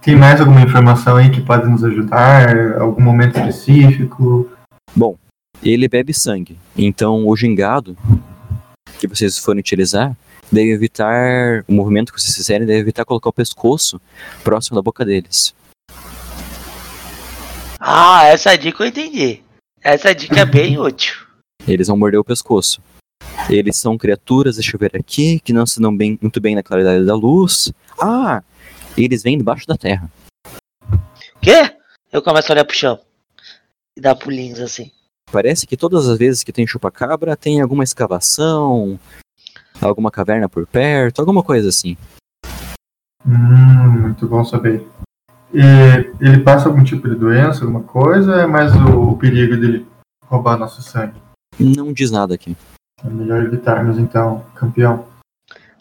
Tem 0.01 0.15
mais 0.15 0.41
alguma 0.41 0.61
informação 0.61 1.17
aí 1.17 1.29
que 1.29 1.41
pode 1.41 1.69
nos 1.69 1.83
ajudar? 1.83 2.79
Algum 2.79 3.03
momento 3.03 3.37
específico? 3.37 4.49
Ele 5.61 5.87
bebe 5.87 6.11
sangue, 6.11 6.57
então 6.75 7.27
o 7.27 7.35
gingado 7.35 7.95
que 8.99 9.07
vocês 9.07 9.37
forem 9.37 9.59
utilizar 9.59 10.17
deve 10.51 10.71
evitar 10.71 11.63
o 11.67 11.73
movimento 11.73 12.11
que 12.11 12.19
vocês 12.19 12.35
fizerem, 12.35 12.65
deve 12.65 12.79
evitar 12.79 13.05
colocar 13.05 13.29
o 13.29 13.33
pescoço 13.33 14.01
próximo 14.43 14.75
da 14.75 14.81
boca 14.81 15.05
deles. 15.05 15.53
Ah, 17.79 18.23
essa 18.23 18.57
dica 18.57 18.83
eu 18.83 18.87
entendi. 18.87 19.43
Essa 19.83 20.15
dica 20.15 20.39
é 20.39 20.45
bem 20.45 20.77
útil. 20.81 21.26
Eles 21.65 21.87
vão 21.87 21.97
morder 21.97 22.19
o 22.19 22.23
pescoço. 22.23 22.81
Eles 23.49 23.77
são 23.77 23.97
criaturas, 23.97 24.55
deixa 24.55 24.75
eu 24.75 24.79
ver 24.79 24.95
aqui, 24.95 25.39
que 25.39 25.53
não 25.53 25.65
se 25.65 25.79
dão 25.79 25.95
bem, 25.95 26.19
muito 26.21 26.41
bem 26.41 26.55
na 26.55 26.63
claridade 26.63 27.05
da 27.05 27.15
luz. 27.15 27.71
Ah! 27.99 28.43
Eles 28.97 29.23
vêm 29.23 29.37
debaixo 29.37 29.65
da 29.65 29.77
terra. 29.77 30.11
Quê? 31.41 31.75
Eu 32.11 32.21
começo 32.21 32.51
a 32.51 32.55
olhar 32.55 32.65
pro 32.65 32.75
chão. 32.75 32.99
E 33.95 34.01
dar 34.01 34.15
pulinhos 34.15 34.59
assim. 34.59 34.91
Parece 35.31 35.67
que 35.67 35.77
todas 35.77 36.07
as 36.07 36.17
vezes 36.17 36.43
que 36.43 36.51
tem 36.51 36.65
chupacabra 36.65 37.35
tem 37.35 37.61
alguma 37.61 37.83
escavação, 37.83 38.99
alguma 39.81 40.09
caverna 40.09 40.47
por 40.47 40.65
perto, 40.65 41.19
alguma 41.19 41.43
coisa 41.43 41.69
assim. 41.69 41.97
Hum, 43.25 44.01
muito 44.01 44.27
bom 44.27 44.43
saber. 44.45 44.85
E 45.53 45.61
ele 46.21 46.43
passa 46.43 46.69
algum 46.69 46.83
tipo 46.83 47.09
de 47.09 47.15
doença, 47.15 47.61
alguma 47.61 47.83
coisa? 47.83 48.35
Ou 48.35 48.39
é 48.39 48.47
mais 48.47 48.73
o, 48.75 49.11
o 49.11 49.17
perigo 49.17 49.57
dele 49.57 49.85
roubar 50.23 50.57
nosso 50.57 50.81
sangue? 50.81 51.26
Não 51.59 51.91
diz 51.93 52.11
nada 52.11 52.35
aqui. 52.35 52.55
É 53.03 53.09
melhor 53.09 53.43
evitarmos 53.43 53.97
então, 53.97 54.43
campeão. 54.55 55.05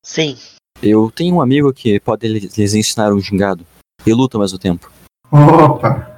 Sim. 0.03 0.37
Eu 0.83 1.11
tenho 1.11 1.37
um 1.37 1.41
amigo 1.41 1.73
que 1.73 1.99
pode 2.01 2.29
lhe- 2.29 2.51
lhes 2.57 2.75
ensinar 2.75 3.13
um 3.13 3.21
gingado. 3.21 3.65
E 4.07 4.13
luta 4.13 4.37
ao 4.37 4.41
mesmo 4.43 4.59
tempo. 4.59 4.91
Opa! 5.33 6.15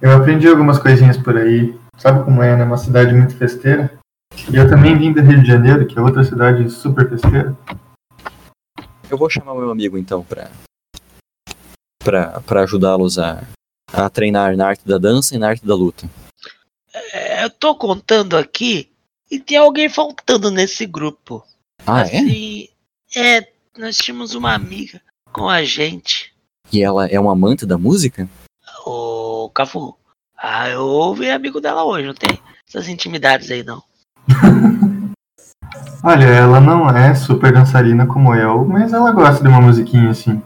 Eu 0.00 0.12
aprendi 0.16 0.46
algumas 0.46 0.78
coisinhas 0.78 1.16
por 1.16 1.36
aí. 1.36 1.76
Sabe 1.96 2.22
como 2.24 2.42
é, 2.42 2.54
né? 2.56 2.64
Uma 2.64 2.76
cidade 2.76 3.12
muito 3.14 3.34
festeira. 3.36 3.90
E 4.52 4.56
eu 4.56 4.68
também 4.68 4.96
vim 4.98 5.12
do 5.12 5.22
Rio 5.22 5.40
de 5.42 5.46
Janeiro, 5.48 5.86
que 5.86 5.98
é 5.98 6.02
outra 6.02 6.22
cidade 6.22 6.68
super 6.70 7.08
festeira. 7.08 7.56
Eu 9.10 9.16
vou 9.16 9.30
chamar 9.30 9.54
meu 9.54 9.70
amigo 9.70 9.96
então 9.96 10.22
pra, 10.22 10.50
pra, 12.04 12.40
pra 12.42 12.62
ajudá-los 12.62 13.18
a, 13.18 13.42
a 13.92 14.10
treinar 14.10 14.56
na 14.56 14.68
arte 14.68 14.86
da 14.86 14.98
dança 14.98 15.34
e 15.34 15.38
na 15.38 15.48
arte 15.48 15.64
da 15.66 15.74
luta. 15.74 16.06
É, 17.12 17.44
eu 17.44 17.50
tô 17.50 17.74
contando 17.74 18.36
aqui 18.36 18.90
e 19.30 19.38
tem 19.38 19.58
alguém 19.58 19.88
faltando 19.88 20.50
nesse 20.50 20.86
grupo. 20.86 21.44
Ah, 21.86 22.00
é? 22.00 22.02
assim, 22.04 22.68
é? 23.14 23.46
nós 23.76 23.96
tínhamos 23.98 24.34
uma 24.34 24.54
amiga 24.54 25.00
com 25.32 25.48
a 25.48 25.62
gente. 25.64 26.34
E 26.72 26.82
ela 26.82 27.06
é 27.06 27.20
uma 27.20 27.32
amante 27.32 27.66
da 27.66 27.76
música? 27.78 28.28
Ô, 28.84 29.50
Cafu. 29.54 29.96
Ah, 30.36 30.68
eu 30.68 30.82
ouvi 30.84 31.30
amigo 31.30 31.60
dela 31.60 31.84
hoje, 31.84 32.06
não 32.06 32.14
tem 32.14 32.38
essas 32.68 32.88
intimidades 32.88 33.50
aí 33.50 33.62
não. 33.62 33.82
Olha, 36.04 36.24
ela 36.24 36.60
não 36.60 36.88
é 36.90 37.14
super 37.14 37.52
dançarina 37.52 38.06
como 38.06 38.34
eu, 38.34 38.64
mas 38.64 38.92
ela 38.92 39.10
gosta 39.12 39.42
de 39.42 39.48
uma 39.48 39.60
musiquinha 39.60 40.10
assim. 40.10 40.40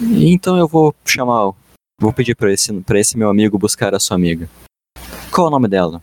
Então 0.00 0.56
eu 0.56 0.66
vou 0.68 0.94
chamar. 1.04 1.48
o- 1.48 1.56
Vou 2.00 2.12
pedir 2.12 2.34
pra 2.34 2.52
esse, 2.52 2.72
pra 2.80 2.98
esse 2.98 3.16
meu 3.16 3.28
amigo 3.30 3.56
buscar 3.58 3.94
a 3.94 4.00
sua 4.00 4.16
amiga. 4.16 4.48
Qual 5.32 5.46
é 5.46 5.48
o 5.48 5.50
nome 5.50 5.66
dela? 5.66 6.02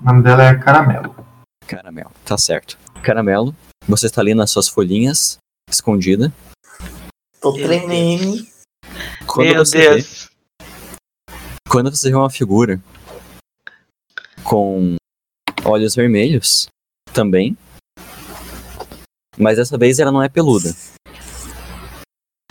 O 0.00 0.04
nome 0.04 0.22
dela 0.22 0.44
é 0.44 0.56
Caramelo. 0.56 1.12
Caramelo. 1.66 2.12
Tá 2.24 2.38
certo. 2.38 2.78
Caramelo, 3.02 3.52
você 3.88 4.06
está 4.06 4.20
ali 4.20 4.32
nas 4.32 4.48
suas 4.48 4.68
folhinhas, 4.68 5.38
escondida. 5.68 6.32
Tô 7.40 7.52
tremendo. 7.52 8.46
Quando 9.26 9.48
Meu 9.48 9.66
você 9.66 9.78
vê, 9.78 9.88
Deus. 9.94 10.30
quando 11.68 11.90
você 11.90 12.10
vê 12.10 12.14
uma 12.14 12.30
figura 12.30 12.80
com 14.44 14.94
olhos 15.64 15.96
vermelhos, 15.96 16.68
também. 17.12 17.58
Mas 19.36 19.56
dessa 19.56 19.76
vez 19.76 19.98
ela 19.98 20.12
não 20.12 20.22
é 20.22 20.28
peluda. 20.28 20.72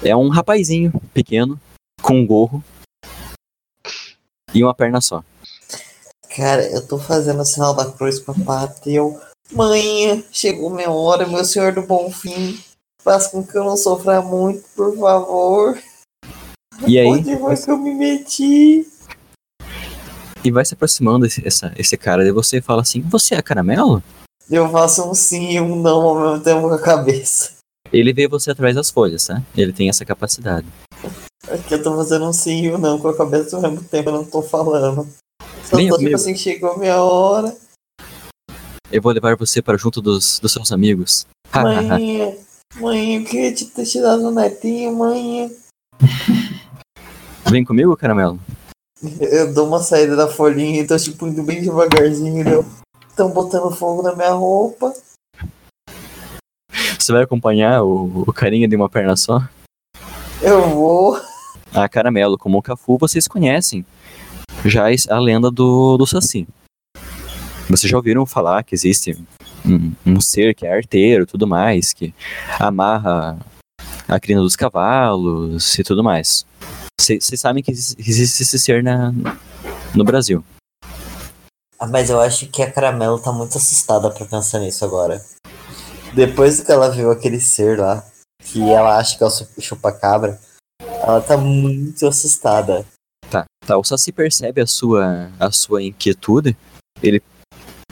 É 0.03 0.13
um 0.13 0.27
rapazinho 0.27 0.91
pequeno, 1.13 1.57
com 2.01 2.19
um 2.19 2.27
gorro 2.27 2.61
e 4.53 4.61
uma 4.61 4.75
perna 4.75 4.99
só. 4.99 5.23
Cara, 6.35 6.65
eu 6.71 6.85
tô 6.85 6.97
fazendo 6.97 7.41
o 7.41 7.45
sinal 7.45 7.73
da 7.73 7.91
cruz 7.91 8.19
pra 8.19 8.33
pátria 8.33 8.91
e 8.91 8.95
eu. 8.95 9.19
Mãe, 9.51 10.23
chegou 10.31 10.69
minha 10.69 10.89
hora, 10.89 11.27
meu 11.27 11.43
senhor 11.43 11.73
do 11.73 11.81
bom 11.81 12.09
fim. 12.09 12.57
Faz 13.03 13.27
com 13.27 13.45
que 13.45 13.57
eu 13.57 13.65
não 13.65 13.75
sofra 13.75 14.21
muito, 14.21 14.63
por 14.75 14.95
favor. 14.97 15.77
E 16.87 16.97
aí, 16.97 17.07
Onde 17.07 17.37
foi 17.37 17.57
que 17.57 17.69
eu 17.71 17.77
me 17.77 17.93
meti? 17.93 18.87
e 20.43 20.51
vai 20.51 20.65
se 20.65 20.73
aproximando 20.73 21.25
esse, 21.25 21.45
essa, 21.45 21.71
esse 21.77 21.95
cara 21.97 22.23
de 22.23 22.31
você 22.31 22.57
e 22.57 22.61
fala 22.61 22.81
assim: 22.81 23.01
Você 23.01 23.35
é 23.35 23.41
caramelo? 23.41 24.01
Eu 24.49 24.69
faço 24.69 25.09
um 25.09 25.13
sim 25.13 25.51
e 25.51 25.61
um 25.61 25.75
não 25.75 26.01
ao 26.01 26.19
mesmo 26.19 26.43
tempo 26.43 26.61
com 26.61 26.73
a 26.73 26.81
cabeça. 26.81 27.53
Ele 27.91 28.13
vê 28.13 28.27
você 28.27 28.51
através 28.51 28.75
das 28.75 28.89
folhas, 28.89 29.25
tá? 29.25 29.41
Ele 29.55 29.73
tem 29.73 29.89
essa 29.89 30.05
capacidade. 30.05 30.65
Aqui 31.49 31.73
eu 31.73 31.83
tô 31.83 31.95
fazendo 31.95 32.25
um 32.25 32.33
sim 32.33 32.63
e 32.63 32.71
um 32.71 32.77
não 32.77 32.97
com 32.99 33.09
a 33.09 33.17
cabeça 33.17 33.55
ao 33.55 33.61
mesmo 33.61 33.83
tempo, 33.83 34.09
eu 34.09 34.13
não 34.13 34.25
tô 34.25 34.41
falando. 34.41 35.07
Tô 35.71 35.77
comigo. 35.77 35.97
tipo 35.97 36.15
assim, 36.15 36.35
chegou 36.35 36.77
minha 36.77 37.01
hora. 37.01 37.55
Eu 38.91 39.01
vou 39.01 39.13
levar 39.13 39.37
você 39.37 39.61
para 39.61 39.77
junto 39.77 40.01
dos, 40.01 40.37
dos 40.37 40.51
seus 40.51 40.69
amigos. 40.69 41.25
Mãe, 41.55 42.37
Mãe, 42.75 43.15
eu 43.15 43.23
queria 43.23 43.53
te 43.53 43.65
ter 43.65 43.85
te 43.85 44.01
dado 44.01 44.27
um 44.27 44.31
netinho, 44.31 44.93
mãe. 44.93 45.49
Vem 47.49 47.63
comigo, 47.63 47.95
caramelo? 47.95 48.37
Eu 49.19 49.53
dou 49.53 49.65
uma 49.65 49.79
saída 49.79 50.13
da 50.13 50.27
folhinha 50.27 50.81
e 50.81 50.87
tô 50.87 50.97
tipo 50.97 51.25
indo 51.25 51.41
bem 51.41 51.61
devagarzinho, 51.61 52.43
né? 52.43 52.65
Estão 53.07 53.29
botando 53.29 53.73
fogo 53.73 54.03
na 54.03 54.13
minha 54.13 54.33
roupa. 54.33 54.93
Você 56.99 57.13
vai 57.13 57.23
acompanhar 57.23 57.81
o, 57.81 58.23
o 58.27 58.33
carinha 58.33 58.67
de 58.67 58.75
uma 58.75 58.89
perna 58.89 59.15
só? 59.15 59.41
Eu 60.41 60.69
vou. 60.69 61.17
A 61.73 61.87
caramelo, 61.87 62.37
como 62.37 62.57
o 62.57 62.61
Cafu, 62.61 62.97
vocês 62.97 63.25
conhecem. 63.25 63.85
Já 64.65 64.91
es- 64.91 65.07
a 65.09 65.19
lenda 65.19 65.49
do, 65.49 65.97
do 65.97 66.05
Saci. 66.05 66.47
Vocês 67.69 67.89
já 67.89 67.97
ouviram 67.97 68.25
falar 68.25 68.63
que 68.63 68.75
existe 68.75 69.17
um, 69.65 69.93
um 70.05 70.21
ser 70.21 70.53
que 70.53 70.65
é 70.65 70.75
arteiro 70.75 71.25
tudo 71.25 71.47
mais, 71.47 71.93
que 71.93 72.13
amarra 72.59 73.37
a 74.07 74.19
crina 74.19 74.41
dos 74.41 74.55
cavalos 74.55 75.77
e 75.79 75.83
tudo 75.83 76.03
mais. 76.03 76.45
Vocês 76.99 77.39
sabem 77.39 77.63
que 77.63 77.71
existe 77.71 78.43
esse 78.43 78.59
ser 78.59 78.83
na, 78.83 79.11
no 79.95 80.03
Brasil. 80.03 80.43
Ah, 81.79 81.87
mas 81.87 82.09
eu 82.11 82.19
acho 82.21 82.45
que 82.47 82.61
a 82.61 82.71
Caramelo 82.71 83.19
tá 83.19 83.31
muito 83.31 83.57
assustada 83.57 84.11
pra 84.11 84.25
pensar 84.25 84.59
nisso 84.59 84.85
agora. 84.85 85.23
Depois 86.13 86.59
que 86.59 86.71
ela 86.71 86.89
viu 86.91 87.09
aquele 87.09 87.39
ser 87.39 87.79
lá, 87.79 88.05
que 88.43 88.61
ela 88.69 88.97
acha 88.99 89.17
que 89.17 89.23
é 89.23 89.27
o 89.27 89.31
chupa-cabra, 89.61 90.39
ela 91.01 91.21
tá 91.21 91.37
muito 91.37 92.05
assustada. 92.05 92.85
Tá. 93.71 93.77
O 93.77 93.85
Saci 93.85 94.11
percebe 94.11 94.59
a 94.59 94.67
sua, 94.67 95.31
a 95.39 95.49
sua 95.49 95.81
inquietude. 95.81 96.57
Ele 97.01 97.21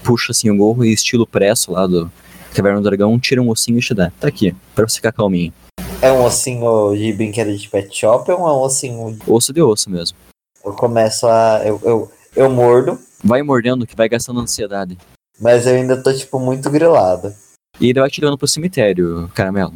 puxa 0.03 0.33
assim 0.33 0.49
o 0.49 0.57
gorro 0.57 0.83
e 0.83 0.91
estilo 0.91 1.25
presso 1.25 1.71
lá 1.71 1.87
do 1.87 2.11
Caverna 2.53 2.81
do 2.81 2.83
Dragão, 2.83 3.17
tira 3.17 3.41
um 3.41 3.49
ossinho 3.49 3.79
e 3.79 3.81
te 3.81 3.93
dá. 3.93 4.11
Tá 4.19 4.27
aqui, 4.27 4.53
pra 4.75 4.85
você 4.85 4.97
ficar 4.97 5.13
calminho. 5.13 5.53
É 6.01 6.11
um 6.11 6.25
ossinho 6.25 6.93
de 6.97 7.13
brinquedo 7.13 7.55
de 7.55 7.69
pet 7.69 7.95
shop 7.95 8.29
ou 8.29 8.39
é 8.39 8.51
um 8.51 8.59
ossinho. 8.59 9.17
Osso 9.25 9.53
de 9.53 9.61
osso 9.61 9.89
mesmo. 9.89 10.17
Eu 10.65 10.73
começo 10.73 11.25
a. 11.25 11.61
Eu, 11.65 11.79
eu, 11.85 12.11
eu 12.35 12.49
mordo, 12.49 12.99
Vai 13.23 13.41
mordendo 13.41 13.87
que 13.87 13.95
vai 13.95 14.09
gastando 14.09 14.41
ansiedade. 14.41 14.97
mas 15.39 15.65
eu 15.65 15.75
ainda 15.75 16.01
tô, 16.03 16.13
tipo, 16.13 16.39
muito 16.39 16.69
grilado. 16.69 17.33
E 17.79 17.89
ele 17.89 18.01
vai 18.01 18.09
te 18.09 18.19
levando 18.19 18.37
pro 18.37 18.47
cemitério, 18.49 19.31
caramelo. 19.33 19.73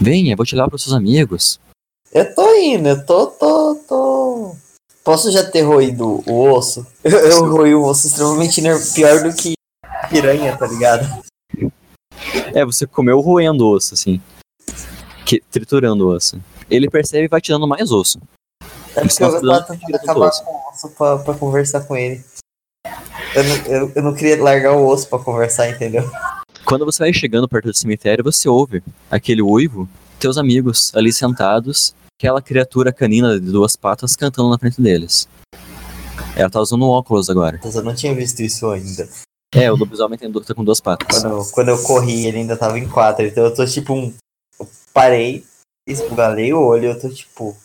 Venha, 0.00 0.34
vou 0.34 0.46
te 0.46 0.54
levar 0.54 0.68
pros 0.68 0.82
seus 0.82 0.94
amigos. 0.94 1.60
Eu 2.10 2.34
tô 2.34 2.54
indo, 2.54 2.88
eu 2.88 3.04
tô, 3.04 3.26
tô, 3.26 3.74
tô. 3.88 4.21
Posso 5.04 5.32
já 5.32 5.44
ter 5.44 5.62
roído 5.62 6.22
o 6.26 6.50
osso? 6.50 6.86
Eu, 7.02 7.18
eu 7.18 7.50
roí 7.50 7.74
um 7.74 7.82
osso 7.82 8.06
extremamente 8.06 8.62
pior 8.94 9.22
do 9.24 9.34
que 9.34 9.54
piranha, 10.08 10.56
tá 10.56 10.66
ligado? 10.66 11.24
É, 12.54 12.64
você 12.64 12.86
comeu 12.86 13.20
roendo 13.20 13.66
o 13.66 13.72
osso, 13.74 13.94
assim. 13.94 14.20
Que, 15.26 15.42
triturando 15.50 16.06
o 16.06 16.14
osso. 16.14 16.40
Ele 16.70 16.88
percebe 16.88 17.24
e 17.24 17.28
vai 17.28 17.40
te 17.40 17.50
dando 17.50 17.66
mais 17.66 17.90
osso. 17.90 18.20
É 18.94 19.00
porque 19.00 19.24
eu 19.24 19.32
tá 19.32 19.40
tava 19.40 19.62
tentando 19.64 19.96
acabar 19.96 20.28
osso. 20.28 20.44
com 20.44 20.52
o 20.52 20.70
osso 20.70 20.90
pra, 20.90 21.18
pra 21.18 21.34
conversar 21.34 21.80
com 21.80 21.96
ele. 21.96 22.22
Eu 23.34 23.44
não, 23.44 23.56
eu, 23.66 23.92
eu 23.96 24.02
não 24.02 24.14
queria 24.14 24.40
largar 24.40 24.76
o 24.76 24.86
osso 24.86 25.08
pra 25.08 25.18
conversar, 25.18 25.68
entendeu? 25.68 26.08
Quando 26.64 26.84
você 26.84 27.00
vai 27.00 27.12
chegando 27.12 27.48
perto 27.48 27.66
do 27.66 27.76
cemitério, 27.76 28.22
você 28.22 28.48
ouve 28.48 28.82
aquele 29.10 29.42
uivo, 29.42 29.88
teus 30.20 30.38
amigos 30.38 30.94
ali 30.94 31.12
sentados, 31.12 31.94
aquela 32.22 32.40
criatura 32.40 32.92
canina 32.92 33.40
de 33.40 33.50
duas 33.50 33.74
patas 33.74 34.14
cantando 34.14 34.48
na 34.48 34.56
frente 34.56 34.80
deles. 34.80 35.28
Ela 36.36 36.48
tá 36.48 36.60
usando 36.60 36.88
óculos 36.88 37.28
agora. 37.28 37.60
Eu 37.64 37.82
não 37.82 37.96
tinha 37.96 38.14
visto 38.14 38.40
isso 38.40 38.70
ainda. 38.70 39.08
É, 39.52 39.70
o 39.72 39.74
lobisomem 39.74 40.16
tem 40.16 40.32
tá 40.32 40.54
com 40.54 40.62
duas 40.62 40.80
patas. 40.80 41.20
Quando, 41.20 41.50
quando 41.50 41.68
eu 41.70 41.82
corri, 41.82 42.26
ele 42.26 42.38
ainda 42.38 42.56
tava 42.56 42.78
em 42.78 42.88
quatro. 42.88 43.26
Então 43.26 43.44
eu 43.44 43.52
tô 43.52 43.66
tipo 43.66 43.92
um. 43.92 44.14
Eu 44.58 44.68
parei, 44.94 45.44
esbugalei 45.86 46.52
o 46.52 46.64
olho, 46.64 46.90
eu 46.90 47.00
tô 47.00 47.08
tipo. 47.08 47.56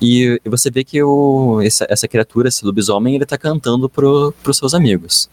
E, 0.00 0.38
e 0.44 0.48
você 0.50 0.70
vê 0.70 0.84
que 0.84 1.02
o, 1.02 1.62
essa, 1.62 1.86
essa 1.88 2.06
criatura, 2.06 2.48
esse 2.48 2.64
lobisomem, 2.66 3.14
ele 3.14 3.24
tá 3.24 3.38
cantando 3.38 3.88
pro, 3.88 4.34
pros 4.42 4.58
seus 4.58 4.74
amigos. 4.74 5.30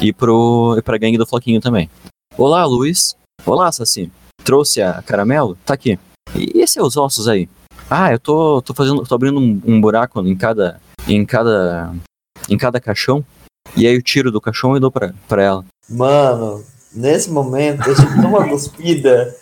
E, 0.00 0.10
pro, 0.10 0.74
e 0.78 0.82
pra 0.82 0.96
gangue 0.96 1.18
do 1.18 1.26
Floquinho 1.26 1.60
também. 1.60 1.90
Olá, 2.36 2.64
Luiz. 2.64 3.14
Olá, 3.44 3.70
Saci. 3.70 4.10
Trouxe 4.42 4.80
a 4.80 5.02
caramelo? 5.02 5.56
Tá 5.66 5.74
aqui. 5.74 5.98
E, 6.34 6.62
e 6.62 6.66
seus 6.66 6.96
ossos 6.96 7.28
aí? 7.28 7.48
Ah, 7.90 8.12
eu 8.12 8.18
tô, 8.18 8.60
tô 8.62 8.74
fazendo. 8.74 9.02
tô 9.04 9.14
abrindo 9.14 9.40
um, 9.40 9.60
um 9.64 9.80
buraco 9.80 10.20
em 10.20 10.36
cada. 10.36 10.80
em 11.06 11.24
cada. 11.24 11.94
em 12.48 12.58
cada 12.58 12.80
caixão. 12.80 13.24
E 13.76 13.86
aí 13.86 13.94
eu 13.94 14.02
tiro 14.02 14.30
do 14.30 14.40
caixão 14.40 14.76
e 14.76 14.80
dou 14.80 14.90
pra, 14.90 15.12
pra 15.26 15.42
ela. 15.42 15.64
Mano, 15.88 16.64
nesse 16.92 17.30
momento 17.30 17.88
eu 17.88 17.94
tipo, 17.94 18.20
dou 18.20 18.30
uma 18.30 18.48
cuspida 18.48 19.34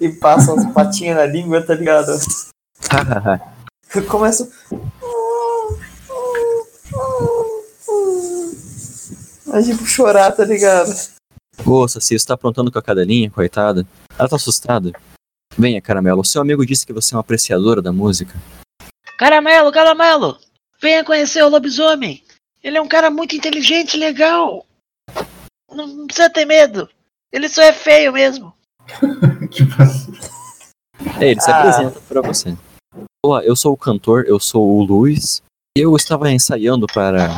e 0.00 0.08
passo 0.10 0.52
umas 0.52 0.72
patinhas 0.72 1.16
na 1.16 1.26
língua, 1.26 1.62
tá 1.62 1.74
ligado? 1.74 2.12
Eu 3.94 4.04
começo. 4.04 4.50
A 9.50 9.62
tipo 9.62 9.86
chorar, 9.86 10.30
tá 10.32 10.44
ligado? 10.44 10.92
Ô, 11.64 11.88
Saci, 11.88 12.18
você 12.18 12.26
tá 12.26 12.34
aprontando 12.34 12.70
com 12.70 12.78
a 12.78 12.82
cadelinha, 12.82 13.30
coitada? 13.30 13.86
Ela 14.18 14.28
tá 14.28 14.36
assustada. 14.36 14.92
Venha, 15.58 15.80
caramelo. 15.82 16.24
Seu 16.24 16.40
amigo 16.40 16.64
disse 16.64 16.86
que 16.86 16.92
você 16.92 17.14
é 17.14 17.16
uma 17.16 17.20
apreciadora 17.20 17.82
da 17.82 17.92
música. 17.92 18.34
Caramelo, 19.18 19.72
caramelo! 19.72 20.38
Venha 20.80 21.04
conhecer 21.04 21.42
o 21.42 21.48
lobisomem! 21.48 22.22
Ele 22.62 22.78
é 22.78 22.80
um 22.80 22.86
cara 22.86 23.10
muito 23.10 23.34
inteligente 23.34 23.94
e 23.94 24.00
legal! 24.00 24.64
Não, 25.70 25.86
não 25.86 26.06
precisa 26.06 26.30
ter 26.30 26.44
medo! 26.44 26.88
Ele 27.32 27.48
só 27.48 27.62
é 27.62 27.72
feio 27.72 28.12
mesmo! 28.12 28.54
que. 29.50 29.62
É, 31.20 31.30
ele 31.30 31.40
se 31.40 31.50
Ah. 31.50 31.58
apresenta 31.58 32.00
pra 32.08 32.20
você. 32.22 32.56
Olá, 33.24 33.44
eu 33.44 33.56
sou 33.56 33.72
o 33.72 33.76
cantor, 33.76 34.24
eu 34.26 34.38
sou 34.38 34.64
o 34.78 34.82
Luiz. 34.84 35.42
Eu 35.76 35.94
estava 35.96 36.30
ensaiando 36.30 36.86
para, 36.86 37.28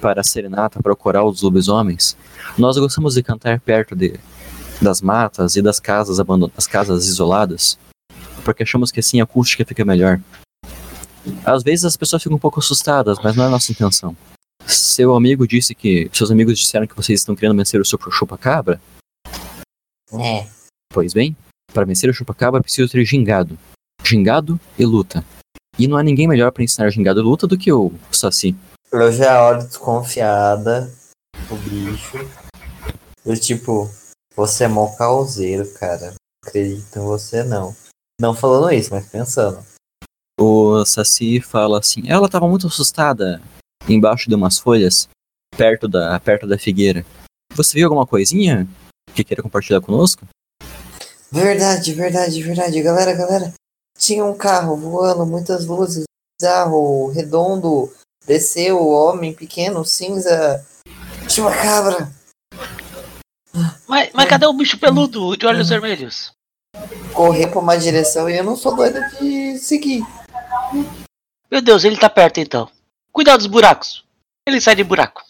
para 0.00 0.22
a 0.22 0.24
serenata, 0.24 0.82
para 0.82 0.92
o 0.92 0.96
coral 0.96 1.30
dos 1.30 1.42
lobisomens. 1.42 2.16
Nós 2.58 2.78
gostamos 2.78 3.14
de 3.14 3.22
cantar 3.22 3.60
perto 3.60 3.94
de, 3.94 4.18
das 4.80 5.00
matas 5.00 5.56
e 5.56 5.62
das 5.62 5.78
casas 5.78 6.18
abandonadas, 6.18 6.56
das 6.56 6.66
casas 6.66 7.06
isoladas, 7.06 7.78
porque 8.44 8.62
achamos 8.62 8.90
que 8.90 9.00
assim 9.00 9.20
a 9.20 9.24
acústica 9.24 9.64
fica 9.64 9.84
melhor. 9.84 10.20
Às 11.44 11.62
vezes 11.62 11.84
as 11.84 11.96
pessoas 11.96 12.22
ficam 12.22 12.36
um 12.36 12.40
pouco 12.40 12.60
assustadas, 12.60 13.18
mas 13.22 13.36
não 13.36 13.44
é 13.44 13.46
a 13.46 13.50
nossa 13.50 13.70
intenção. 13.70 14.16
Seu 14.66 15.14
amigo 15.14 15.46
disse 15.46 15.74
que. 15.74 16.10
Seus 16.12 16.30
amigos 16.30 16.58
disseram 16.58 16.86
que 16.86 16.96
vocês 16.96 17.20
estão 17.20 17.34
querendo 17.34 17.56
vencer 17.56 17.80
o 17.80 17.84
seu 17.84 17.98
chupa-cabra? 18.10 18.80
É. 20.12 20.46
Pois 20.92 21.12
bem, 21.12 21.36
para 21.72 21.84
vencer 21.84 22.10
o 22.10 22.14
chupacabra 22.14 22.62
preciso 22.62 22.90
ter 22.90 23.04
gingado. 23.04 23.58
Gingado 24.04 24.58
e 24.78 24.84
luta. 24.84 25.24
E 25.78 25.86
não 25.86 25.96
há 25.96 26.02
ninguém 26.02 26.26
melhor 26.26 26.50
para 26.52 26.64
ensinar 26.64 26.90
gingado 26.90 27.20
e 27.20 27.22
luta 27.22 27.46
do 27.46 27.56
que 27.56 27.72
o 27.72 27.92
Saci. 28.10 28.56
Eu 28.92 29.12
já 29.12 29.46
olho 29.48 29.62
desconfiada 29.62 30.92
o 31.50 31.56
bicho. 31.56 32.18
Eu 33.24 33.38
tipo, 33.38 33.88
você 34.40 34.64
é 34.64 34.68
mó 34.68 34.88
causeiro, 34.96 35.70
cara. 35.74 36.12
Não 36.12 36.48
acredito 36.48 36.98
em 36.98 37.02
você 37.02 37.44
não. 37.44 37.76
Não 38.18 38.34
falando 38.34 38.72
isso, 38.72 38.90
mas 38.90 39.06
pensando. 39.06 39.62
O 40.40 40.82
Saci 40.86 41.42
fala 41.42 41.78
assim: 41.78 42.08
ela 42.08 42.24
estava 42.24 42.48
muito 42.48 42.66
assustada 42.66 43.42
embaixo 43.86 44.30
de 44.30 44.34
umas 44.34 44.58
folhas, 44.58 45.08
perto 45.56 45.86
da, 45.86 46.18
perto 46.18 46.46
da 46.46 46.58
figueira. 46.58 47.04
Você 47.54 47.74
viu 47.74 47.86
alguma 47.86 48.06
coisinha 48.06 48.66
que 49.14 49.22
queira 49.22 49.42
compartilhar 49.42 49.82
conosco? 49.82 50.26
Verdade, 51.30 51.92
verdade, 51.92 52.42
verdade. 52.42 52.82
Galera, 52.82 53.12
galera. 53.12 53.52
Tinha 53.98 54.24
um 54.24 54.34
carro 54.34 54.74
voando, 54.74 55.26
muitas 55.26 55.66
luzes, 55.66 56.04
bizarro, 56.40 57.08
redondo. 57.10 57.92
Desceu, 58.26 58.86
homem 58.88 59.34
pequeno, 59.34 59.84
cinza. 59.84 60.64
Chupacabra. 61.28 62.10
Mas, 63.86 64.10
mas 64.14 64.28
cadê 64.28 64.46
o 64.46 64.52
bicho 64.52 64.78
peludo 64.78 65.36
de 65.36 65.46
olhos 65.46 65.68
vermelhos? 65.68 66.32
Correr 67.12 67.48
pra 67.48 67.58
uma 67.58 67.76
direção 67.76 68.28
e 68.30 68.36
eu 68.36 68.44
não 68.44 68.56
sou 68.56 68.74
doida 68.76 69.00
de 69.18 69.58
seguir. 69.58 70.02
Meu 71.50 71.60
Deus, 71.60 71.84
ele 71.84 71.96
tá 71.96 72.08
perto 72.08 72.38
então. 72.38 72.70
Cuidado 73.12 73.38
dos 73.38 73.46
buracos. 73.48 74.04
Ele 74.46 74.60
sai 74.60 74.76
de 74.76 74.84
buraco. 74.84 75.22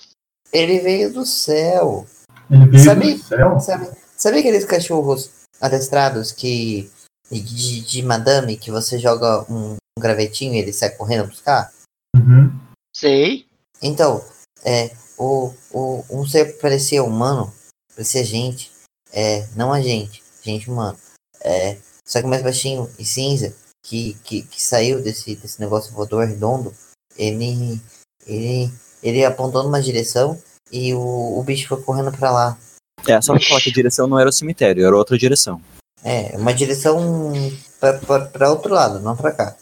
Ele 0.52 0.80
veio 0.80 1.12
do 1.12 1.24
céu. 1.24 2.06
Ele 2.50 2.66
veio 2.66 2.84
Sabe- 2.84 3.14
do 3.14 3.22
céu? 3.22 3.60
Sabe, 3.60 3.90
sabe 4.16 4.38
aqueles 4.40 4.64
cachorros 4.64 5.30
adestrados 5.60 6.32
que. 6.32 6.90
De, 7.30 7.80
de 7.82 8.02
madame 8.02 8.56
que 8.56 8.72
você 8.72 8.98
joga 8.98 9.46
um, 9.48 9.74
um 9.74 10.00
gravetinho 10.00 10.52
e 10.54 10.58
ele 10.58 10.72
sai 10.72 10.90
correndo 10.90 11.28
buscar? 11.28 11.72
Uhum. 12.16 12.52
Sei. 12.94 13.46
Então, 13.80 14.22
é. 14.64 14.90
O, 15.16 15.52
o, 15.70 16.04
um 16.10 16.26
ser 16.26 16.58
parecia 16.60 17.04
humano, 17.04 17.52
parecia 17.94 18.24
gente. 18.24 18.70
É, 19.12 19.46
não 19.56 19.72
a 19.72 19.80
gente, 19.80 20.22
gente 20.42 20.70
humano. 20.70 20.98
É, 21.42 21.78
só 22.04 22.20
que 22.20 22.26
mais 22.26 22.42
baixinho 22.42 22.90
e 22.98 23.04
cinza, 23.04 23.54
que, 23.82 24.14
que, 24.24 24.42
que 24.42 24.62
saiu 24.62 25.02
desse, 25.02 25.34
desse 25.36 25.60
negócio 25.60 25.92
voador 25.92 26.26
redondo. 26.26 26.74
Ele. 27.16 27.80
Ele. 28.26 28.70
Ele 29.02 29.24
apontou 29.24 29.62
numa 29.62 29.80
direção 29.80 30.40
e 30.70 30.92
o, 30.92 31.38
o 31.38 31.42
bicho 31.42 31.68
foi 31.68 31.82
correndo 31.82 32.12
pra 32.12 32.30
lá. 32.30 32.58
É, 33.06 33.20
só 33.20 33.32
pra 33.32 33.42
falar 33.42 33.60
que 33.62 33.70
a 33.70 33.72
direção 33.72 34.06
não 34.06 34.18
era 34.18 34.28
o 34.28 34.32
cemitério, 34.32 34.84
era 34.84 34.94
outra 34.94 35.16
direção. 35.16 35.60
É, 36.04 36.36
uma 36.36 36.52
direção 36.52 37.32
pra, 37.78 37.94
pra, 37.98 38.26
pra 38.26 38.50
outro 38.50 38.74
lado, 38.74 39.00
não 39.00 39.16
pra 39.16 39.32
cá. 39.32 39.56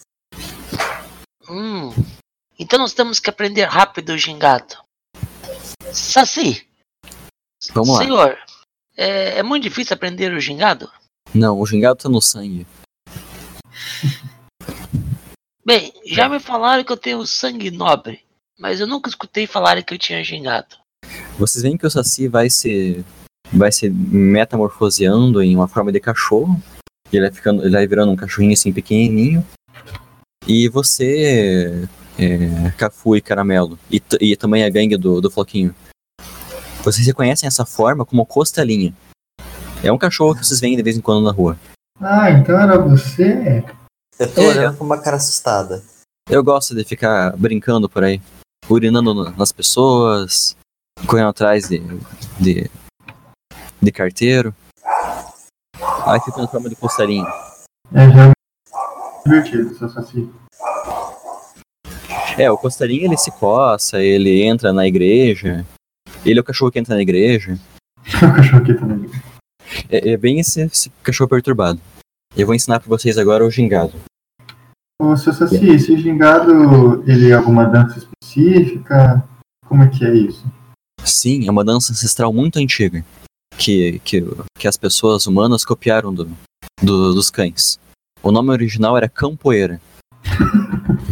Hum. 1.49 1.91
Então 2.59 2.79
nós 2.79 2.93
temos 2.93 3.21
que 3.21 3.31
aprender 3.31 3.65
rápido 3.65 4.11
o 4.11 4.19
gingado. 4.19 4.77
Saci, 5.93 6.68
Vamos 7.73 7.91
lá. 7.91 8.05
senhor, 8.05 8.39
é, 8.97 9.39
é 9.39 9.43
muito 9.43 9.63
difícil 9.63 9.95
aprender 9.95 10.33
o 10.33 10.41
gingado? 10.41 10.91
Não, 11.35 11.61
o 11.61 11.67
gingado 11.67 12.03
tá 12.03 12.09
no 12.09 12.21
sangue. 12.21 12.67
Bem, 15.65 15.93
já 16.07 16.29
me 16.29 16.41
falaram 16.41 16.83
que 16.83 16.91
eu 16.91 16.97
tenho 16.97 17.27
sangue 17.27 17.71
nobre, 17.71 18.21
mas 18.59 18.81
eu 18.81 18.87
nunca 18.87 19.11
escutei 19.11 19.47
falarem 19.47 19.85
que 19.85 19.93
eu 19.93 19.99
tinha 19.99 20.25
gingado. 20.25 20.77
Vocês 21.39 21.63
veem 21.63 21.77
que 21.77 21.87
o 21.87 21.91
Saci 21.91 22.27
vai 22.27 22.49
se. 22.51 23.05
vai 23.53 23.71
se 23.71 23.89
metamorfoseando 23.91 25.43
em 25.43 25.55
uma 25.55 25.69
forma 25.69 25.93
de 25.93 26.01
cachorro. 26.01 26.61
Ele 27.13 27.23
vai 27.23 27.31
ficando. 27.31 27.63
Ele 27.63 27.71
vai 27.71 27.87
virando 27.87 28.11
um 28.11 28.17
cachorrinho 28.17 28.55
assim 28.55 28.73
pequenininho. 28.73 29.47
E 30.47 30.69
você. 30.69 31.87
É, 32.19 32.71
Cafu 32.77 33.15
e 33.15 33.21
Caramelo. 33.21 33.79
E, 33.93 34.03
e 34.21 34.37
também 34.37 34.65
a 34.65 34.71
gangue 34.71 34.97
do, 34.97 35.21
do 35.21 35.31
Floquinho. 35.31 35.75
Vocês 36.83 37.07
reconhecem 37.07 37.47
essa 37.47 37.65
forma 37.65 38.05
como 38.05 38.25
costelinha. 38.25 38.95
É 39.83 39.93
um 39.93 39.99
cachorro 39.99 40.35
que 40.35 40.45
vocês 40.45 40.61
veem 40.61 40.77
de 40.77 40.83
vez 40.83 40.97
em 40.97 41.01
quando 41.01 41.25
na 41.25 41.33
rua. 41.33 41.59
Ah, 42.01 42.31
então 42.31 42.59
era 42.59 42.79
você? 42.79 43.65
Eu 44.19 44.33
tô 44.35 44.41
É. 44.43 44.47
olhando 44.49 44.79
com 44.79 44.85
uma 44.85 44.99
cara 44.99 45.17
assustada. 45.17 45.83
Eu 46.29 46.43
gosto 46.43 46.75
de 46.75 46.85
ficar 46.85 47.37
brincando 47.37 47.89
por 47.89 48.05
aí. 48.05 48.21
Urinando 48.69 49.15
na- 49.15 49.31
nas 49.31 49.53
pessoas. 49.53 50.57
Correndo 51.07 51.29
atrás 51.29 51.69
de. 51.69 51.81
de. 52.41 52.71
de 53.81 53.93
carteiro. 53.93 54.55
Aí 56.07 56.21
fica 56.21 56.41
na 56.43 56.49
forma 56.49 56.69
de 56.69 56.75
costelinha. 56.77 57.27
É 57.95 58.11
já 58.11 58.33
divertido, 59.25 59.75
seu 59.77 59.89
Saci. 59.89 60.29
É, 62.37 62.51
o 62.51 62.59
costelinha 62.59 63.05
ele 63.05 63.17
se 63.17 63.31
coça, 63.31 64.01
ele 64.03 64.43
entra 64.45 64.73
na 64.73 64.87
igreja. 64.87 65.65
Ele 66.25 66.39
é 66.39 66.43
o 66.43 66.45
cachorro 66.45 66.71
que 66.71 66.79
entra 66.79 66.95
na 66.95 67.03
igreja. 67.03 67.59
O 68.07 68.35
cachorro 68.35 68.63
aqui 68.63 68.75
também. 68.75 69.11
É, 69.89 70.11
é 70.13 70.17
bem 70.17 70.41
esse, 70.41 70.61
esse 70.63 70.91
cachorro 71.03 71.29
perturbado. 71.31 71.81
Eu 72.37 72.47
vou 72.47 72.55
ensinar 72.55 72.81
pra 72.81 72.89
vocês 72.89 73.19
agora 73.19 73.45
o 73.45 73.51
gingado. 73.51 73.93
Ô, 75.01 75.17
seu 75.17 75.33
Saci, 75.33 75.69
esse 75.69 75.97
gingado, 75.99 77.03
ele 77.11 77.31
é 77.31 77.35
alguma 77.35 77.65
dança 77.65 77.99
específica? 77.99 79.23
Como 79.67 79.83
é 79.83 79.89
que 79.89 80.05
é 80.05 80.15
isso? 80.15 80.45
Sim, 81.05 81.47
é 81.47 81.51
uma 81.51 81.65
dança 81.65 81.93
ancestral 81.93 82.33
muito 82.33 82.59
antiga. 82.59 83.05
Que, 83.57 83.99
que, 84.01 84.23
que 84.59 84.69
as 84.69 84.77
pessoas 84.77 85.27
humanas 85.27 85.65
copiaram 85.65 86.13
do, 86.15 86.25
do- 86.83 87.15
dos 87.15 87.31
cães. 87.31 87.79
O 88.23 88.31
nome 88.31 88.51
original 88.51 88.97
era 88.97 89.09
Campoeira. 89.09 89.81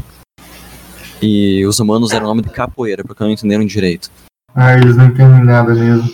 E 1.23 1.65
os 1.65 1.79
humanos 1.79 2.11
deram 2.11 2.27
o 2.27 2.29
nome 2.29 2.43
de 2.43 2.51
Capoeira, 2.51 3.03
porque 3.03 3.25
não 3.25 3.31
entenderam 3.31 3.65
direito. 3.65 4.11
Ah, 4.59 4.73
eles 4.73 4.97
não 4.97 5.05
entendem 5.05 5.45
nada 5.45 5.75
mesmo. 5.75 6.11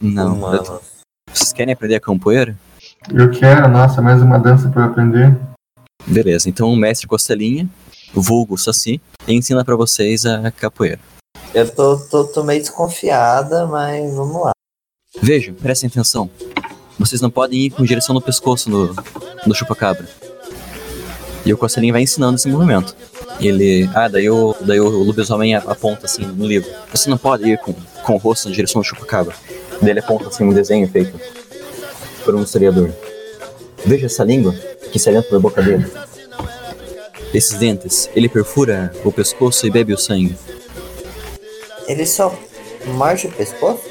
Não. 0.00 0.34
Humano. 0.34 0.80
Vocês 1.32 1.52
querem 1.52 1.72
aprender 1.72 1.94
a 1.94 2.00
Campoeira? 2.00 2.58
Eu 3.08 3.30
quero, 3.30 3.68
nossa, 3.68 4.02
mais 4.02 4.20
uma 4.20 4.36
dança 4.36 4.68
pra 4.68 4.82
eu 4.82 4.86
aprender. 4.86 5.38
Beleza, 6.04 6.48
então 6.48 6.72
o 6.72 6.76
mestre 6.76 7.06
Costelinha, 7.06 7.68
vulgo 8.12 8.58
Saci, 8.58 9.00
ensina 9.28 9.64
pra 9.64 9.76
vocês 9.76 10.26
a 10.26 10.50
capoeira. 10.50 10.98
Eu 11.54 11.72
tô, 11.72 11.96
tô, 11.96 12.24
tô 12.24 12.42
meio 12.42 12.60
desconfiada, 12.60 13.64
mas 13.68 14.12
vamos 14.12 14.42
lá. 14.42 14.50
Vejam, 15.22 15.54
prestem 15.54 15.86
atenção. 15.86 16.28
Vocês 16.98 17.20
não 17.20 17.30
podem 17.30 17.60
ir 17.60 17.70
com 17.70 17.84
direção 17.84 18.12
no 18.12 18.20
pescoço 18.20 18.68
no, 18.68 18.92
no 19.46 19.54
chupacabra. 19.54 20.08
E 21.44 21.52
o 21.52 21.58
Costelinha 21.58 21.92
vai 21.92 22.02
ensinando 22.02 22.36
esse 22.36 22.48
movimento. 22.48 22.96
Ele. 23.38 23.88
Ah, 23.94 24.08
daí 24.08 24.30
o, 24.30 24.54
daí 24.60 24.80
o 24.80 24.88
lobisomem 24.88 25.54
aponta 25.54 26.06
assim 26.06 26.24
no 26.24 26.46
livro. 26.46 26.70
Você 26.90 27.10
não 27.10 27.18
pode 27.18 27.48
ir 27.48 27.58
com, 27.58 27.74
com 28.02 28.14
o 28.14 28.16
rosto 28.16 28.48
na 28.48 28.54
direção 28.54 28.80
do 28.80 28.84
chupacabra. 28.84 29.34
Daí 29.80 29.90
ele 29.90 30.00
aponta 30.00 30.28
assim 30.28 30.44
um 30.44 30.52
desenho 30.52 30.88
feito 30.88 31.20
por 32.24 32.34
um 32.34 32.42
historiador. 32.42 32.90
Veja 33.84 34.06
essa 34.06 34.24
língua 34.24 34.54
que 34.90 34.98
sai 34.98 35.12
dentro 35.12 35.30
da 35.30 35.38
boca 35.38 35.60
dele. 35.60 35.84
Esses 37.34 37.58
dentes, 37.58 38.08
ele 38.14 38.28
perfura 38.28 38.92
o 39.04 39.12
pescoço 39.12 39.66
e 39.66 39.70
bebe 39.70 39.92
o 39.92 39.98
sangue. 39.98 40.36
Ele 41.86 42.06
só 42.06 42.34
morde 42.86 43.26
o 43.26 43.32
pescoço? 43.32 43.82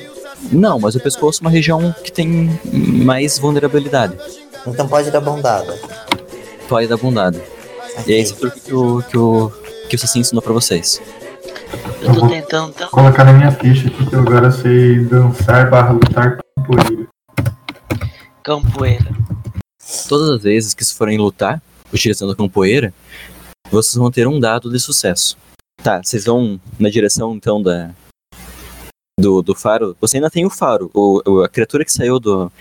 Não, 0.51 0.79
mas 0.79 0.95
o 0.95 0.99
pescoço 0.99 1.41
é 1.41 1.45
uma 1.45 1.51
região 1.51 1.93
que 2.03 2.11
tem 2.11 2.59
mais 2.63 3.37
vulnerabilidade. 3.37 4.17
Então 4.65 4.87
pode 4.87 5.11
dar 5.11 5.21
bondada. 5.21 5.77
Pode 6.73 6.87
dar 6.87 6.97
bondade. 6.97 7.39
E 8.07 8.13
é 8.13 8.17
esse 8.17 8.33
truque 8.33 8.59
que 8.59 8.73
o, 8.73 9.03
que 9.03 9.15
o, 9.15 9.51
que 9.87 9.95
o 9.95 9.99
Saci 9.99 10.17
ensinou 10.17 10.41
pra 10.41 10.53
vocês. 10.53 10.99
Eu 12.01 12.15
tô 12.15 12.27
tentando. 12.27 12.71
então, 12.71 12.89
Colocar 12.89 13.23
na 13.23 13.31
minha 13.31 13.51
ficha 13.51 13.89
aqui 13.89 14.03
que 14.07 14.15
eu 14.15 14.21
agora 14.21 14.49
sei 14.49 15.05
dançar 15.05 15.69
barra 15.69 15.91
lutar 15.91 16.39
capoeira. 16.57 17.07
Campoeira. 18.43 19.05
Todas 20.09 20.29
as 20.31 20.41
vezes 20.41 20.73
que 20.73 20.83
vocês 20.83 20.97
forem 20.97 21.19
lutar, 21.19 21.61
utilizando 21.93 22.31
a 22.31 22.35
campoeira, 22.35 22.91
vocês 23.69 23.93
vão 23.93 24.09
ter 24.09 24.27
um 24.27 24.39
dado 24.39 24.71
de 24.71 24.79
sucesso. 24.79 25.37
Tá, 25.83 26.01
vocês 26.03 26.25
vão 26.25 26.59
na 26.79 26.89
direção 26.89 27.35
então 27.35 27.61
da. 27.61 27.91
Do, 29.19 29.43
do 29.43 29.53
faro. 29.53 29.95
Você 30.01 30.17
ainda 30.17 30.31
tem 30.31 30.43
o 30.43 30.49
faro. 30.49 30.89
O- 30.91 31.43
a 31.43 31.47
criatura 31.49 31.85
que 31.85 31.93
saiu 31.93 32.19
do, 32.19 32.51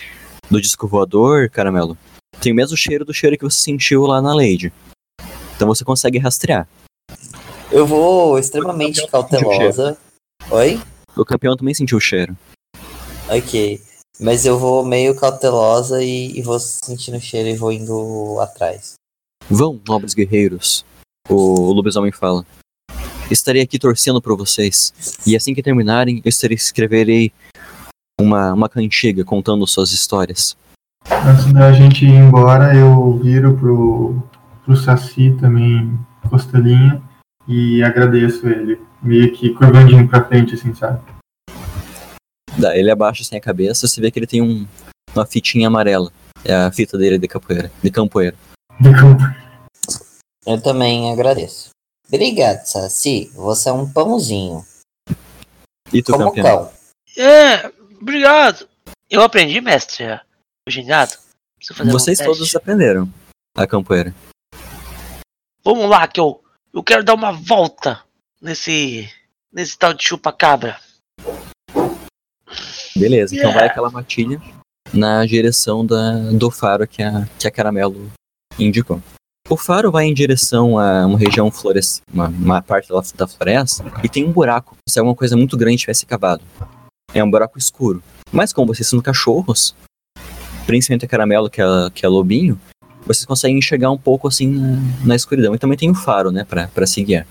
do 0.50 0.60
disco 0.60 0.86
voador, 0.86 1.48
caramelo, 1.48 1.96
tem 2.43 2.53
o 2.53 2.57
mesmo 2.57 2.76
cheiro 2.76 3.05
do 3.05 3.14
cheiro 3.14 3.38
que 3.38 3.45
você 3.45 3.61
sentiu 3.61 4.03
lá 4.03 4.20
na 4.20 4.34
Lady. 4.34 4.72
Então 5.55 5.68
você 5.68 5.84
consegue 5.84 6.18
rastrear. 6.18 6.68
Eu 7.70 7.86
vou 7.86 8.36
extremamente 8.36 9.07
cautelosa. 9.07 9.97
Oi? 10.51 10.80
O 11.16 11.24
campeão 11.24 11.57
também 11.57 11.72
sentiu 11.72 11.99
o 11.99 12.01
cheiro. 12.01 12.36
Ok. 13.28 13.80
Mas 14.18 14.45
eu 14.45 14.59
vou 14.59 14.84
meio 14.84 15.14
cautelosa 15.14 16.03
e, 16.03 16.36
e 16.36 16.43
vou 16.43 16.59
sentindo 16.59 17.16
o 17.16 17.20
cheiro 17.20 17.49
e 17.49 17.57
vou 17.57 17.70
indo 17.70 18.38
atrás. 18.40 18.95
Vão, 19.49 19.80
nobres 19.86 20.12
guerreiros, 20.12 20.84
o, 21.28 21.34
o 21.34 21.72
lobisomem 21.72 22.12
fala. 22.12 22.45
Estarei 23.30 23.62
aqui 23.62 23.78
torcendo 23.78 24.20
por 24.20 24.36
vocês. 24.36 24.93
E 25.26 25.36
assim 25.36 25.55
que 25.55 25.62
terminarem, 25.62 26.20
eu 26.24 26.28
estarei, 26.28 26.57
escreverei 26.57 27.32
uma, 28.20 28.53
uma 28.53 28.68
cantiga 28.68 29.24
contando 29.24 29.66
suas 29.66 29.93
histórias. 29.93 30.57
Antes 31.11 31.53
da 31.53 31.72
gente 31.72 32.05
ir 32.05 32.11
embora, 32.11 32.74
eu 32.74 33.18
viro 33.18 33.57
pro, 33.57 34.22
pro 34.64 34.76
Saci 34.76 35.36
também, 35.40 35.98
costelinha, 36.28 37.03
e 37.46 37.82
agradeço 37.82 38.48
ele. 38.48 38.80
Meio 39.03 39.32
que 39.32 39.50
curvandinho 39.50 40.09
pra 40.09 40.24
frente, 40.24 40.55
assim, 40.55 40.74
sabe? 40.74 41.00
Daí 42.57 42.80
ele 42.80 42.90
abaixa 42.90 43.22
assim 43.22 43.36
a 43.36 43.40
cabeça, 43.40 43.88
você 43.88 44.00
vê 44.00 44.11
que 44.11 44.18
ele 44.18 44.26
tem 44.26 44.42
um, 44.42 44.66
uma 45.14 45.26
fitinha 45.26 45.68
amarela. 45.68 46.12
É 46.44 46.55
a 46.55 46.70
fita 46.72 46.98
dele 46.98 47.18
de 47.18 47.28
capoeira. 47.28 47.70
De 47.82 47.90
campoeira. 47.90 48.36
De 48.80 48.92
campo. 48.92 49.22
Eu 50.46 50.61
também 50.61 51.12
agradeço. 51.12 51.70
Obrigado, 52.09 52.64
Saci. 52.64 53.30
Você 53.34 53.68
é 53.68 53.72
um 53.72 53.90
pãozinho. 53.90 54.64
E 55.92 56.03
tu, 56.03 56.12
Como 56.12 56.24
um 56.24 56.28
campeão? 56.28 56.64
cão. 56.64 56.72
É, 57.16 57.70
obrigado. 58.00 58.66
Eu 59.11 59.22
aprendi, 59.22 59.61
mestre, 59.61 60.05
gingado. 60.68 61.12
Vocês 61.90 62.18
todos 62.18 62.54
aprenderam 62.54 63.08
a 63.56 63.66
campoeira. 63.66 64.14
Vamos 65.64 65.88
lá, 65.88 66.06
que 66.08 66.20
eu, 66.20 66.42
eu 66.72 66.82
quero 66.82 67.04
dar 67.04 67.14
uma 67.14 67.32
volta 67.32 68.02
nesse, 68.40 69.08
nesse 69.52 69.78
tal 69.78 69.94
de 69.94 70.04
chupa-cabra. 70.04 70.78
Beleza, 72.96 73.34
então 73.34 73.48
Yeah. 73.50 73.60
vai 73.60 73.68
aquela 73.68 73.90
matilha 73.90 74.40
na 74.92 75.24
direção 75.24 75.86
da, 75.86 76.12
do 76.32 76.50
faro 76.50 76.86
que 76.86 77.02
a, 77.02 77.26
que 77.38 77.46
a 77.46 77.50
Caramelo 77.50 78.12
indicou. 78.58 79.00
O 79.48 79.56
faro 79.56 79.90
vai 79.90 80.04
em 80.04 80.14
direção 80.14 80.78
a 80.78 81.06
uma 81.06 81.18
região 81.18 81.50
floresta, 81.50 82.02
uma, 82.12 82.28
uma 82.28 82.62
parte 82.62 82.88
da, 82.88 83.00
da 83.14 83.26
floresta, 83.26 83.84
e 84.04 84.08
tem 84.08 84.24
um 84.24 84.32
buraco, 84.32 84.76
se 84.88 84.98
alguma 84.98 85.16
coisa 85.16 85.36
muito 85.36 85.56
grande 85.56 85.78
tivesse 85.78 86.06
cavado. 86.06 86.42
É 87.14 87.22
um 87.22 87.30
buraco 87.30 87.58
escuro. 87.58 88.02
Mas 88.30 88.52
como 88.52 88.72
vocês 88.72 88.88
são 88.88 89.00
cachorros, 89.00 89.74
principalmente 90.66 91.04
a 91.04 91.08
Caramelo, 91.08 91.50
que 91.50 91.60
é, 91.60 91.64
que 91.94 92.04
é 92.04 92.08
lobinho, 92.08 92.58
vocês 93.06 93.24
conseguem 93.26 93.58
enxergar 93.58 93.90
um 93.90 93.98
pouco 93.98 94.28
assim 94.28 94.46
na, 94.48 94.78
na 95.06 95.16
escuridão. 95.16 95.54
E 95.54 95.58
também 95.58 95.76
tem 95.76 95.90
o 95.90 95.94
faro, 95.94 96.30
né, 96.30 96.44
pra, 96.44 96.68
pra 96.68 96.86
se 96.86 97.02
guiar. 97.02 97.26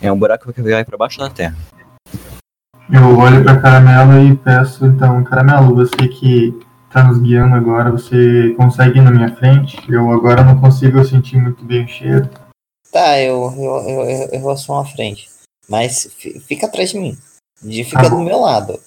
É 0.00 0.10
um 0.12 0.18
buraco 0.18 0.52
que 0.52 0.62
vai 0.62 0.84
pra 0.84 0.96
baixo 0.98 1.18
da 1.18 1.30
terra. 1.30 1.56
Eu 2.90 3.18
olho 3.18 3.42
pra 3.42 3.60
Caramelo 3.60 4.22
e 4.32 4.36
peço, 4.36 4.86
então, 4.86 5.22
Caramelo, 5.24 5.74
você 5.74 6.06
que 6.08 6.56
tá 6.90 7.02
nos 7.02 7.18
guiando 7.18 7.54
agora, 7.56 7.90
você 7.90 8.54
consegue 8.56 8.98
ir 8.98 9.02
na 9.02 9.10
minha 9.10 9.34
frente? 9.34 9.76
Eu 9.90 10.10
agora 10.12 10.44
não 10.44 10.60
consigo 10.60 11.04
sentir 11.04 11.36
muito 11.38 11.64
bem 11.64 11.84
o 11.84 11.88
cheiro. 11.88 12.28
Tá, 12.92 13.18
eu, 13.18 13.52
eu, 13.58 13.88
eu, 13.88 14.04
eu, 14.04 14.28
eu 14.32 14.40
vou 14.40 14.56
só 14.56 14.80
à 14.80 14.84
frente. 14.84 15.28
Mas 15.68 16.08
fi- 16.16 16.38
fica 16.38 16.66
atrás 16.66 16.90
de 16.90 16.98
mim. 16.98 17.18
De 17.60 17.82
fica 17.82 18.06
Ah, 18.06 18.08
do 18.08 18.20
meu 18.20 18.40
lado. 18.40 18.78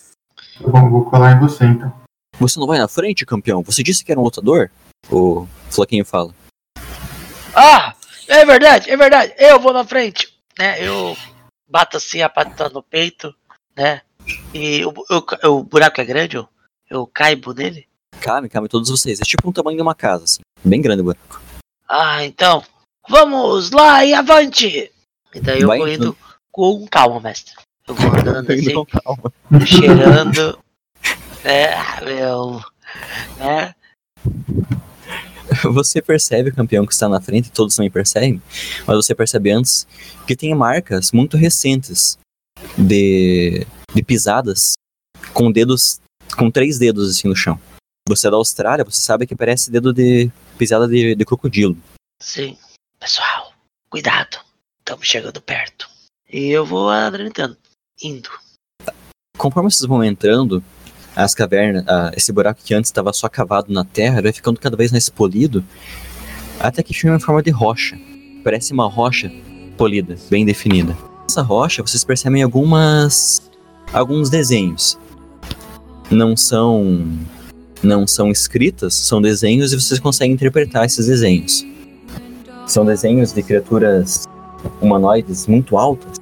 Tá 0.62 0.68
bom, 0.70 0.90
vou 0.90 1.04
colar 1.06 1.36
em 1.36 1.40
você, 1.40 1.66
então. 1.66 1.92
Você 2.40 2.60
não 2.60 2.68
vai 2.68 2.80
na 2.80 2.88
frente, 2.88 3.26
campeão? 3.26 3.62
Você 3.64 3.84
disse 3.84 4.04
que 4.04 4.12
era 4.12 4.20
um 4.20 4.24
lutador? 4.24 4.72
O 5.12 5.48
Floquinho 5.70 6.06
fala. 6.06 6.34
Ah, 7.54 7.94
é 8.28 8.46
verdade, 8.46 8.90
é 8.90 8.96
verdade. 8.96 9.34
Eu 9.38 9.60
vou 9.60 9.74
na 9.74 9.84
frente, 9.84 10.34
né? 10.58 10.82
Eu 10.82 11.18
bato 11.70 11.98
assim 11.98 12.22
a 12.22 12.30
pata 12.30 12.70
no 12.70 12.82
peito, 12.82 13.34
né? 13.76 14.02
E 14.54 14.86
o, 14.86 14.90
o, 14.92 15.50
o 15.50 15.64
buraco 15.64 16.00
é 16.00 16.06
grande, 16.06 16.38
eu, 16.38 16.48
eu 16.90 17.06
caibo 17.08 17.54
nele. 17.54 17.88
Cabe, 18.22 18.50
cabe 18.50 18.68
todos 18.68 18.90
vocês. 18.90 19.20
É 19.20 19.24
tipo 19.24 19.50
um 19.50 19.52
tamanho 19.54 19.78
de 19.78 19.82
uma 19.82 19.96
casa, 19.96 20.24
assim. 20.24 20.42
Bem 20.64 20.82
grande 20.82 21.02
o 21.02 21.06
buraco. 21.06 21.42
Ah, 21.88 22.24
então, 22.24 22.64
vamos 23.08 23.72
lá 23.72 24.06
e 24.06 24.14
avante! 24.14 24.92
E 25.34 25.40
daí 25.40 25.62
eu 25.62 25.68
Vai 25.68 25.80
vou 25.80 25.88
indo. 25.88 26.18
com 26.52 26.88
calma, 26.88 27.20
mestre. 27.20 27.54
Eu 27.88 27.96
vou 27.96 28.12
andando 28.12 28.52
assim, 28.52 29.66
cheirando. 29.66 30.60
É, 31.44 32.04
meu. 32.04 32.62
Né? 33.38 33.76
Você 35.74 36.02
percebe, 36.02 36.52
campeão, 36.52 36.86
que 36.86 36.94
está 36.94 37.10
na 37.10 37.22
frente, 37.22 37.52
todos 37.52 37.76
também 37.76 37.90
percebem, 37.90 38.42
mas 38.86 38.98
você 38.98 39.16
percebe 39.16 39.52
antes 39.52 39.88
que 40.28 40.36
tem 40.36 40.54
marcas 40.54 41.12
muito 41.12 41.38
recentes 41.38 42.18
de, 42.78 43.66
de 43.94 44.04
pisadas 44.04 44.74
com 45.34 45.52
dedos, 45.52 46.00
com 46.38 46.52
três 46.52 46.78
dedos 46.78 47.10
assim 47.10 47.28
no 47.28 47.36
chão. 47.36 47.60
Você 48.08 48.28
é 48.28 48.32
da 48.32 48.38
Austrália, 48.38 48.86
você 48.86 49.02
sabe 49.02 49.26
que 49.26 49.36
parece 49.36 49.72
dedo 49.72 49.94
de 49.94 50.32
pisada 50.58 50.88
de, 50.88 51.16
de 51.16 51.26
crocodilo. 51.26 51.78
Sim. 52.22 52.58
Pessoal, 53.00 53.54
cuidado. 53.90 54.40
Estamos 54.80 55.08
chegando 55.08 55.42
perto. 55.42 55.90
E 56.32 56.50
eu 56.50 56.66
vou 56.66 56.90
adrenando. 56.90 57.58
Indo. 58.02 58.30
Conforme 59.38 59.72
vocês 59.72 59.88
vão 59.88 60.04
entrando, 60.04 60.64
as 61.24 61.36
cavernas, 61.36 61.84
esse 62.16 62.32
buraco 62.32 62.62
que 62.64 62.74
antes 62.74 62.90
estava 62.90 63.12
só 63.12 63.28
cavado 63.28 63.72
na 63.74 63.84
terra, 63.84 64.22
vai 64.22 64.32
ficando 64.32 64.60
cada 64.60 64.78
vez 64.78 64.92
mais 64.92 65.10
polido, 65.10 65.64
até 66.60 66.82
que 66.82 66.94
chega 66.94 67.16
em 67.16 67.20
forma 67.20 67.44
de 67.44 67.52
rocha. 67.52 68.00
Parece 68.44 68.72
uma 68.72 68.88
rocha 68.88 69.32
polida, 69.78 70.16
bem 70.30 70.46
definida. 70.46 70.96
Nessa 71.24 71.42
rocha, 71.42 71.82
vocês 71.82 72.04
percebem 72.04 72.42
algumas 72.42 73.42
alguns 73.92 74.30
desenhos. 74.30 74.98
Não 76.10 76.38
são 76.38 77.06
não 77.84 78.08
são 78.08 78.32
escritas, 78.32 78.94
são 78.94 79.22
desenhos 79.22 79.74
e 79.74 79.80
vocês 79.80 80.00
conseguem 80.00 80.34
interpretar 80.34 80.86
esses 80.86 81.06
desenhos. 81.06 81.66
São 82.66 82.86
desenhos 82.86 83.34
de 83.34 83.44
criaturas 83.44 84.26
humanoides 84.82 85.48
muito 85.48 85.78
altas 85.78 86.18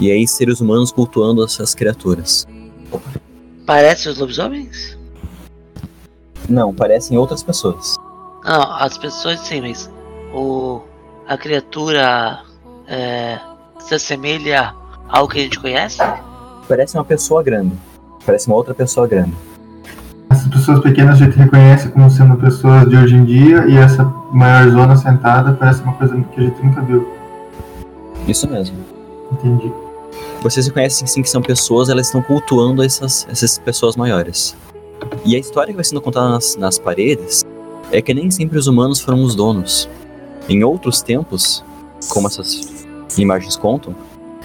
e 0.00 0.10
aí 0.10 0.26
seres 0.26 0.60
humanos 0.60 0.90
cultuando 0.90 1.44
essas 1.44 1.74
criaturas. 1.74 2.46
Parece 3.66 4.08
os 4.08 4.18
lobisomens? 4.18 4.98
Não, 6.48 6.74
parecem 6.74 7.16
outras 7.16 7.42
pessoas. 7.42 7.96
Não, 8.44 8.62
as 8.74 8.98
pessoas 8.98 9.40
sim, 9.40 9.60
mas 9.60 9.90
o 10.34 10.80
a 11.28 11.38
criatura 11.38 12.40
é, 12.88 13.38
se 13.78 13.94
assemelha 13.94 14.74
ao 15.08 15.28
que 15.28 15.38
a 15.38 15.42
gente 15.42 15.58
conhece? 15.58 15.98
Parece 16.68 16.96
uma 16.96 17.04
pessoa 17.04 17.42
grande. 17.42 17.72
Parece 18.26 18.46
uma 18.48 18.56
outra 18.56 18.74
pessoa 18.74 19.06
grande. 19.06 19.32
Essas 20.30 20.48
pessoas 20.48 20.80
pequenas 20.80 21.20
a 21.20 21.24
gente 21.24 21.36
reconhece 21.36 21.88
como 21.88 22.10
sendo 22.10 22.36
pessoas 22.36 22.88
de 22.88 22.96
hoje 22.96 23.14
em 23.14 23.24
dia 23.24 23.66
e 23.66 23.76
essa 23.76 24.04
maior 24.32 24.70
zona 24.70 24.96
sentada 24.96 25.52
parece 25.52 25.82
uma 25.82 25.92
coisa 25.94 26.16
que 26.16 26.40
a 26.40 26.44
gente 26.44 26.62
nunca 26.64 26.80
viu. 26.82 27.06
Isso 28.26 28.48
mesmo. 28.48 28.76
Entendi. 29.30 29.72
Vocês 30.42 30.66
reconhecem 30.66 31.06
sim 31.06 31.22
que 31.22 31.30
são 31.30 31.40
pessoas, 31.40 31.88
elas 31.88 32.06
estão 32.06 32.20
cultuando 32.20 32.82
essas, 32.82 33.24
essas 33.30 33.58
pessoas 33.58 33.94
maiores. 33.94 34.56
E 35.24 35.36
a 35.36 35.38
história 35.38 35.72
que 35.72 35.76
vai 35.76 35.84
sendo 35.84 36.00
contada 36.00 36.30
nas, 36.30 36.56
nas 36.56 36.80
paredes 36.80 37.44
é 37.92 38.02
que 38.02 38.12
nem 38.12 38.28
sempre 38.28 38.58
os 38.58 38.66
humanos 38.66 39.00
foram 39.00 39.22
os 39.22 39.36
donos. 39.36 39.88
Em 40.48 40.64
outros 40.64 41.00
tempos, 41.00 41.64
como 42.08 42.26
essas 42.26 42.84
imagens 43.16 43.56
contam, 43.56 43.94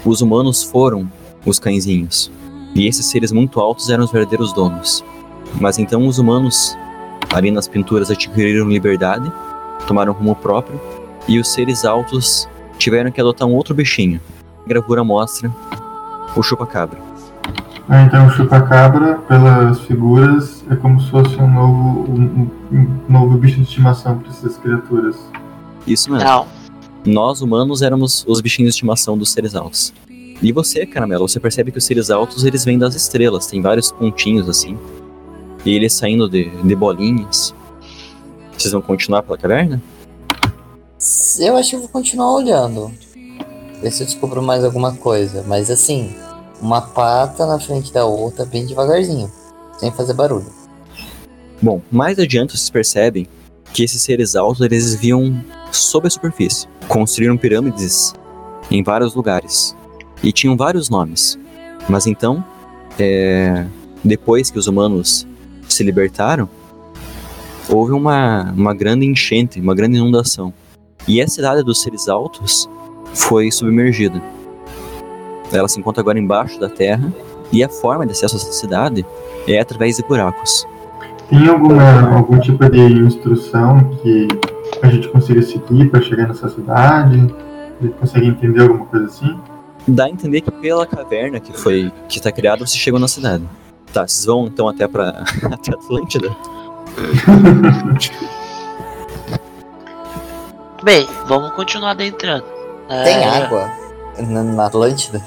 os 0.04 0.20
humanos 0.20 0.62
foram 0.62 1.10
os 1.44 1.58
cãezinhos. 1.58 2.30
E 2.76 2.86
esses 2.86 3.06
seres 3.06 3.32
muito 3.32 3.58
altos 3.58 3.90
eram 3.90 4.04
os 4.04 4.12
verdadeiros 4.12 4.52
donos. 4.52 5.04
Mas 5.60 5.80
então 5.80 6.06
os 6.06 6.20
humanos, 6.20 6.76
ali 7.34 7.50
nas 7.50 7.66
pinturas, 7.66 8.08
adquiriram 8.08 8.68
liberdade, 8.68 9.32
tomaram 9.88 10.12
rumo 10.12 10.36
próprio, 10.36 10.80
e 11.26 11.40
os 11.40 11.48
seres 11.48 11.84
altos 11.84 12.48
tiveram 12.78 13.10
que 13.10 13.20
adotar 13.20 13.48
um 13.48 13.54
outro 13.54 13.74
bichinho. 13.74 14.20
A 14.64 14.68
gravura 14.68 15.02
mostra 15.02 15.52
o 16.38 16.42
chupa-cabra. 16.42 16.98
Ah, 17.88 18.02
então 18.02 18.26
o 18.26 18.30
chupacabra, 18.30 19.16
pelas 19.26 19.80
figuras, 19.80 20.62
é 20.70 20.76
como 20.76 21.00
se 21.00 21.10
fosse 21.10 21.34
um 21.36 21.50
novo, 21.50 22.10
um, 22.10 22.50
um 22.70 23.00
novo 23.08 23.38
bicho 23.38 23.56
de 23.56 23.62
estimação 23.62 24.18
para 24.18 24.28
essas 24.28 24.56
criaturas. 24.58 25.16
Isso 25.86 26.12
mesmo. 26.12 26.28
Não. 26.28 26.46
Nós, 27.06 27.40
humanos, 27.40 27.80
éramos 27.80 28.24
os 28.28 28.40
bichinhos 28.40 28.74
de 28.74 28.76
estimação 28.76 29.16
dos 29.16 29.30
seres 29.32 29.54
altos. 29.54 29.92
E 30.40 30.52
você, 30.52 30.84
Caramelo, 30.84 31.26
você 31.26 31.40
percebe 31.40 31.72
que 31.72 31.78
os 31.78 31.84
seres 31.84 32.10
altos, 32.10 32.44
eles 32.44 32.64
vêm 32.64 32.78
das 32.78 32.94
estrelas. 32.94 33.46
Tem 33.46 33.62
vários 33.62 33.90
pontinhos, 33.90 34.48
assim. 34.48 34.78
E 35.64 35.74
eles 35.74 35.94
saindo 35.94 36.28
de, 36.28 36.50
de 36.50 36.76
bolinhas. 36.76 37.54
Vocês 38.56 38.72
vão 38.72 38.82
continuar 38.82 39.22
pela 39.22 39.38
caverna? 39.38 39.82
Eu 41.38 41.56
acho 41.56 41.70
que 41.70 41.76
vou 41.78 41.88
continuar 41.88 42.34
olhando. 42.34 42.92
Ver 43.80 43.90
se 43.90 44.02
eu 44.02 44.06
descubro 44.06 44.42
mais 44.42 44.64
alguma 44.64 44.94
coisa. 44.94 45.44
Mas 45.48 45.70
assim, 45.70 46.14
uma 46.60 46.80
pata 46.80 47.46
na 47.46 47.58
frente 47.58 47.92
da 47.92 48.04
outra, 48.04 48.44
bem 48.44 48.66
devagarzinho. 48.66 49.30
Sem 49.78 49.92
fazer 49.92 50.14
barulho. 50.14 50.46
Bom, 51.62 51.80
mais 51.90 52.18
adiante 52.18 52.56
vocês 52.56 52.70
percebem 52.70 53.26
que 53.72 53.84
esses 53.84 54.02
seres 54.02 54.34
altos, 54.34 54.60
eles 54.60 54.94
viviam 54.94 55.44
sob 55.70 56.06
a 56.06 56.10
superfície. 56.10 56.66
Construíram 56.88 57.36
pirâmides 57.36 58.14
em 58.70 58.82
vários 58.82 59.14
lugares. 59.14 59.76
E 60.22 60.32
tinham 60.32 60.56
vários 60.56 60.88
nomes. 60.88 61.38
Mas 61.88 62.06
então, 62.06 62.44
é, 62.98 63.64
depois 64.04 64.50
que 64.50 64.58
os 64.58 64.66
humanos 64.66 65.26
se 65.68 65.82
libertaram, 65.84 66.48
houve 67.68 67.92
uma, 67.92 68.52
uma 68.52 68.74
grande 68.74 69.06
enchente, 69.06 69.60
uma 69.60 69.74
grande 69.74 69.96
inundação. 69.96 70.52
E 71.06 71.20
a 71.20 71.28
cidade 71.28 71.62
dos 71.62 71.80
seres 71.82 72.08
altos 72.08 72.68
foi 73.14 73.50
submergida. 73.50 74.22
Ela 75.52 75.68
se 75.68 75.78
encontra 75.78 76.00
agora 76.00 76.18
embaixo 76.18 76.58
da 76.60 76.68
terra 76.68 77.12
e 77.50 77.62
a 77.64 77.68
forma 77.68 78.04
de 78.06 78.12
acesso 78.12 78.36
a 78.36 78.38
essa 78.38 78.52
cidade 78.52 79.04
é 79.46 79.58
através 79.58 79.96
de 79.96 80.02
buracos. 80.02 80.66
Tem 81.28 81.46
alguma, 81.48 82.16
algum 82.16 82.38
tipo 82.38 82.68
de 82.70 82.80
instrução 82.80 83.90
que 84.02 84.28
a 84.82 84.88
gente 84.88 85.08
consiga 85.08 85.42
seguir 85.42 85.90
para 85.90 86.00
chegar 86.00 86.28
nessa 86.28 86.48
cidade? 86.48 87.16
A 87.80 87.84
gente 87.84 87.94
consegue 87.94 88.26
entender 88.26 88.62
alguma 88.62 88.86
coisa 88.86 89.06
assim? 89.06 89.38
Dá 89.86 90.04
a 90.04 90.10
entender 90.10 90.42
que 90.42 90.50
pela 90.50 90.86
caverna 90.86 91.40
que 91.40 91.52
foi 91.52 91.90
que 92.08 92.18
está 92.18 92.30
criada 92.30 92.66
você 92.66 92.76
chegou 92.76 93.00
na 93.00 93.08
cidade. 93.08 93.44
Tá, 93.92 94.06
vocês 94.06 94.26
vão 94.26 94.46
então 94.46 94.68
até 94.68 94.86
para 94.86 95.24
até 95.50 95.72
Atlântida. 95.72 96.34
Bem, 100.82 101.06
vamos 101.26 101.50
continuar 101.52 101.92
adentrando. 101.92 102.44
É, 102.88 103.04
Tem 103.04 103.24
água 103.24 103.87
na, 104.22 104.42
na 104.42 104.66
Atlântida? 104.66 105.22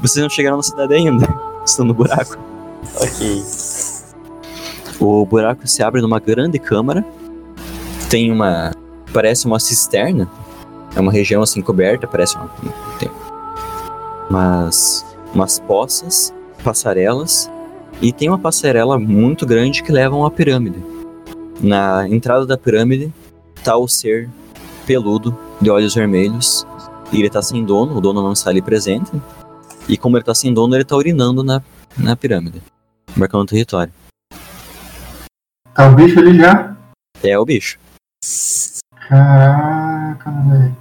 Vocês 0.00 0.22
não 0.22 0.30
chegaram 0.30 0.56
na 0.56 0.62
cidade 0.62 0.94
ainda. 0.94 1.26
Estão 1.64 1.84
no 1.84 1.94
buraco. 1.94 2.36
Ok. 2.96 3.42
O 5.00 5.24
buraco 5.26 5.66
se 5.66 5.82
abre 5.82 6.00
numa 6.00 6.20
grande 6.20 6.58
câmara. 6.58 7.04
Tem 8.08 8.30
uma. 8.30 8.72
Parece 9.12 9.46
uma 9.46 9.58
cisterna. 9.58 10.28
É 10.94 11.00
uma 11.00 11.10
região 11.10 11.42
assim 11.42 11.60
coberta, 11.60 12.06
parece 12.06 12.36
uma. 12.36 12.50
Tem 12.98 13.10
umas. 14.30 15.04
umas 15.34 15.58
poças, 15.58 16.32
passarelas. 16.62 17.50
E 18.02 18.12
tem 18.12 18.28
uma 18.28 18.38
passarela 18.38 18.98
muito 18.98 19.46
grande 19.46 19.82
que 19.82 19.92
leva 19.92 20.14
a 20.14 20.18
uma 20.18 20.30
pirâmide. 20.30 20.82
Na 21.60 22.08
entrada 22.08 22.44
da 22.44 22.58
pirâmide 22.58 23.12
tá 23.62 23.76
o 23.76 23.88
ser 23.88 24.28
peludo, 24.86 25.36
de 25.60 25.70
olhos 25.70 25.94
vermelhos. 25.94 26.66
E 27.14 27.20
ele 27.20 27.30
tá 27.30 27.40
sem 27.40 27.64
dono, 27.64 27.96
o 27.96 28.00
dono 28.00 28.20
não 28.20 28.32
está 28.32 28.50
ali 28.50 28.60
presente. 28.60 29.12
E 29.88 29.96
como 29.96 30.16
ele 30.16 30.24
tá 30.24 30.34
sem 30.34 30.52
dono, 30.52 30.74
ele 30.74 30.84
tá 30.84 30.96
urinando 30.96 31.44
na, 31.44 31.62
na 31.96 32.16
pirâmide. 32.16 32.60
Marcando 33.16 33.42
o 33.42 33.46
território. 33.46 33.92
Tá 35.72 35.88
o 35.88 35.94
bicho 35.94 36.18
ali 36.18 36.36
já? 36.36 36.76
É 37.22 37.38
o 37.38 37.44
bicho. 37.44 37.78
Caraca, 39.08 40.28
moleque. 40.28 40.74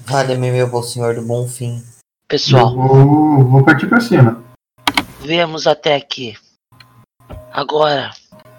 Vale-me 0.00 0.50
meu 0.50 0.68
bom 0.68 0.82
senhor 0.82 1.14
do 1.14 1.22
bom 1.22 1.48
fim. 1.48 1.82
Pessoal, 2.28 2.74
vou, 2.74 3.44
vou 3.44 3.64
partir 3.64 3.86
pra 3.86 4.02
cima. 4.02 4.44
viemos 5.22 5.66
até 5.66 5.96
aqui. 5.96 6.36
Agora. 7.50 8.10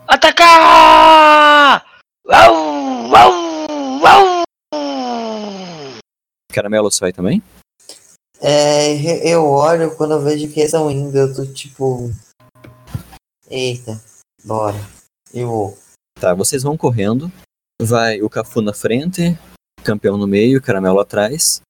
Atacar! 0.07 1.85
Uau, 2.27 3.09
uau, 3.11 3.31
uau! 4.01 4.43
Caramelo, 6.51 6.91
você 6.91 6.99
vai 6.99 7.13
também? 7.13 7.41
É, 8.41 9.27
eu 9.27 9.45
olho 9.45 9.95
quando 9.95 10.11
eu 10.13 10.21
vejo 10.21 10.47
que 10.47 10.59
eles 10.59 10.73
estão 10.73 10.89
indo, 10.89 11.17
eu 11.17 11.33
tô 11.33 11.45
tipo. 11.45 12.11
Eita, 13.49 14.01
bora. 14.43 14.77
Eu 15.33 15.47
vou. 15.47 15.77
Tá, 16.19 16.33
vocês 16.33 16.63
vão 16.63 16.77
correndo. 16.77 17.31
Vai 17.81 18.21
o 18.21 18.29
Cafu 18.29 18.61
na 18.61 18.73
frente, 18.73 19.37
campeão 19.83 20.17
no 20.17 20.27
meio, 20.27 20.61
caramelo 20.61 20.99
atrás. 20.99 21.61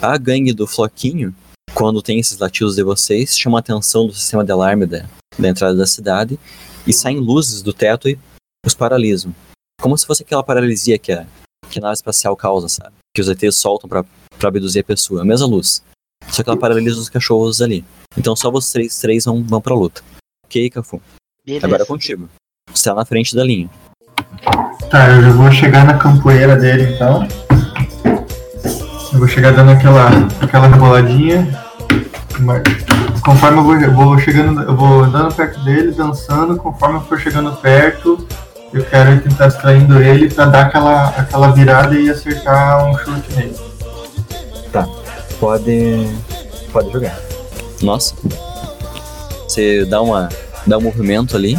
A 0.00 0.16
gangue 0.16 0.52
do 0.52 0.66
Floquinho, 0.66 1.34
quando 1.74 2.02
tem 2.02 2.18
esses 2.18 2.38
latidos 2.38 2.76
de 2.76 2.82
vocês, 2.82 3.36
chama 3.36 3.58
a 3.58 3.60
atenção 3.60 4.06
do 4.06 4.14
sistema 4.14 4.44
de 4.44 4.52
alarme 4.52 4.86
da, 4.86 5.08
da 5.38 5.48
entrada 5.48 5.76
da 5.76 5.86
cidade 5.86 6.38
e 6.86 6.92
saem 6.92 7.18
luzes 7.18 7.62
do 7.62 7.72
teto 7.72 8.08
e 8.08 8.18
os 8.66 8.74
paralisam. 8.74 9.34
Como 9.80 9.96
se 9.96 10.06
fosse 10.06 10.22
aquela 10.22 10.42
paralisia 10.42 10.98
que 10.98 11.12
a, 11.12 11.26
que 11.70 11.78
a 11.78 11.82
nave 11.82 11.94
espacial 11.94 12.36
causa, 12.36 12.68
sabe? 12.68 12.94
Que 13.14 13.20
os 13.20 13.28
ETs 13.28 13.56
soltam 13.56 13.88
pra, 13.88 14.04
pra 14.42 14.48
abduzir 14.48 14.80
a 14.80 14.84
pessoa. 14.84 15.22
A 15.22 15.24
mesma 15.24 15.46
luz. 15.46 15.82
Só 16.28 16.42
que 16.42 16.50
ela 16.50 16.58
paralisa 16.58 16.98
os 16.98 17.08
cachorros 17.08 17.62
ali. 17.62 17.84
Então 18.18 18.34
só 18.34 18.50
vocês 18.50 18.98
três 18.98 19.24
vão, 19.24 19.42
vão 19.42 19.60
pra 19.60 19.74
luta. 19.74 20.02
Ok, 20.44 20.68
Cafu? 20.70 21.00
Beleza. 21.46 21.66
Agora 21.66 21.82
é 21.84 21.86
contigo. 21.86 22.28
Você 22.72 22.84
tá 22.84 22.94
na 22.94 23.04
frente 23.04 23.34
da 23.36 23.44
linha. 23.44 23.70
Tá, 24.90 25.08
eu 25.10 25.22
já 25.22 25.30
vou 25.30 25.50
chegar 25.52 25.84
na 25.84 25.96
campoeira 25.96 26.56
dele 26.56 26.94
então. 26.94 27.26
Eu 29.12 29.18
vou 29.18 29.28
chegar 29.28 29.52
dando 29.52 29.70
aquela, 29.70 30.08
aquela 30.40 30.66
reboladinha. 30.66 31.46
Mas, 32.40 32.62
Conforme 33.22 33.58
eu 33.58 33.62
vou, 33.62 33.76
eu 33.76 33.92
vou 33.92 34.18
chegando, 34.18 34.62
eu 34.62 34.74
vou 34.74 35.04
andando 35.04 35.32
perto 35.32 35.60
dele, 35.60 35.92
dançando, 35.92 36.56
conforme 36.56 36.96
eu 36.96 37.02
for 37.02 37.20
chegando 37.20 37.52
perto, 37.52 38.26
eu 38.72 38.84
quero 38.84 39.20
tentar 39.20 39.46
distraindo 39.46 40.02
ele 40.02 40.28
pra 40.28 40.46
dar 40.46 40.66
aquela, 40.66 41.08
aquela 41.10 41.52
virada 41.52 41.94
e 41.96 42.10
acertar 42.10 42.84
um 42.84 42.98
chute 42.98 43.32
nele. 43.36 43.71
Pode. 45.42 46.06
Pode 46.72 46.92
jogar. 46.92 47.18
Nossa. 47.82 48.14
Você 49.48 49.84
dá 49.84 50.00
uma. 50.00 50.28
dá 50.64 50.78
um 50.78 50.80
movimento 50.80 51.36
ali 51.36 51.58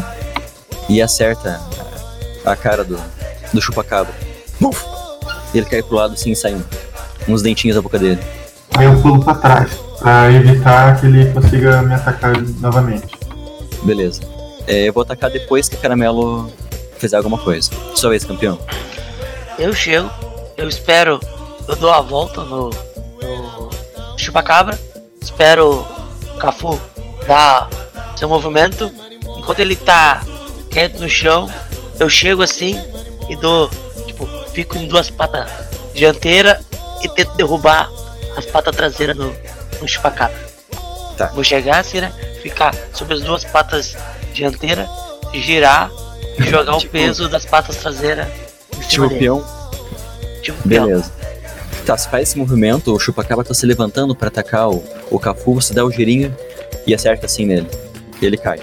e 0.87 1.01
acerta 1.01 1.59
a, 2.45 2.55
cara 2.55 2.85
do, 2.85 2.97
do 3.51 3.61
chupacabra. 3.61 4.13
Buf! 4.57 4.85
E 5.53 5.57
ele 5.57 5.65
cai 5.65 5.83
pro 5.83 5.97
lado 5.97 6.13
assim 6.13 6.31
e 6.31 6.35
sai 6.35 6.55
uns 7.27 7.41
dentinhos 7.41 7.75
da 7.75 7.81
boca 7.81 7.99
dele. 7.99 8.21
Aí 8.77 8.85
eu 8.85 9.01
pulo 9.01 9.21
pra 9.21 9.35
trás, 9.35 9.71
pra 9.99 10.31
evitar 10.31 11.01
que 11.01 11.07
ele 11.07 11.25
consiga 11.33 11.81
me 11.81 11.93
atacar 11.93 12.41
novamente. 12.61 13.17
Beleza. 13.83 14.21
É, 14.65 14.87
eu 14.87 14.93
vou 14.93 15.03
atacar 15.03 15.29
depois 15.29 15.67
que 15.67 15.75
a 15.75 15.79
caramelo 15.79 16.49
fizer 16.97 17.17
alguma 17.17 17.37
coisa. 17.37 17.69
Sua 17.95 18.11
vez, 18.11 18.23
campeão. 18.23 18.57
Eu 19.59 19.73
chego, 19.73 20.09
eu 20.55 20.69
espero, 20.69 21.19
eu 21.67 21.75
dou 21.75 21.91
a 21.91 21.99
volta 21.99 22.45
no 22.45 22.69
chupacabra, 24.23 24.79
espero 25.21 25.85
o 26.33 26.37
Cafu 26.37 26.79
dar 27.27 27.69
seu 28.17 28.27
movimento. 28.29 28.91
Enquanto 29.37 29.59
ele 29.59 29.75
tá 29.75 30.21
quieto 30.71 30.99
no 30.99 31.09
chão, 31.09 31.49
eu 31.99 32.09
chego 32.09 32.41
assim 32.41 32.81
e 33.29 33.35
dou, 33.35 33.69
tipo, 34.07 34.27
fico 34.53 34.77
em 34.77 34.87
duas 34.87 35.09
patas 35.09 35.49
dianteiras 35.93 36.57
e 37.01 37.09
tento 37.09 37.33
derrubar 37.35 37.89
as 38.37 38.45
patas 38.45 38.75
traseiras 38.75 39.15
no, 39.15 39.35
no 39.81 39.87
chupacabra. 39.87 40.37
Tá. 41.17 41.27
Vou 41.27 41.43
chegar 41.43 41.79
assim, 41.79 42.01
né? 42.01 42.11
Ficar 42.41 42.73
sobre 42.93 43.13
as 43.15 43.21
duas 43.21 43.43
patas 43.43 43.95
dianteiras, 44.33 44.87
girar 45.33 45.91
e 46.39 46.43
jogar 46.43 46.75
o 46.75 46.79
Tipo- 46.79 46.91
peso 46.93 47.29
das 47.29 47.45
patas 47.45 47.77
traseiras 47.77 48.27
Tipo 48.87 49.07
dele. 49.07 49.19
peão. 49.19 49.45
Tipo 50.41 50.67
peão. 50.67 51.03
Tá, 51.85 51.97
você 51.97 52.09
faz 52.09 52.29
esse 52.29 52.37
movimento, 52.37 52.93
o 52.93 52.99
chupacabra 52.99 53.43
tá 53.43 53.53
se 53.53 53.65
levantando 53.65 54.15
pra 54.15 54.29
atacar 54.29 54.69
o, 54.69 54.81
o 55.11 55.19
Cafu, 55.19 55.55
você 55.55 55.73
dá 55.73 55.83
o 55.83 55.91
girinho 55.91 56.33
e 56.87 56.95
acerta 56.95 57.25
assim 57.25 57.45
nele. 57.45 57.69
E 58.21 58.25
ele 58.25 58.37
cai. 58.37 58.59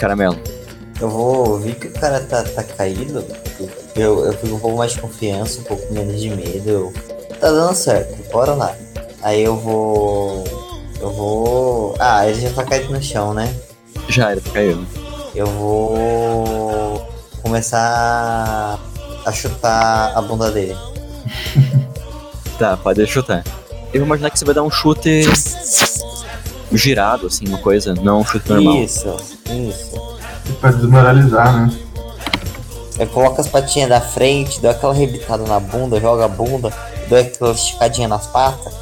Caramelo. 0.00 0.38
Eu 0.98 1.10
vou 1.10 1.50
ouvir 1.50 1.74
que 1.74 1.88
o 1.88 1.92
cara 1.92 2.20
tá, 2.20 2.42
tá 2.42 2.62
caído. 2.62 3.22
Eu, 3.94 4.24
eu 4.24 4.32
fico 4.32 4.56
um 4.56 4.58
pouco 4.58 4.78
mais 4.78 4.92
de 4.92 5.00
confiança, 5.00 5.60
um 5.60 5.64
pouco 5.64 5.92
menos 5.92 6.18
de 6.18 6.30
medo. 6.30 6.68
Eu, 6.68 6.92
tá 7.38 7.50
dando 7.50 7.74
certo, 7.74 8.16
bora 8.32 8.54
lá. 8.54 8.74
Aí 9.22 9.42
eu 9.42 9.56
vou. 9.56 10.44
Eu 10.98 11.12
vou. 11.12 11.94
Ah, 11.98 12.26
ele 12.26 12.40
já 12.40 12.50
tá 12.50 12.64
caído 12.64 12.90
no 12.90 13.02
chão, 13.02 13.34
né? 13.34 13.54
Já 14.08 14.30
era, 14.30 14.40
caiu. 14.40 14.82
Eu 15.34 15.46
vou 15.46 17.06
começar 17.42 18.80
a 19.26 19.32
chutar 19.32 20.16
a 20.16 20.22
bunda 20.22 20.50
dele. 20.50 20.76
Tá, 22.58 22.76
pode 22.76 23.06
chutar. 23.06 23.44
Eu 23.92 24.00
vou 24.00 24.06
imaginar 24.06 24.30
que 24.30 24.38
você 24.38 24.44
vai 24.44 24.54
dar 24.54 24.62
um 24.62 24.70
chute 24.70 25.22
girado, 26.72 27.26
assim, 27.26 27.46
uma 27.46 27.58
coisa, 27.58 27.94
não 27.94 28.20
um 28.20 28.24
chute 28.24 28.48
normal. 28.48 28.76
Isso, 28.76 29.14
isso. 29.50 30.16
Pra 30.60 30.70
desmoralizar, 30.70 31.66
né? 31.66 31.78
Eu 32.98 33.06
coloco 33.08 33.40
as 33.40 33.48
patinhas 33.48 33.90
da 33.90 34.00
frente, 34.00 34.60
dou 34.60 34.70
aquela 34.70 34.94
rebitada 34.94 35.44
na 35.44 35.60
bunda, 35.60 36.00
jogo 36.00 36.22
a 36.22 36.28
bunda, 36.28 36.72
dou 37.08 37.18
aquela 37.18 37.52
esticadinha 37.52 38.08
nas 38.08 38.26
patas. 38.26 38.74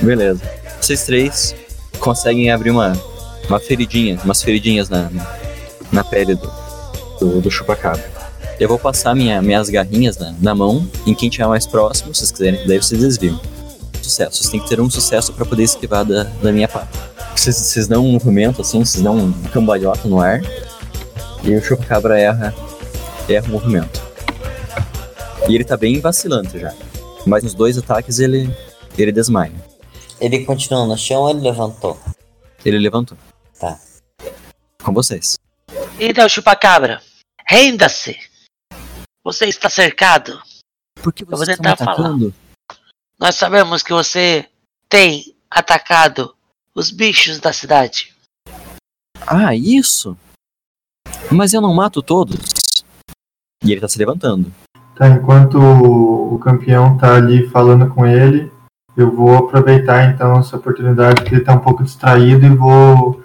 Beleza. 0.00 0.40
Vocês 0.80 1.04
três 1.04 1.54
conseguem 2.00 2.50
abrir 2.50 2.70
uma, 2.70 2.92
uma 3.48 3.60
feridinha, 3.60 4.18
umas 4.24 4.42
feridinhas 4.42 4.88
na, 4.88 5.10
na 5.92 6.02
pele 6.02 6.34
do, 6.34 6.50
do, 7.20 7.40
do 7.42 7.50
chupacabra. 7.50 8.13
Eu 8.58 8.68
vou 8.68 8.78
passar 8.78 9.14
minha, 9.14 9.42
minhas 9.42 9.68
garrinhas 9.68 10.16
na, 10.16 10.32
na 10.40 10.54
mão 10.54 10.88
em 11.06 11.14
quem 11.14 11.28
estiver 11.28 11.48
mais 11.48 11.66
próximo, 11.66 12.14
se 12.14 12.20
vocês 12.20 12.32
quiserem, 12.32 12.66
daí 12.66 12.78
vocês 12.78 13.00
desviam. 13.00 13.40
Sucesso. 14.00 14.36
Vocês 14.36 14.50
têm 14.50 14.60
que 14.60 14.68
ter 14.68 14.80
um 14.80 14.88
sucesso 14.88 15.32
pra 15.32 15.44
poder 15.44 15.64
esquivar 15.64 16.04
da, 16.04 16.24
da 16.24 16.52
minha 16.52 16.68
pata. 16.68 16.88
Vocês, 17.34 17.56
vocês 17.56 17.88
dão 17.88 18.06
um 18.06 18.12
movimento 18.12 18.60
assim, 18.60 18.84
vocês 18.84 19.02
dão 19.02 19.16
um 19.16 19.32
cambalhota 19.48 20.06
no 20.06 20.20
ar 20.20 20.40
e 21.42 21.54
o 21.54 21.62
chupacabra 21.62 22.18
erra, 22.18 22.54
erra 23.28 23.46
o 23.48 23.50
movimento. 23.50 24.00
E 25.48 25.54
ele 25.54 25.64
tá 25.64 25.76
bem 25.76 26.00
vacilante 26.00 26.58
já. 26.58 26.72
Mas 27.26 27.42
nos 27.42 27.54
dois 27.54 27.76
ataques 27.76 28.18
ele, 28.18 28.54
ele 28.96 29.10
desmaia. 29.10 29.52
Ele 30.20 30.44
continua 30.44 30.86
no 30.86 30.96
chão 30.96 31.22
ou 31.22 31.30
ele 31.30 31.40
levantou? 31.40 31.98
Ele 32.64 32.78
levantou. 32.78 33.18
Tá. 33.58 33.78
Com 34.82 34.92
vocês. 34.92 35.36
Então, 35.98 36.28
chupacabra, 36.28 37.00
renda-se! 37.46 38.16
Você 39.24 39.46
está 39.46 39.70
cercado. 39.70 40.38
Por 41.02 41.10
que 41.10 41.24
tentar 41.24 41.62
me 41.62 41.68
atacando? 41.68 42.34
Nós 43.18 43.34
sabemos 43.36 43.82
que 43.82 43.90
você 43.90 44.46
tem 44.86 45.34
atacado 45.50 46.34
os 46.74 46.90
bichos 46.90 47.40
da 47.40 47.50
cidade. 47.50 48.14
Ah, 49.26 49.56
isso? 49.56 50.14
Mas 51.32 51.54
eu 51.54 51.62
não 51.62 51.72
mato 51.72 52.02
todos. 52.02 52.84
E 53.64 53.72
ele 53.72 53.80
tá 53.80 53.88
se 53.88 53.98
levantando. 53.98 54.52
Tá, 54.94 55.08
enquanto 55.08 55.58
o 55.58 56.38
campeão 56.38 56.98
tá 56.98 57.16
ali 57.16 57.48
falando 57.48 57.88
com 57.94 58.06
ele, 58.06 58.52
eu 58.94 59.10
vou 59.10 59.38
aproveitar 59.38 60.10
então 60.10 60.38
essa 60.38 60.56
oportunidade 60.56 61.24
que 61.24 61.34
ele 61.34 61.44
tá 61.44 61.54
um 61.54 61.60
pouco 61.60 61.82
distraído 61.82 62.44
e 62.44 62.54
vou 62.54 63.24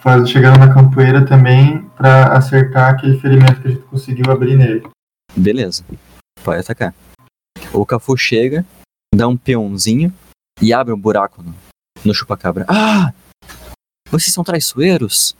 faz, 0.00 0.28
chegando 0.28 0.58
na 0.58 0.74
campoeira 0.74 1.24
também 1.24 1.88
pra 1.96 2.36
acertar 2.36 2.90
aquele 2.90 3.18
ferimento 3.20 3.60
que 3.60 3.68
a 3.68 3.70
gente 3.70 3.82
conseguiu 3.84 4.32
abrir 4.32 4.56
nele. 4.56 4.82
Beleza. 5.36 5.84
Pode 6.42 6.60
atacar. 6.60 6.94
O 7.72 7.86
Cafu 7.86 8.16
chega, 8.16 8.66
dá 9.14 9.28
um 9.28 9.36
peãozinho 9.36 10.12
e 10.60 10.72
abre 10.72 10.92
um 10.92 11.00
buraco 11.00 11.42
no, 11.42 11.54
no 12.04 12.14
chupacabra. 12.14 12.66
Ah! 12.68 13.12
Vocês 14.10 14.32
são 14.32 14.42
traiçoeiros? 14.42 15.36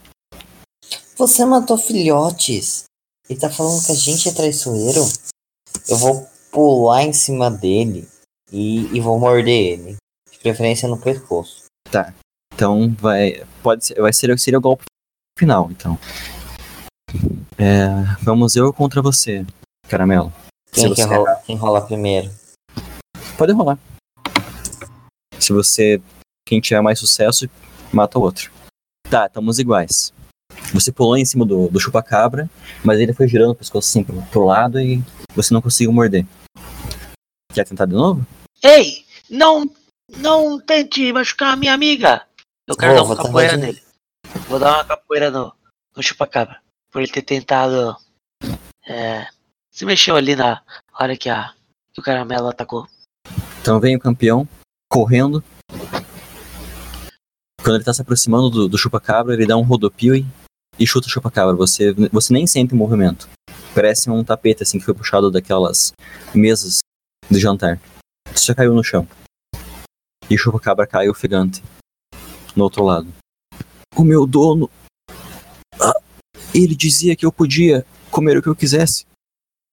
Você 1.17 1.45
matou 1.45 1.77
filhotes. 1.77 2.85
Ele 3.29 3.39
tá 3.39 3.51
falando 3.51 3.85
que 3.85 3.93
a 3.93 3.97
gente 3.97 4.29
é 4.29 4.33
traiçoeiro. 4.33 5.03
Eu 5.89 5.97
vou 5.97 6.29
pular 6.51 7.03
em 7.03 7.13
cima 7.13 7.51
dele 7.51 8.09
e, 8.53 8.87
e 8.97 9.01
vou 9.01 9.19
morder 9.19 9.73
ele. 9.73 9.97
De 10.31 10.39
preferência 10.39 10.89
no 10.89 11.01
pescoço. 11.01 11.65
Então 12.55 12.91
vai. 12.99 13.45
Pode 13.63 13.87
ser. 13.87 14.01
Vai 14.01 14.13
ser, 14.13 14.39
seria 14.39 14.59
o 14.59 14.63
golpe 14.63 14.85
final, 15.39 15.71
então. 15.71 15.99
É, 17.59 17.89
vamos 18.23 18.57
eu 18.57 18.73
contra 18.73 19.03
você, 19.03 19.45
caramelo. 19.91 20.33
Quem, 20.73 20.95
que 20.95 21.03
rola, 21.03 21.37
quem 21.45 21.57
rola 21.57 21.81
primeiro? 21.85 22.31
Pode 23.37 23.53
rolar. 23.53 23.79
Se 25.39 25.53
você. 25.53 26.01
Quem 26.47 26.61
tiver 26.61 26.81
mais 26.81 26.99
sucesso, 26.99 27.49
mata 27.93 28.19
o 28.19 28.23
outro. 28.23 28.51
Tá, 29.09 29.27
estamos 29.27 29.59
iguais. 29.59 30.13
Você 30.73 30.93
pulou 30.93 31.17
em 31.17 31.25
cima 31.25 31.45
do, 31.45 31.69
do 31.69 31.81
chupacabra, 31.81 32.49
mas 32.85 32.99
ele 33.01 33.13
foi 33.13 33.29
girando 33.29 33.51
o 33.51 33.55
pescoço 33.55 33.89
assim 33.89 34.05
pro, 34.05 34.21
pro 34.27 34.45
lado 34.45 34.81
e 34.81 35.03
você 35.35 35.53
não 35.53 35.63
conseguiu 35.63 35.93
morder. 35.93 36.25
Quer 37.53 37.65
tentar 37.65 37.87
de 37.87 37.95
novo? 37.95 38.25
Ei, 38.63 39.05
não, 39.29 39.69
não 40.17 40.61
tente 40.61 41.13
machucar 41.13 41.53
a 41.53 41.57
minha 41.57 41.75
amiga. 41.75 42.25
Eu 42.67 42.77
quero 42.77 42.95
dar 42.95 43.03
uma 43.03 43.17
capoeira 43.17 43.57
nele. 43.57 43.83
Vou 44.49 44.59
dar 44.59 44.75
uma 44.75 44.85
capoeira 44.85 45.31
no, 45.31 45.53
no 45.97 46.03
chupacabra. 46.03 46.61
Por 46.91 47.03
ele 47.03 47.11
ter 47.11 47.23
tentado. 47.23 47.97
É, 48.89 49.27
se 49.81 49.87
mexeu 49.87 50.15
ali 50.15 50.37
na 50.37 50.63
hora 50.93 51.17
que, 51.17 51.31
a, 51.31 51.55
que 51.91 52.03
o 52.03 52.05
caramelo 52.05 52.49
atacou. 52.49 52.87
Então 53.63 53.81
vem 53.81 53.97
o 53.97 53.99
campeão, 53.99 54.47
correndo. 54.91 55.43
Quando 57.63 57.77
ele 57.77 57.85
tá 57.85 57.95
se 57.95 58.03
aproximando 58.03 58.51
do, 58.51 58.69
do 58.69 58.77
chupacabra, 58.77 59.33
ele 59.33 59.47
dá 59.47 59.57
um 59.57 59.63
rodopio 59.63 60.15
e, 60.15 60.27
e 60.79 60.87
chuta 60.87 61.07
o 61.07 61.11
chupacabra. 61.11 61.57
Você, 61.57 61.95
você 62.13 62.31
nem 62.31 62.47
sente 62.47 62.75
o 62.75 62.77
movimento. 62.77 63.27
Parece 63.75 64.11
um 64.11 64.23
tapete 64.23 64.63
assim 64.63 64.79
que 64.79 64.85
foi 64.85 64.93
puxado 64.93 65.31
daquelas 65.31 65.95
mesas 66.35 66.81
de 67.31 67.41
jantar. 67.41 67.81
Você 68.35 68.49
já 68.49 68.55
caiu 68.55 68.75
no 68.75 68.85
chão. 68.85 69.09
E 70.29 70.35
o 70.35 70.39
chupacabra 70.39 70.87
cai 70.87 71.09
ofegante 71.09 71.63
no 72.55 72.65
outro 72.65 72.85
lado. 72.85 73.11
O 73.97 74.05
meu 74.05 74.27
dono. 74.27 74.69
Ah, 75.81 75.99
ele 76.55 76.75
dizia 76.75 77.17
que 77.17 77.25
eu 77.25 77.33
podia 77.33 77.87
comer 78.11 78.37
o 78.37 78.43
que 78.43 78.49
eu 78.49 78.55
quisesse. 78.55 79.09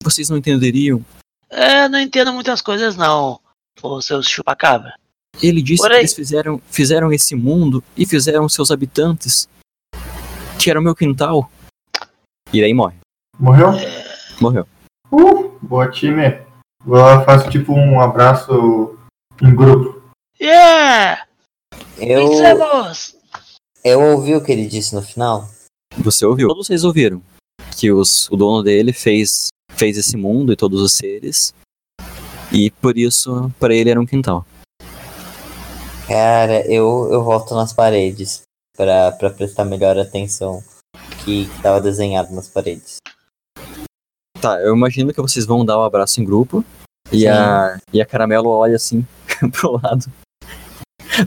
Vocês 0.04 0.30
não 0.30 0.38
entenderiam. 0.38 1.04
É, 1.50 1.88
não 1.88 2.00
entendo 2.00 2.34
muitas 2.34 2.62
coisas 2.62 2.96
não, 2.96 3.40
ô 3.82 4.02
seus 4.02 4.28
chupacabra. 4.28 4.96
Ele 5.42 5.62
disse 5.62 5.88
que 5.88 5.94
eles 5.94 6.14
fizeram, 6.14 6.62
fizeram 6.70 7.14
esse 7.14 7.36
mundo 7.36 7.84
e 7.96 8.06
fizeram 8.06 8.50
seus 8.50 8.72
habitantes, 8.72 9.48
que 10.60 10.70
era 10.70 10.80
o 10.80 10.84
meu 10.84 10.96
quintal. 10.96 11.50
E 12.52 12.62
daí 12.62 12.74
morre. 12.74 12.98
Morreu? 13.40 13.72
Morreu. 14.42 14.68
Uh, 15.12 15.58
boa 15.62 15.90
time. 15.90 16.42
Vou 16.84 16.98
lá, 16.98 17.24
faço 17.24 17.50
tipo 17.50 17.74
um 17.74 18.02
abraço 18.02 18.98
em 19.42 19.56
grupo. 19.56 20.02
Yeah! 20.42 21.26
Eu, 21.98 22.32
eu 23.84 24.02
ouvi 24.02 24.36
o 24.36 24.44
que 24.44 24.52
ele 24.52 24.68
disse 24.68 24.96
no 24.96 25.02
final. 25.02 25.50
Você 25.98 26.26
ouviu? 26.26 26.48
Todos 26.48 26.68
vocês 26.68 26.84
ouviram 26.84 27.22
que 27.78 27.92
os, 27.92 28.28
o 28.32 28.36
dono 28.36 28.64
dele 28.64 28.92
fez, 28.92 29.50
fez 29.72 29.98
esse 29.98 30.18
mundo 30.18 30.52
e 30.52 30.56
todos 30.56 30.82
os 30.82 30.94
seres. 30.94 31.54
E 32.52 32.72
por 32.72 32.98
isso, 32.98 33.52
para 33.60 33.76
ele 33.76 33.92
era 33.92 34.02
um 34.02 34.06
quintal. 34.06 34.46
Cara, 36.08 36.66
eu, 36.66 37.10
eu 37.12 37.24
volto 37.24 37.54
nas 37.54 37.72
paredes 37.72 38.42
pra 38.76 39.12
prestar 39.12 39.66
melhor 39.66 39.98
atenção 39.98 40.64
que, 41.24 41.46
que 41.46 41.62
tava 41.62 41.80
desenhado 41.80 42.34
nas 42.34 42.48
paredes. 42.48 42.98
Tá, 44.42 44.60
eu 44.62 44.76
imagino 44.76 45.14
que 45.14 45.22
vocês 45.22 45.46
vão 45.46 45.66
dar 45.66 45.78
um 45.78 45.84
abraço 45.84 46.20
em 46.20 46.26
grupo. 46.26 46.66
E 47.12 47.22
Sim. 47.22 47.28
a, 47.28 47.78
e 47.94 48.02
a 48.02 48.06
Caramelo 48.06 48.50
olha 48.50 48.76
assim 48.76 49.06
pro 49.52 49.74
lado 49.74 50.06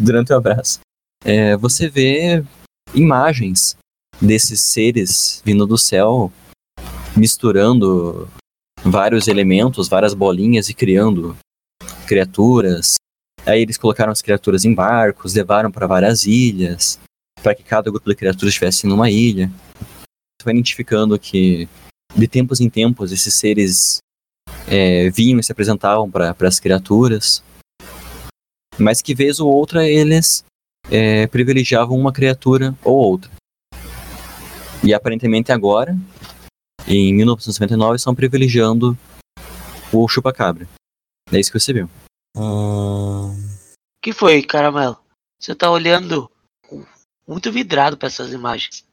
durante 0.01 0.32
o 0.32 0.36
abraço. 0.36 0.80
É, 1.24 1.57
você 1.57 1.88
vê 1.88 2.44
imagens 2.94 3.76
desses 4.20 4.60
seres 4.60 5.42
vindo 5.44 5.66
do 5.66 5.78
céu, 5.78 6.32
misturando 7.16 8.28
vários 8.84 9.28
elementos, 9.28 9.88
várias 9.88 10.14
bolinhas 10.14 10.68
e 10.68 10.74
criando 10.74 11.36
criaturas. 12.06 12.94
Aí 13.46 13.62
eles 13.62 13.78
colocaram 13.78 14.12
as 14.12 14.20
criaturas 14.20 14.64
em 14.64 14.74
barcos, 14.74 15.34
levaram 15.34 15.70
para 15.70 15.86
várias 15.86 16.26
ilhas, 16.26 16.98
para 17.42 17.54
que 17.54 17.62
cada 17.62 17.90
grupo 17.90 18.08
de 18.08 18.16
criaturas 18.16 18.50
estivesse 18.50 18.86
numa 18.86 19.10
ilha. 19.10 19.50
Você 20.38 20.44
vai 20.44 20.54
identificando 20.54 21.18
que 21.18 21.68
de 22.14 22.26
tempos 22.26 22.60
em 22.60 22.68
tempos 22.68 23.12
esses 23.12 23.34
seres 23.34 23.98
é, 24.66 25.08
vinham 25.10 25.38
e 25.38 25.42
se 25.42 25.52
apresentavam 25.52 26.10
para 26.10 26.34
as 26.40 26.60
criaturas, 26.60 27.42
mas 28.78 29.00
que 29.00 29.14
vez 29.14 29.40
ou 29.40 29.50
outra 29.50 29.88
eles 29.88 30.44
é, 30.90 31.26
privilegiavam 31.26 31.98
uma 31.98 32.12
criatura 32.12 32.74
ou 32.82 32.96
outra. 32.96 33.30
E 34.82 34.94
aparentemente 34.94 35.52
agora, 35.52 35.94
em 36.88 37.14
1999, 37.14 37.96
estão 37.96 38.14
privilegiando 38.14 38.96
o 39.92 40.08
chupacabra. 40.08 40.66
É 41.30 41.38
isso 41.38 41.52
que 41.52 41.60
você 41.60 41.72
viu. 41.72 41.88
Hum, 42.36 43.36
que 44.02 44.12
foi, 44.12 44.42
caramelo? 44.42 44.98
Você 45.38 45.54
tá 45.54 45.70
olhando 45.70 46.30
muito 47.26 47.52
vidrado 47.52 47.96
pra 47.96 48.08
essas 48.08 48.32
imagens. 48.32 48.84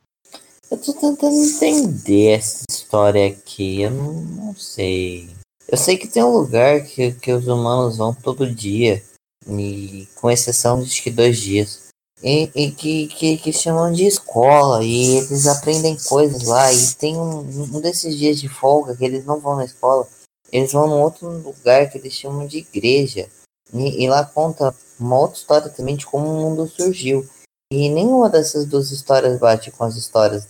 eu 0.70 0.78
tô 0.78 0.94
tentando 0.94 1.36
entender 1.36 2.32
essa 2.32 2.64
história 2.70 3.28
aqui. 3.28 3.82
Eu 3.82 3.92
não, 3.92 4.14
não 4.14 4.56
sei. 4.56 5.30
Eu 5.68 5.78
sei 5.78 5.98
que 5.98 6.08
tem 6.08 6.24
um 6.24 6.32
lugar 6.32 6.84
que, 6.84 7.14
que 7.14 7.32
os 7.32 7.48
humanos 7.48 7.98
vão 7.98 8.14
todo 8.14 8.54
dia. 8.54 9.04
E 9.48 10.08
com 10.16 10.30
exceção 10.30 10.84
de 10.84 11.02
que 11.02 11.10
dois 11.10 11.40
dias. 11.40 11.87
E, 12.24 12.52
e 12.56 12.72
que, 12.72 13.08
que, 13.08 13.38
que 13.38 13.54
chamam 13.54 13.92
de 13.92 14.06
escola. 14.06 14.84
E 14.84 15.18
eles 15.18 15.46
aprendem 15.48 15.98
coisas 15.98 16.44
lá. 16.44 16.72
E 16.74 16.94
tem 16.96 17.18
um, 17.18 17.40
um 17.40 17.82
desses 17.82 18.18
dias 18.18 18.40
de 18.40 18.50
folga 18.50 18.96
que 18.96 19.06
eles 19.06 19.26
não 19.26 19.40
vão 19.40 19.56
na 19.56 19.66
escola. 19.66 20.08
Eles 20.52 20.72
vão 20.72 20.88
num 20.88 21.02
outro 21.02 21.30
lugar 21.30 21.90
que 21.90 21.98
eles 21.98 22.14
chamam 22.14 22.48
de 22.48 22.60
igreja. 22.60 23.30
E, 23.74 24.04
e 24.04 24.10
lá 24.10 24.26
conta 24.26 24.74
uma 25.00 25.18
outra 25.20 25.38
história 25.38 25.70
também 25.70 25.96
de 25.96 26.06
como 26.06 26.28
o 26.28 26.42
mundo 26.42 26.68
surgiu. 26.68 27.28
E 27.72 27.90
nenhuma 27.90 28.30
dessas 28.30 28.66
duas 28.66 28.92
histórias 28.92 29.40
bate 29.40 29.72
com 29.72 29.84
as 29.84 29.96
histórias 29.96 30.48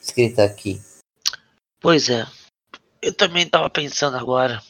escritas 0.00 0.50
aqui. 0.50 0.80
Pois 1.80 2.08
é. 2.08 2.26
Eu 3.02 3.14
também 3.14 3.48
tava 3.48 3.68
pensando 3.68 4.16
agora. 4.16 4.62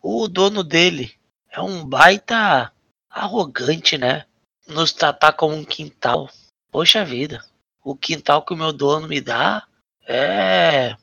O 0.00 0.26
dono 0.26 0.64
dele 0.64 1.12
é 1.50 1.60
um 1.60 1.84
baita 1.84 2.72
arrogante, 3.10 3.98
né? 3.98 4.24
Nos 4.66 4.92
tratar 4.92 5.32
como 5.32 5.54
um 5.54 5.64
quintal. 5.64 6.30
Poxa 6.70 7.04
vida. 7.04 7.44
O 7.84 7.96
quintal 7.96 8.42
que 8.42 8.54
o 8.54 8.56
meu 8.56 8.72
dono 8.72 9.08
me 9.08 9.20
dá 9.20 9.66
é. 10.06 10.96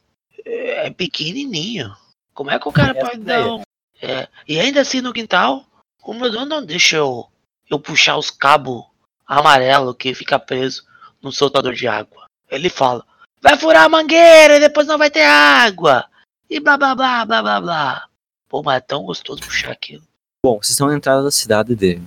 é 0.46 0.90
pequenininho. 0.92 1.96
Como 2.34 2.52
é 2.52 2.60
que 2.60 2.68
o 2.68 2.72
cara 2.72 2.98
É 2.98 3.02
pode 3.02 3.20
dar 3.20 3.46
um. 3.46 3.62
É, 4.02 4.28
e 4.48 4.58
ainda 4.60 4.82
assim 4.82 5.02
no 5.02 5.12
quintal, 5.12 5.66
o 6.04 6.14
meu 6.14 6.32
dono 6.32 6.46
não 6.46 6.66
deixa 6.66 6.96
eu, 6.96 7.28
eu 7.70 7.78
puxar 7.78 8.16
os 8.16 8.32
cabos 8.32 8.86
amarelo 9.28 9.94
que 9.94 10.16
fica 10.16 10.40
preso 10.40 10.86
no 11.22 11.32
soltador 11.32 11.74
de 11.74 11.88
água. 11.88 12.26
Ele 12.50 12.70
fala: 12.70 13.06
vai 13.42 13.58
furar 13.58 13.84
a 13.84 13.90
mangueira 13.90 14.56
e 14.56 14.60
depois 14.60 14.88
não 14.88 14.98
vai 14.98 15.12
ter 15.12 15.24
água. 15.24 16.06
E 16.50 16.60
blá 16.60 16.78
blá 16.78 16.96
blá 16.96 17.26
blá 17.26 17.42
blá 17.42 17.62
blá. 17.62 18.10
Pô, 18.48 18.64
mas 18.64 18.78
é 18.78 18.80
tão 18.80 19.04
gostoso 19.04 19.42
puxar 19.42 19.72
aquilo. 19.72 20.04
Bom, 20.44 20.56
vocês 20.56 20.72
estão 20.72 20.88
na 20.88 20.96
entrada 20.96 21.22
da 21.22 21.32
cidade 21.32 21.76
de, 21.76 22.02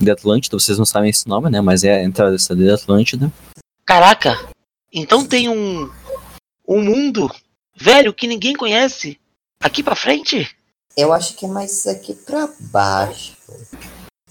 de 0.00 0.10
Atlântida, 0.10 0.58
vocês 0.58 0.78
não 0.78 0.84
sabem 0.84 1.10
esse 1.10 1.28
nome, 1.28 1.50
né? 1.50 1.60
Mas 1.60 1.84
é 1.84 1.96
a 1.96 2.04
entrada 2.04 2.32
da 2.32 2.38
cidade 2.38 2.64
de 2.64 2.70
Atlântida. 2.70 3.32
Caraca, 3.84 4.36
então 4.92 5.26
tem 5.26 5.48
um. 5.48 5.90
um 6.66 6.82
mundo 6.82 7.30
velho 7.76 8.12
que 8.12 8.26
ninguém 8.26 8.54
conhece 8.54 9.18
aqui 9.60 9.82
pra 9.82 9.94
frente? 9.94 10.48
Eu 10.96 11.12
acho 11.12 11.34
que 11.36 11.44
é 11.44 11.48
mais 11.48 11.86
aqui 11.86 12.14
pra 12.14 12.48
baixo. 12.72 13.36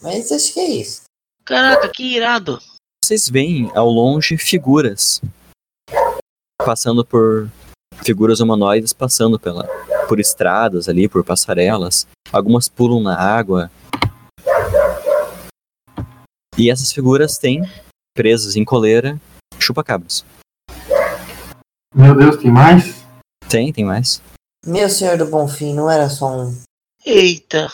Mas 0.01 0.31
acho 0.31 0.53
que 0.53 0.59
é 0.59 0.69
isso. 0.69 1.03
Caraca, 1.43 1.87
que 1.89 2.03
irado. 2.15 2.59
Vocês 3.03 3.29
veem 3.29 3.71
ao 3.75 3.87
longe 3.87 4.35
figuras 4.37 5.21
passando 6.57 7.05
por 7.05 7.49
figuras 8.03 8.39
humanoides 8.39 8.93
passando 8.93 9.39
pela 9.39 9.67
por 10.07 10.19
estradas 10.19 10.87
ali, 10.89 11.07
por 11.07 11.23
passarelas. 11.23 12.07
Algumas 12.31 12.67
pulam 12.67 13.01
na 13.01 13.15
água. 13.15 13.71
E 16.57 16.71
essas 16.71 16.93
figuras 16.93 17.37
têm 17.37 17.61
presas 18.13 18.55
em 18.55 18.63
coleira 18.63 19.19
chupacabras. 19.59 20.23
Meu 21.93 22.15
Deus, 22.15 22.37
tem 22.37 22.51
mais? 22.51 23.03
Tem, 23.49 23.73
tem 23.73 23.83
mais. 23.83 24.21
Meu 24.65 24.89
senhor 24.89 25.17
do 25.17 25.25
Bonfim, 25.25 25.73
não 25.73 25.89
era 25.89 26.09
só 26.09 26.27
um. 26.27 26.57
Eita. 27.05 27.71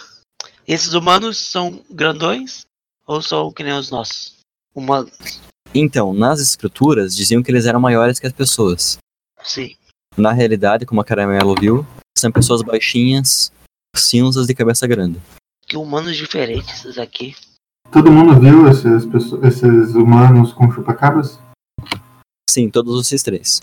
Esses 0.67 0.93
humanos 0.93 1.37
são 1.37 1.83
grandões? 1.89 2.65
Ou 3.05 3.21
são 3.21 3.51
que 3.51 3.63
nem 3.63 3.73
os 3.73 3.91
nossos? 3.91 4.39
Humanos. 4.73 5.39
Então, 5.73 6.13
nas 6.13 6.39
escrituras 6.39 7.15
diziam 7.15 7.41
que 7.41 7.51
eles 7.51 7.65
eram 7.65 7.79
maiores 7.79 8.19
que 8.19 8.27
as 8.27 8.33
pessoas. 8.33 8.97
Sim. 9.43 9.75
Na 10.17 10.31
realidade, 10.31 10.85
como 10.85 11.01
a 11.01 11.05
Caramelo 11.05 11.55
viu, 11.55 11.85
são 12.17 12.31
pessoas 12.31 12.61
baixinhas, 12.61 13.51
cinzas 13.95 14.47
de 14.47 14.53
cabeça 14.53 14.85
grande. 14.87 15.19
Que 15.67 15.77
humanos 15.77 16.17
diferentes 16.17 16.79
esses 16.79 16.97
aqui. 16.97 17.35
Todo 17.91 18.11
mundo 18.11 18.39
viu 18.39 18.69
esses, 18.69 19.05
pesso- 19.05 19.39
esses 19.45 19.95
humanos 19.95 20.53
com 20.53 20.71
chupacabras? 20.71 21.39
Sim, 22.49 22.69
todos 22.69 23.05
vocês 23.05 23.21
três. 23.21 23.59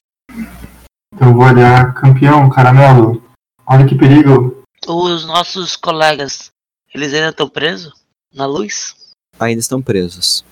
Então 1.14 1.34
vou 1.34 1.44
olhar, 1.44 1.94
campeão, 1.94 2.48
caramelo. 2.50 3.22
Olha 3.66 3.86
que 3.86 3.94
perigo. 3.96 4.62
Os 4.86 5.24
nossos 5.24 5.76
colegas, 5.76 6.50
eles 6.94 7.12
ainda 7.12 7.30
estão 7.30 7.48
presos? 7.48 7.92
Na 8.32 8.46
luz? 8.46 8.94
Ainda 9.40 9.60
estão 9.60 9.80
presos. 9.80 10.44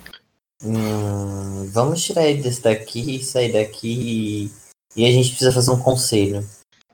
Hum, 0.62 1.68
vamos 1.70 2.02
tirar 2.02 2.26
ele 2.26 2.42
desse 2.42 2.62
daqui, 2.62 3.22
sair 3.22 3.52
daqui 3.52 4.50
e, 4.96 5.00
e 5.02 5.06
a 5.06 5.12
gente 5.12 5.28
precisa 5.30 5.52
fazer 5.52 5.70
um 5.70 5.78
conselho. 5.82 6.42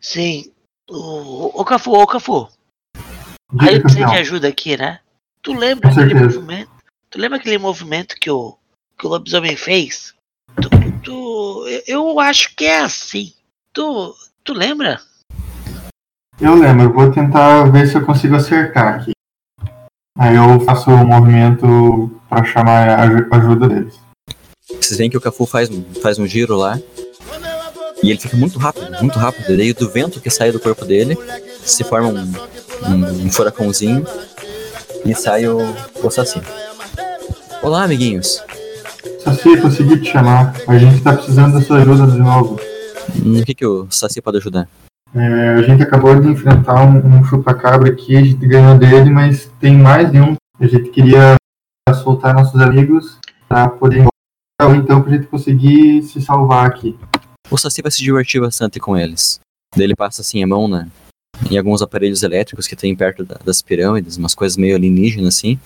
Sim. 0.01 0.51
O, 0.91 1.61
o 1.61 1.65
Cafu, 1.65 1.93
ô 1.93 2.07
Cafu. 2.07 2.49
Aí 2.97 3.67
Diga, 3.67 3.73
eu 3.73 3.83
preciso 3.83 4.07
de 4.07 4.17
ajuda 4.17 4.49
aqui, 4.49 4.77
né? 4.77 4.99
Tu 5.43 5.53
lembra 5.53 5.91
aquele 5.91 6.15
movimento? 6.15 6.71
Tu 7.11 7.19
lembra 7.19 7.39
aquele 7.39 7.59
movimento 7.59 8.15
que 8.21 8.31
o, 8.31 8.57
que 8.99 9.07
o 9.07 9.11
lobisomem 9.11 9.57
fez? 9.57 10.15
Tu, 10.61 10.69
tu- 11.03 11.67
eu- 11.69 11.83
eu 11.87 12.21
acho 12.21 12.55
que 12.55 12.65
é 12.65 12.81
assim. 12.81 13.33
Tu, 13.73 14.15
tu 14.45 14.53
lembra? 14.53 15.01
Eu 16.41 16.55
lembro, 16.55 16.85
eu 16.85 16.93
vou 16.93 17.11
tentar 17.11 17.65
ver 17.71 17.87
se 17.89 17.97
eu 17.97 18.05
consigo 18.05 18.37
acertar 18.37 19.01
aqui. 19.01 19.13
Aí 20.19 20.37
eu 20.37 20.61
faço 20.61 20.91
o 20.91 21.07
movimento 21.07 22.11
pra 22.29 22.45
chamar 22.45 22.89
a 22.89 23.03
aju- 23.03 23.29
ajuda 23.33 23.69
deles. 23.69 23.95
Vocês 24.69 24.97
veem 24.99 25.11
que 25.11 25.17
o 25.17 25.21
Cafu 25.21 25.47
faz, 25.47 25.69
um- 25.71 25.85
faz 26.03 26.19
um 26.19 26.27
giro 26.27 26.57
lá. 26.57 26.79
E 28.03 28.11
ele 28.11 28.19
fica 28.21 28.37
muito 28.37 28.59
rápido, 28.59 28.91
muito 29.01 29.19
rápido. 29.19 29.53
E 29.53 29.57
daí 29.57 29.73
do 29.73 29.89
vento 29.89 30.21
que 30.21 30.29
sai 30.31 30.51
do 30.51 30.59
corpo 30.61 30.85
dele 30.85 31.17
se 31.65 31.85
forma 31.85 32.09
um, 32.09 32.33
um, 32.89 33.27
um 33.27 33.31
furacãozinho 33.31 34.05
e 35.05 35.15
sai 35.15 35.47
o, 35.47 35.59
o 36.03 36.11
Saci. 36.11 36.41
Olá, 37.63 37.85
amiguinhos. 37.85 38.43
Saci, 39.21 39.61
consegui 39.61 40.01
te 40.01 40.11
chamar. 40.11 40.55
A 40.69 40.79
gente 40.79 41.03
tá 41.03 41.15
precisando 41.15 41.55
da 41.55 41.63
sua 41.63 41.79
ajuda 41.79 42.07
de 42.07 42.19
novo. 42.19 42.61
No 43.17 43.45
que, 43.45 43.55
que 43.55 43.67
o 43.67 43.91
Saci 43.91 44.21
pode 44.21 44.39
ajudar? 44.39 44.69
É, 45.15 45.49
a 45.51 45.63
gente 45.63 45.83
acabou 45.83 46.19
de 46.19 46.29
enfrentar 46.29 46.83
um, 46.85 47.19
um 47.19 47.25
chupa-cabra 47.25 47.91
aqui, 47.91 48.17
a 48.17 48.23
gente 48.23 48.47
ganhou 48.47 48.79
dele, 48.79 49.11
mas 49.11 49.51
tem 49.61 49.77
mais 49.77 50.11
de 50.11 50.21
um. 50.21 50.37
A 50.59 50.67
gente 50.67 50.91
queria 50.91 51.35
soltar 52.03 52.35
nossos 52.35 52.61
amigos 52.61 53.19
pra 53.49 53.69
poder 53.69 54.07
ou 54.63 54.75
então 54.77 55.03
pra 55.03 55.13
gente 55.13 55.27
conseguir 55.27 56.03
se 56.03 56.21
salvar 56.23 56.67
aqui. 56.67 56.97
O 57.51 57.59
Saci 57.59 57.83
vai 57.83 57.91
se 57.91 57.99
divertir 57.99 58.41
bastante 58.41 58.79
com 58.79 58.97
eles. 58.97 59.41
Daí 59.77 59.85
ele 59.85 59.97
passa 59.97 60.23
assim 60.23 60.43
a 60.43 60.47
mão 60.47 60.69
na, 60.69 60.87
em 61.51 61.59
alguns 61.59 61.83
aparelhos 61.83 62.23
elétricos 62.23 62.67
que 62.67 62.77
tem 62.77 62.95
perto 62.97 63.25
da- 63.25 63.39
das 63.45 63.61
pirâmides, 63.63 64.17
umas 64.17 64.35
coisas 64.35 64.57
meio 64.57 64.77
alienígenas 64.77 65.37
assim. 65.37 65.59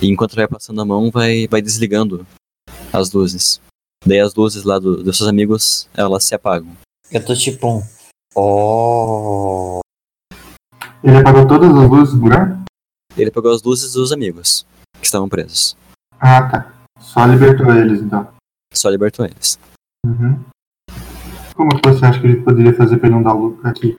E 0.00 0.08
enquanto 0.08 0.34
vai 0.36 0.48
passando 0.48 0.80
a 0.80 0.84
mão, 0.84 1.10
vai, 1.10 1.46
vai 1.46 1.60
desligando 1.60 2.26
as 2.92 3.12
luzes. 3.12 3.60
Daí 4.04 4.20
as 4.20 4.34
luzes 4.34 4.64
lá 4.64 4.78
do- 4.78 5.02
dos 5.02 5.16
seus 5.16 5.28
amigos, 5.28 5.88
elas 5.94 6.24
se 6.24 6.34
apagam. 6.34 6.72
Eu 7.10 7.24
tô 7.24 7.34
tipo 7.34 7.68
um. 7.68 7.82
Oh. 8.34 9.80
Ele 11.02 11.16
apagou 11.16 11.46
todas 11.46 11.70
as 11.70 11.90
luzes 11.90 12.14
do 12.14 12.20
lugar? 12.22 12.62
Ele 13.16 13.30
pegou 13.30 13.52
as 13.52 13.62
luzes 13.62 13.92
dos 13.92 14.12
amigos 14.12 14.64
que 14.98 15.04
estavam 15.06 15.28
presos. 15.28 15.76
Ah, 16.18 16.48
tá. 16.48 16.72
Só 17.00 17.26
libertou 17.26 17.74
eles, 17.74 18.00
então. 18.00 18.28
Só 18.72 18.88
libertou 18.88 19.26
eles. 19.26 19.58
Uhum. 20.06 20.42
Como 21.54 21.70
que 21.76 21.88
você 21.88 22.04
acha 22.04 22.20
que 22.20 22.26
a 22.26 22.30
gente 22.30 22.44
poderia 22.44 22.74
fazer 22.74 22.98
pra 22.98 23.08
inundar 23.08 23.34
o 23.34 23.46
lugar 23.48 23.70
aqui? 23.70 23.98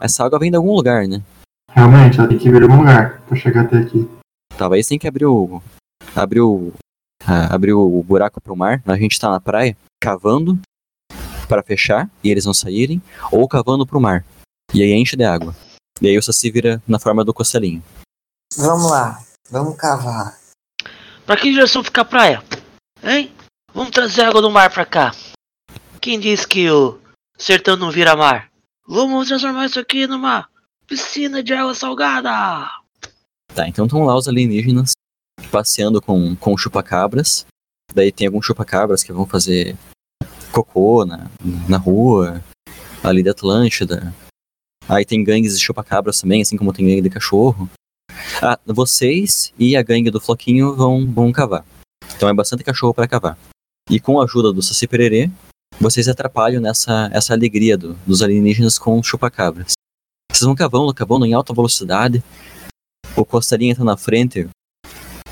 Essa 0.00 0.24
água 0.24 0.38
vem 0.38 0.50
de 0.50 0.56
algum 0.56 0.74
lugar, 0.74 1.06
né? 1.06 1.22
Realmente, 1.70 2.18
ela 2.18 2.28
tem 2.28 2.38
que 2.38 2.50
vir 2.50 2.58
de 2.58 2.64
algum 2.64 2.78
lugar 2.78 3.20
pra 3.22 3.36
chegar 3.36 3.62
até 3.62 3.78
aqui. 3.78 4.08
Talvez 4.56 4.86
tem 4.86 4.98
que 4.98 5.08
abrir 5.08 5.26
o. 5.26 5.62
Abrir 6.14 6.40
o. 6.40 6.72
ah, 7.26 7.54
abrir 7.54 7.72
o 7.72 8.02
buraco 8.02 8.40
pro 8.40 8.56
mar. 8.56 8.82
A 8.86 8.96
gente 8.96 9.18
tá 9.18 9.30
na 9.30 9.40
praia, 9.40 9.76
cavando 10.02 10.58
para 11.48 11.62
fechar 11.62 12.10
e 12.22 12.30
eles 12.30 12.44
não 12.44 12.54
saírem, 12.54 13.00
ou 13.30 13.46
cavando 13.46 13.86
pro 13.86 14.00
mar. 14.00 14.24
E 14.74 14.82
aí 14.82 14.92
enche 14.92 15.16
de 15.16 15.24
água. 15.24 15.54
E 16.00 16.08
aí 16.08 16.18
o 16.18 16.22
Saci 16.22 16.50
vira 16.50 16.82
na 16.86 16.98
forma 16.98 17.24
do 17.24 17.32
costelinho. 17.32 17.82
Vamos 18.56 18.90
lá. 18.90 19.22
Vamos 19.50 19.76
cavar. 19.76 20.38
Pra 21.24 21.36
que 21.36 21.50
direção 21.50 21.82
fica 21.82 22.02
a 22.02 22.04
praia? 22.04 22.42
Hein? 23.02 23.32
Vamos 23.72 23.90
trazer 23.90 24.22
água 24.22 24.42
do 24.42 24.50
mar 24.50 24.70
pra 24.70 24.84
cá. 24.84 25.14
Quem 26.00 26.20
disse 26.20 26.46
que 26.46 26.70
o 26.70 26.98
sertão 27.38 27.76
não 27.76 27.90
vira 27.90 28.16
mar? 28.16 28.50
Vamos 28.88 29.26
transformar 29.26 29.66
isso 29.66 29.80
aqui 29.80 30.06
numa 30.06 30.48
piscina 30.86 31.42
de 31.42 31.52
água 31.52 31.74
salgada. 31.74 32.70
Tá, 33.52 33.66
então 33.66 33.86
estão 33.86 34.04
lá 34.04 34.16
os 34.16 34.28
alienígenas 34.28 34.92
passeando 35.50 36.00
com, 36.00 36.36
com 36.36 36.56
chupacabras. 36.56 37.44
Daí 37.92 38.12
tem 38.12 38.28
alguns 38.28 38.46
chupacabras 38.46 39.02
que 39.02 39.12
vão 39.12 39.26
fazer 39.26 39.76
cocô 40.52 41.04
na, 41.04 41.28
na 41.68 41.78
rua, 41.78 42.42
ali 43.02 43.22
da 43.22 43.32
Atlântida. 43.32 44.14
Aí 44.88 45.04
tem 45.04 45.24
gangues 45.24 45.58
de 45.58 45.64
chupacabras 45.64 46.20
também, 46.20 46.42
assim 46.42 46.56
como 46.56 46.72
tem 46.72 46.86
gangue 46.86 47.02
de 47.02 47.10
cachorro. 47.10 47.68
Ah, 48.40 48.58
vocês 48.66 49.52
e 49.58 49.76
a 49.76 49.82
gangue 49.82 50.10
do 50.10 50.20
Floquinho 50.20 50.74
vão, 50.76 51.10
vão 51.10 51.32
cavar. 51.32 51.64
Então 52.14 52.28
é 52.28 52.34
bastante 52.34 52.62
cachorro 52.62 52.94
para 52.94 53.08
cavar. 53.08 53.36
E 53.90 53.98
com 53.98 54.20
a 54.20 54.24
ajuda 54.24 54.52
do 54.52 54.62
Saci 54.62 54.86
Pererê, 54.86 55.30
vocês 55.80 56.08
atrapalham 56.08 56.60
nessa 56.60 57.08
essa 57.12 57.32
alegria 57.34 57.76
do- 57.76 57.94
dos 58.06 58.22
alienígenas 58.22 58.78
com 58.78 59.02
chupacabras. 59.02 59.72
Vocês 60.30 60.44
vão 60.46 60.54
cavando, 60.54 60.92
cavando 60.94 61.24
em 61.26 61.34
alta 61.34 61.54
velocidade. 61.54 62.22
O 63.16 63.24
costelinho 63.24 63.76
tá 63.76 63.84
na 63.84 63.96
frente. 63.96 64.48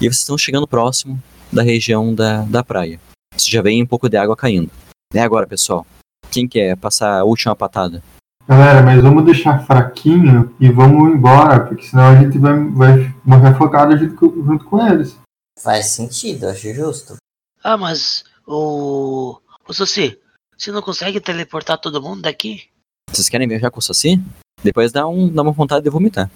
E 0.01 0.09
vocês 0.09 0.19
estão 0.19 0.37
chegando 0.39 0.67
próximo 0.67 1.23
da 1.53 1.63
região 1.63 2.15
da, 2.15 2.43
da 2.43 2.65
praia. 2.65 3.01
Você 3.37 3.51
já 3.51 3.63
vem 3.63 3.83
um 3.83 3.87
pouco 3.87 4.09
de 4.09 4.17
água 4.17 4.37
caindo. 4.37 4.71
É 5.13 5.21
agora, 5.21 5.47
pessoal. 5.47 5.87
Quem 6.31 6.49
quer 6.49 6.77
passar 6.77 7.21
a 7.21 7.25
última 7.25 7.55
patada? 7.55 8.03
Galera, 8.47 8.83
mas 8.83 9.01
vamos 9.03 9.25
deixar 9.25 9.65
fraquinho 9.65 10.55
e 10.61 10.69
vamos 10.69 11.15
embora, 11.15 11.61
porque 11.67 11.85
senão 11.87 12.05
a 12.09 12.17
gente 12.17 12.39
vai, 12.39 12.59
vai 12.71 13.15
morrer 13.25 13.49
afogado 13.49 13.97
junto 13.97 14.15
com, 14.17 14.45
junto 14.45 14.65
com 14.67 14.87
eles. 14.87 15.17
Faz 15.63 15.91
sentido, 15.91 16.49
acho 16.49 16.73
justo. 16.75 17.17
Ah, 17.63 17.77
mas 17.77 18.25
o. 18.47 19.39
O 19.67 19.73
Saci, 19.73 20.19
você 20.57 20.73
não 20.73 20.83
consegue 20.83 21.21
teleportar 21.21 21.79
todo 21.79 22.03
mundo 22.03 22.23
daqui? 22.23 22.69
Vocês 23.11 23.29
querem 23.29 23.49
viajar 23.49 23.71
com 23.71 23.79
o 23.79 23.83
Saci? 23.83 24.21
Depois 24.63 24.93
dá, 24.93 25.07
um, 25.07 25.29
dá 25.29 25.43
uma 25.43 25.53
vontade 25.53 25.85
de 25.85 25.91
vomitar. 25.91 26.31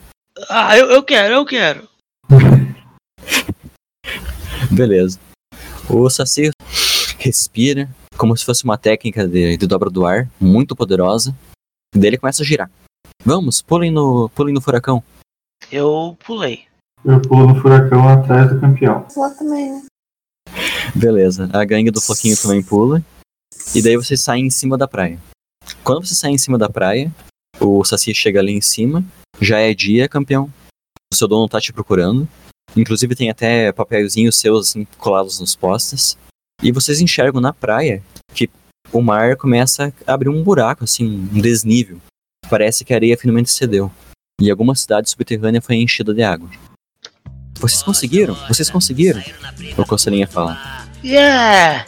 Ah, 0.49 0.77
eu, 0.77 0.91
eu 0.91 1.03
quero, 1.03 1.35
eu 1.35 1.47
quero. 1.47 1.89
Beleza. 4.71 5.19
O 5.89 6.09
Saci 6.11 6.51
respira 7.19 7.89
como 8.17 8.37
se 8.37 8.45
fosse 8.45 8.65
uma 8.65 8.77
técnica 8.77 9.27
de, 9.27 9.57
de 9.57 9.67
dobra 9.67 9.89
do 9.89 10.05
ar, 10.05 10.29
muito 10.41 10.77
poderosa. 10.77 11.35
Daí 11.95 12.09
ele 12.09 12.19
começa 12.19 12.43
a 12.43 12.47
girar. 12.47 12.71
Vamos, 13.25 13.63
pulem 13.63 13.91
no, 13.91 14.29
pulem 14.31 14.55
no 14.55 14.61
furacão. 14.61 15.03
Eu 15.71 16.17
pulei. 16.25 16.67
Eu 17.05 17.21
pulo 17.21 17.47
no 17.47 17.61
furacão 17.61 18.09
atrás 18.09 18.53
do 18.53 18.61
campeão. 18.61 19.07
Lá 19.17 19.31
também, 19.31 19.73
né? 19.73 19.83
Beleza. 20.95 21.49
A 21.53 21.65
gangue 21.65 21.91
do 21.91 22.01
Floquinho 22.01 22.37
também 22.37 22.63
pula. 22.63 23.03
E 23.75 23.83
daí 23.83 23.97
vocês 23.97 24.21
saem 24.21 24.47
em 24.47 24.51
cima 24.51 24.77
da 24.79 24.89
praia. 24.89 25.19
Quando 25.85 26.07
você 26.07 26.15
sai 26.15 26.31
em 26.31 26.39
cima 26.39 26.57
da 26.57 26.69
praia, 26.69 27.13
o 27.61 27.85
Saci 27.85 28.15
chega 28.15 28.41
ali 28.41 28.53
em 28.53 28.61
cima. 28.61 29.05
Já 29.41 29.59
é 29.59 29.75
dia, 29.75 30.09
campeão. 30.09 30.53
O 31.13 31.17
seu 31.17 31.29
dono 31.29 31.49
tá 31.49 31.61
te 31.61 31.73
procurando. 31.73 32.29
Inclusive 32.77 33.15
tem 33.15 33.31
até 33.31 33.73
papelzinhos 33.73 34.39
seus 34.39 34.69
assim, 34.69 34.85
colados 34.99 35.41
nos 35.41 35.57
postes. 35.57 36.17
E 36.63 36.73
vocês 36.73 37.01
enxergam 37.01 37.41
na 37.41 37.53
praia 37.53 38.03
que 38.35 38.51
o 38.93 39.01
mar 39.01 39.37
começa 39.37 39.93
a 40.07 40.13
abrir 40.13 40.29
um 40.29 40.43
buraco, 40.43 40.85
assim, 40.85 41.29
um 41.33 41.41
desnível. 41.41 42.01
Parece 42.49 42.85
que 42.85 42.93
a 42.93 42.97
areia 42.97 43.17
finalmente 43.17 43.51
cedeu. 43.51 43.91
E 44.41 44.51
alguma 44.51 44.75
cidade 44.75 45.11
subterrânea 45.11 45.61
foi 45.61 45.77
enchida 45.77 46.15
de 46.15 46.23
água. 46.23 46.49
Vocês 47.59 47.83
conseguiram? 47.83 48.35
Vocês 48.47 48.71
conseguiram? 48.71 49.23
O 49.77 49.85
Costelinha 49.85 50.27
fala. 50.27 50.57
Yeah! 51.03 51.87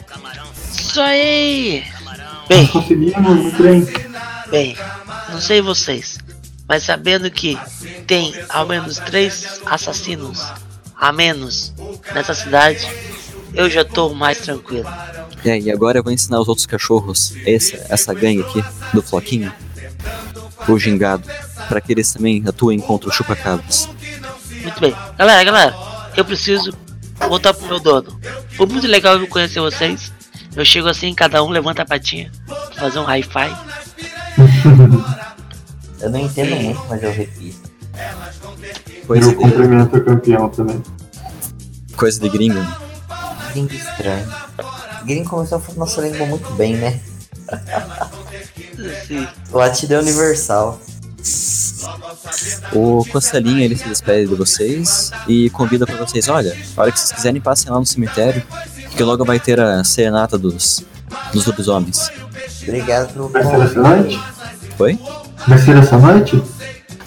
Isso 0.91 0.99
aí! 0.99 1.85
Bem, 2.49 2.67
conseguimos, 2.67 3.53
bem. 3.53 3.87
bem, 4.49 4.77
não 5.29 5.39
sei 5.39 5.61
vocês, 5.61 6.17
mas 6.67 6.83
sabendo 6.83 7.31
que 7.31 7.57
tem 8.05 8.35
ao 8.49 8.67
menos 8.67 8.97
três 8.97 9.61
assassinos 9.65 10.45
a 10.93 11.13
menos 11.13 11.73
nessa 12.13 12.33
cidade, 12.33 12.85
eu 13.53 13.69
já 13.69 13.85
tô 13.85 14.13
mais 14.13 14.39
tranquilo. 14.39 14.89
É, 15.45 15.57
e 15.57 15.71
agora 15.71 15.99
eu 15.99 16.03
vou 16.03 16.11
ensinar 16.11 16.41
os 16.41 16.49
outros 16.49 16.65
cachorros, 16.65 17.35
essa, 17.45 17.85
essa 17.87 18.13
gangue 18.13 18.41
aqui, 18.41 18.61
do 18.93 19.01
Floquinho, 19.01 19.53
o 20.67 20.77
gingado, 20.77 21.25
para 21.69 21.79
que 21.79 21.93
eles 21.93 22.11
também 22.11 22.43
atuem 22.45 22.81
contra 22.81 23.07
os 23.07 23.15
chupacabras. 23.15 23.87
Muito 24.61 24.81
bem. 24.81 24.93
Galera, 25.17 25.41
galera, 25.45 25.75
eu 26.17 26.25
preciso 26.25 26.73
voltar 27.29 27.53
pro 27.53 27.65
meu 27.65 27.79
dono. 27.79 28.19
Foi 28.57 28.65
muito 28.65 28.87
legal 28.87 29.17
eu 29.17 29.25
conhecer 29.27 29.61
vocês. 29.61 30.11
Eu 30.55 30.65
chego 30.65 30.87
assim, 30.89 31.13
cada 31.13 31.43
um 31.43 31.49
levanta 31.49 31.81
a 31.81 31.85
patinha, 31.85 32.31
fazer 32.77 32.99
um 32.99 33.05
hi-fi. 33.05 33.55
Eu 35.99 36.09
não 36.09 36.19
entendo 36.19 36.55
muito, 36.55 36.83
mas 36.89 37.03
eu 37.03 37.11
repito. 37.11 37.69
Coisa 39.07 39.25
Eu 39.27 39.29
de, 39.31 39.35
cumprimento 39.35 39.97
o 39.97 40.03
campeão 40.03 40.49
também. 40.49 40.81
coisa 41.95 42.19
de 42.19 42.29
gringo. 42.29 42.59
Gringo 43.51 43.73
estranho. 43.73 44.27
Gringo 45.05 45.29
começou 45.29 45.57
a 45.57 45.61
falar 45.61 45.77
nossa 45.79 46.01
língua 46.01 46.25
muito 46.25 46.49
bem, 46.53 46.75
né? 46.75 46.99
Assim, 47.49 49.27
Latida 49.51 49.95
é 49.95 49.99
universal. 49.99 50.79
O 52.73 53.03
Costelinha, 53.11 53.65
ele 53.65 53.75
se 53.75 53.87
despede 53.87 54.29
de 54.29 54.35
vocês 54.35 55.11
e 55.27 55.49
convida 55.49 55.85
para 55.85 55.97
vocês, 55.97 56.27
olha, 56.29 56.55
a 56.77 56.81
hora 56.81 56.91
que 56.91 56.99
vocês 56.99 57.11
quiserem, 57.11 57.41
passem 57.41 57.71
lá 57.71 57.79
no 57.79 57.85
cemitério, 57.85 58.43
que 58.95 59.03
logo 59.03 59.25
vai 59.25 59.39
ter 59.39 59.59
a 59.59 59.83
serenata 59.83 60.37
dos, 60.37 60.83
dos 61.33 61.45
lobisomens. 61.45 62.09
Obrigado 62.63 63.13
pelo 63.13 63.29
Vai 63.29 63.43
ser 63.43 63.61
essa 63.61 63.81
noite? 63.81 64.19
Foi? 64.77 64.99
Vai 65.47 65.57
ser 65.57 65.77
essa 65.77 65.97
noite? 65.97 66.43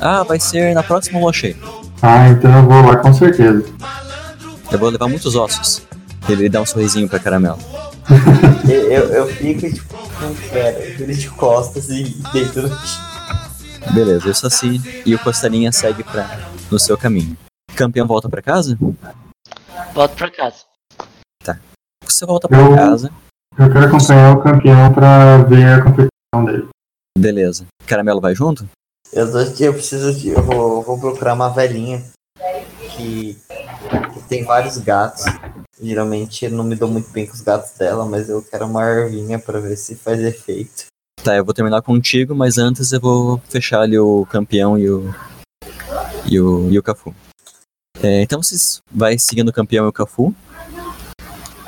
Ah, 0.01 0.23
vai 0.23 0.41
ser 0.41 0.75
na 0.75 0.83
próxima 0.83 1.21
lua 1.21 1.33
cheia. 1.33 1.57
Ah, 2.03 2.29
então 2.29 2.55
eu 2.57 2.65
vou 2.65 2.83
lá 2.83 2.97
com 2.97 3.13
certeza. 3.15 3.65
Eu 4.71 4.79
vou 4.79 4.91
levar 4.91 5.09
muitos 5.09 5.35
ossos. 5.35 5.83
Ele 6.29 6.49
dá 6.49 6.61
um 6.61 6.67
sorrisinho 6.67 7.09
pra 7.09 7.19
caramelo. 7.19 7.59
Eu, 8.69 8.91
eu, 8.91 9.05
eu 9.13 9.27
fico 9.27 9.73
tipo, 9.73 9.95
não 10.21 10.35
quero. 10.35 10.79
Eu 10.79 10.97
viro 10.97 11.15
de 11.15 11.31
costas 11.31 11.89
e 11.89 12.05
deito 12.33 12.63
no 12.63 12.69
chão. 12.69 13.15
Beleza, 13.93 14.29
eu 14.29 14.35
sou 14.35 14.49
assim 14.49 14.83
e 15.05 15.15
o 15.15 15.19
Costelinha 15.19 15.71
segue 15.71 16.03
pra, 16.03 16.41
no 16.71 16.79
seu 16.79 16.97
caminho. 16.97 17.37
Campeão 17.77 18.07
volta 18.07 18.29
pra 18.29 18.41
casa? 18.41 18.79
volto 19.95 20.17
pra 20.17 20.31
casa. 20.31 20.57
Você 22.15 22.25
volta 22.25 22.47
pra 22.49 22.61
Eu- 22.61 22.77
casa. 22.77 23.11
Eu 23.59 23.73
quero 23.73 23.87
acompanhar 23.87 24.37
o 24.37 24.41
campeão 24.41 24.93
pra 24.95 25.39
ver 25.39 25.65
a 25.67 25.83
competição 25.83 26.45
dele. 26.45 26.69
Beleza. 27.19 27.67
Caramelo 27.87 28.21
vai 28.21 28.37
junto? 28.37 28.69
Eu, 29.13 29.31
tô, 29.33 29.39
eu 29.41 29.73
preciso 29.73 30.15
de. 30.15 30.29
Eu 30.29 30.41
vou, 30.43 30.81
vou 30.83 30.99
procurar 31.01 31.35
uma 31.35 31.49
velhinha 31.49 32.05
que, 32.97 33.37
que 34.13 34.23
tem 34.29 34.45
vários 34.45 34.79
gatos. 34.79 35.25
Geralmente 35.81 36.45
eu 36.45 36.53
não 36.53 36.63
me 36.63 36.77
dou 36.77 36.89
muito 36.89 37.11
bem 37.11 37.27
com 37.27 37.33
os 37.35 37.41
gatos 37.41 37.73
dela, 37.73 38.07
mas 38.07 38.29
eu 38.29 38.41
quero 38.43 38.65
uma 38.67 38.85
ervinha 38.85 39.41
pra 39.41 39.59
ver 39.59 39.77
se 39.77 39.97
faz 39.97 40.21
efeito. 40.21 40.85
Tá, 41.21 41.37
eu 41.37 41.45
vou 41.45 41.53
terminar 41.55 41.83
contigo, 41.83 42.33
mas 42.33 42.59
antes 42.59 42.93
eu 42.93 43.01
vou 43.01 43.41
fechar 43.49 43.81
ali 43.81 43.99
o 43.99 44.25
campeão 44.27 44.79
e 44.79 44.89
o. 44.89 45.13
e 46.31 46.39
o, 46.41 46.71
e 46.71 46.79
o 46.79 46.83
Cafu. 46.83 47.13
É, 48.01 48.23
então 48.23 48.41
vocês 48.41 48.81
vai 48.89 49.19
seguindo 49.19 49.49
o 49.49 49.53
campeão 49.53 49.87
e 49.87 49.89
o 49.89 49.93
Cafu. 49.93 50.33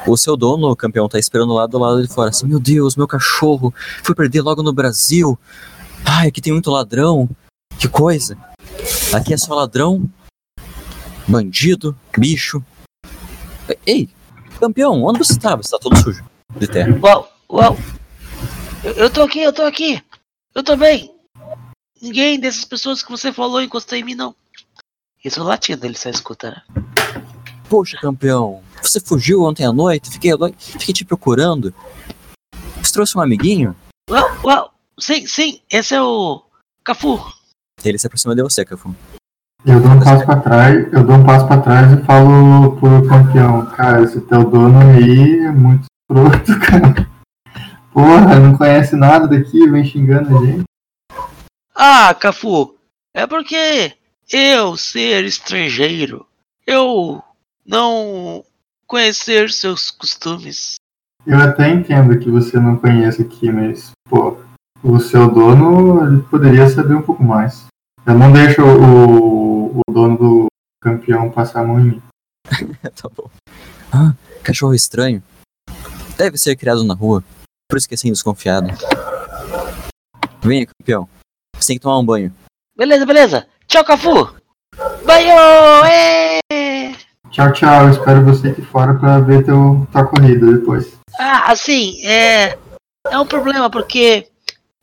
O 0.06 0.16
seu 0.16 0.36
dono, 0.36 0.70
o 0.70 0.76
campeão, 0.76 1.08
tá 1.08 1.18
esperando 1.18 1.52
lá 1.52 1.66
do 1.66 1.78
lado 1.78 2.06
de 2.06 2.12
fora. 2.12 2.30
Assim, 2.30 2.46
meu 2.46 2.60
Deus, 2.60 2.94
meu 2.94 3.08
cachorro 3.08 3.74
foi 4.04 4.14
perder 4.14 4.40
logo 4.40 4.62
no 4.62 4.72
Brasil. 4.72 5.38
Ai, 6.04 6.28
aqui 6.28 6.40
tem 6.40 6.52
muito 6.52 6.70
ladrão. 6.70 7.28
Que 7.78 7.88
coisa. 7.88 8.38
Aqui 9.12 9.34
é 9.34 9.36
só 9.36 9.54
ladrão, 9.54 10.08
bandido, 11.26 11.96
bicho. 12.16 12.64
Ei, 13.84 14.08
campeão, 14.60 15.02
onde 15.02 15.18
você 15.18 15.38
tá? 15.38 15.56
Você 15.56 15.70
tá 15.70 15.78
todo 15.78 15.96
sujo 15.96 16.24
de 16.56 16.66
terra. 16.66 16.98
Uau, 17.02 17.32
uau. 17.50 17.76
Eu, 18.84 18.92
eu 18.92 19.10
tô 19.10 19.22
aqui, 19.22 19.40
eu 19.40 19.52
tô 19.52 19.62
aqui. 19.62 20.02
Eu 20.54 20.62
tô 20.62 20.76
bem. 20.76 21.12
Ninguém 22.00 22.38
dessas 22.38 22.64
pessoas 22.64 23.02
que 23.02 23.10
você 23.10 23.32
falou 23.32 23.60
encostou 23.60 23.98
em 23.98 24.04
mim, 24.04 24.14
não. 24.14 24.34
Isso 25.24 25.42
latindo, 25.42 25.84
ele 25.84 25.96
só 25.96 26.08
escuta, 26.08 26.50
né? 26.50 26.62
Poxa, 27.68 27.98
campeão, 28.00 28.62
você 28.90 29.00
fugiu 29.00 29.42
ontem 29.42 29.64
à 29.64 29.72
noite? 29.72 30.10
Fiquei, 30.10 30.32
fiquei 30.58 30.94
te 30.94 31.04
procurando. 31.04 31.74
Você 32.82 32.92
trouxe 32.92 33.16
um 33.16 33.20
amiguinho? 33.20 33.74
Uau, 34.10 34.30
uau. 34.44 34.72
Sim, 34.98 35.26
sim, 35.26 35.60
esse 35.70 35.94
é 35.94 36.02
o 36.02 36.42
Cafu. 36.82 37.20
Ele 37.84 37.98
se 37.98 38.06
aproxima 38.06 38.34
de 38.34 38.42
você, 38.42 38.64
Cafu. 38.64 38.94
Eu 39.64 39.80
dou 39.80 39.90
um 39.90 40.00
passo 40.00 40.24
pra 40.24 40.36
trás, 40.36 40.92
eu 40.92 41.04
dou 41.04 41.16
um 41.16 41.24
passo 41.24 41.46
pra 41.46 41.60
trás 41.60 41.92
e 41.92 42.04
falo 42.04 42.76
pro 42.76 43.08
campeão, 43.08 43.66
cara, 43.66 44.02
esse 44.04 44.20
teu 44.20 44.48
dono 44.48 44.78
aí 44.78 45.40
é 45.40 45.50
muito 45.50 45.86
escroto, 46.08 46.60
cara. 46.64 47.10
Porra, 47.92 48.38
não 48.38 48.56
conhece 48.56 48.94
nada 48.94 49.26
daqui, 49.26 49.68
vem 49.68 49.84
xingando 49.84 50.38
a 50.38 50.46
gente. 50.46 50.64
Ah, 51.74 52.14
Cafu, 52.14 52.76
é 53.12 53.26
porque 53.26 53.92
eu 54.32 54.76
ser 54.76 55.24
estrangeiro, 55.24 56.26
eu 56.66 57.22
não 57.66 58.44
conhecer 58.86 59.50
seus 59.50 59.90
costumes. 59.90 60.76
Eu 61.26 61.38
até 61.38 61.68
entendo 61.68 62.18
que 62.18 62.30
você 62.30 62.58
não 62.58 62.76
conhece 62.76 63.22
aqui, 63.22 63.50
mas, 63.50 63.90
pô, 64.08 64.38
o 64.82 65.00
seu 65.00 65.28
dono 65.28 66.06
ele 66.06 66.22
poderia 66.22 66.68
saber 66.68 66.94
um 66.94 67.02
pouco 67.02 67.22
mais. 67.22 67.66
Eu 68.06 68.14
não 68.14 68.32
deixo 68.32 68.62
o, 68.62 69.80
o 69.80 69.92
dono 69.92 70.16
do 70.16 70.46
campeão 70.80 71.30
passar 71.30 71.60
a 71.60 71.64
mão 71.64 71.80
em 71.80 71.84
mim. 71.84 72.02
tá 72.94 73.08
bom. 73.08 73.28
Ah, 73.92 74.14
cachorro 74.44 74.74
estranho. 74.74 75.22
Deve 76.16 76.38
ser 76.38 76.54
criado 76.56 76.84
na 76.84 76.94
rua. 76.94 77.24
Por 77.68 77.76
isso 77.76 77.88
que 77.88 77.94
é 77.94 77.96
assim 77.96 78.12
desconfiado. 78.12 78.68
Venha, 80.40 80.66
campeão. 80.66 81.08
Você 81.56 81.68
tem 81.68 81.78
que 81.78 81.82
tomar 81.82 81.98
um 81.98 82.06
banho. 82.06 82.32
Beleza, 82.76 83.04
beleza. 83.04 83.48
Tchau, 83.66 83.84
Cafu. 83.84 84.36
Banho! 85.04 85.34
ê! 85.86 86.35
Tchau, 87.30 87.52
tchau. 87.52 87.90
Espero 87.90 88.24
você 88.24 88.48
aqui 88.48 88.62
fora 88.62 88.94
pra 88.94 89.20
ver 89.20 89.44
teu, 89.44 89.86
tua 89.92 90.06
corrida 90.06 90.52
depois. 90.52 90.92
Ah, 91.18 91.52
assim, 91.52 92.04
é. 92.06 92.58
É 93.08 93.18
um 93.18 93.26
problema 93.26 93.70
porque, 93.70 94.28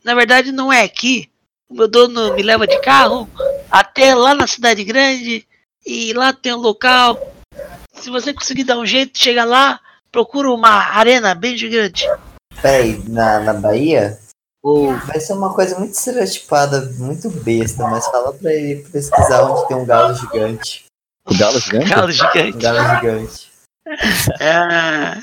na 0.04 0.16
verdade, 0.16 0.52
não 0.52 0.72
é 0.72 0.84
aqui. 0.84 1.30
O 1.70 1.76
meu 1.76 1.88
dono 1.88 2.36
me 2.36 2.44
leva 2.44 2.68
de 2.68 2.80
carro 2.80 3.28
até 3.70 4.14
lá 4.14 4.34
na 4.34 4.48
cidade 4.48 4.84
grande 4.84 5.46
e 5.86 6.14
lá 6.14 6.32
tem 6.32 6.54
um 6.54 6.58
local. 6.58 7.20
Se 7.94 8.10
você 8.10 8.34
conseguir 8.34 8.64
dar 8.64 8.78
um 8.78 8.86
jeito, 8.86 9.18
chega 9.18 9.44
lá, 9.44 9.80
procura 10.12 10.52
uma 10.52 10.70
arena 10.70 11.34
bem 11.34 11.58
gigante. 11.58 12.08
Peraí, 12.62 13.02
na, 13.10 13.40
na 13.40 13.54
Bahia? 13.54 14.20
Ou 14.62 14.96
Vai 14.96 15.20
ser 15.20 15.34
uma 15.34 15.54
coisa 15.54 15.78
muito 15.78 15.94
estereotipada, 15.94 16.82
muito 16.98 17.30
besta, 17.30 17.86
mas 17.88 18.06
fala 18.08 18.32
pra 18.34 18.54
ele 18.54 18.84
pesquisar 18.84 19.44
onde 19.44 19.68
tem 19.68 19.76
um 19.76 19.86
galo 19.86 20.16
gigante. 20.16 20.86
O 21.26 21.38
galo 21.38 21.60
gigante? 21.60 21.90
galo 21.90 22.08
Um 22.08 22.12
gigante. 22.12 22.58
galo 22.58 22.96
gigante. 23.00 23.52
É, 24.40 25.18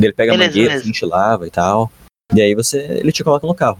Ele 0.00 0.12
pega 0.12 0.32
a 0.32 0.36
Beleza, 0.36 0.48
mangueira, 0.50 0.68
beleza. 0.70 0.82
a 0.82 0.86
gente 0.86 1.04
lava 1.04 1.46
e 1.46 1.50
tal. 1.50 1.90
E 2.34 2.40
aí 2.40 2.54
você, 2.54 2.78
ele 2.78 3.12
te 3.12 3.22
coloca 3.22 3.46
no 3.46 3.54
carro. 3.54 3.78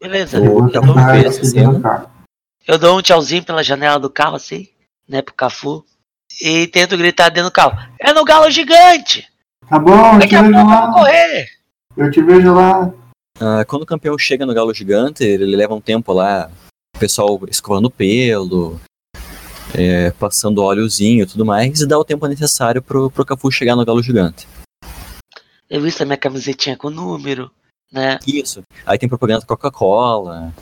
beleza. 0.00 0.40
O 0.40 0.68
Eu 0.68 0.82
no 0.82 1.32
cena. 1.32 1.80
carro. 1.80 2.10
Eu 2.66 2.78
dou 2.78 2.98
um 2.98 3.02
tchauzinho 3.02 3.42
pela 3.44 3.62
janela 3.62 3.98
do 3.98 4.10
carro, 4.10 4.36
assim, 4.36 4.68
né, 5.08 5.22
pro 5.22 5.34
Cafu. 5.34 5.84
E 6.42 6.66
tento 6.66 6.96
gritar 6.96 7.30
dentro 7.30 7.48
do 7.50 7.52
carro. 7.52 7.78
É 7.98 8.12
no 8.12 8.22
galo 8.24 8.50
gigante! 8.50 9.26
Tá 9.68 9.78
bom, 9.78 10.12
eu 10.14 10.18
Daqui 10.18 10.28
te 10.28 10.36
a 10.36 10.42
vejo 10.42 10.52
pouco 10.54 10.70
eu 10.70 10.76
vou 10.76 10.86
lá. 10.86 10.92
correr! 10.92 11.46
Eu 11.96 12.10
te 12.10 12.22
vejo 12.22 12.54
lá. 12.54 12.92
Ah, 13.40 13.64
quando 13.64 13.82
o 13.82 13.86
campeão 13.86 14.18
chega 14.18 14.44
no 14.44 14.52
galo 14.54 14.74
gigante, 14.74 15.24
ele 15.24 15.56
leva 15.56 15.74
um 15.74 15.80
tempo 15.80 16.12
lá, 16.12 16.50
o 16.94 16.98
pessoal 16.98 17.40
escovando 17.48 17.90
pelo, 17.90 18.78
é, 19.74 20.10
passando 20.12 20.62
óleozinho 20.62 21.22
e 21.22 21.26
tudo 21.26 21.44
mais, 21.44 21.80
e 21.80 21.86
dá 21.86 21.98
o 21.98 22.04
tempo 22.04 22.26
necessário 22.26 22.82
pro, 22.82 23.10
pro 23.10 23.24
Cafu 23.24 23.50
chegar 23.50 23.76
no 23.76 23.84
galo 23.84 24.02
gigante. 24.02 24.46
Eu 25.68 25.82
vi 25.82 25.92
a 25.98 26.04
minha 26.04 26.16
camisetinha 26.16 26.76
com 26.76 26.88
número, 26.88 27.50
né? 27.92 28.18
Isso. 28.26 28.62
Aí 28.86 28.98
tem 28.98 29.08
propaganda 29.08 29.40
da 29.40 29.46
Coca-Cola. 29.46 30.52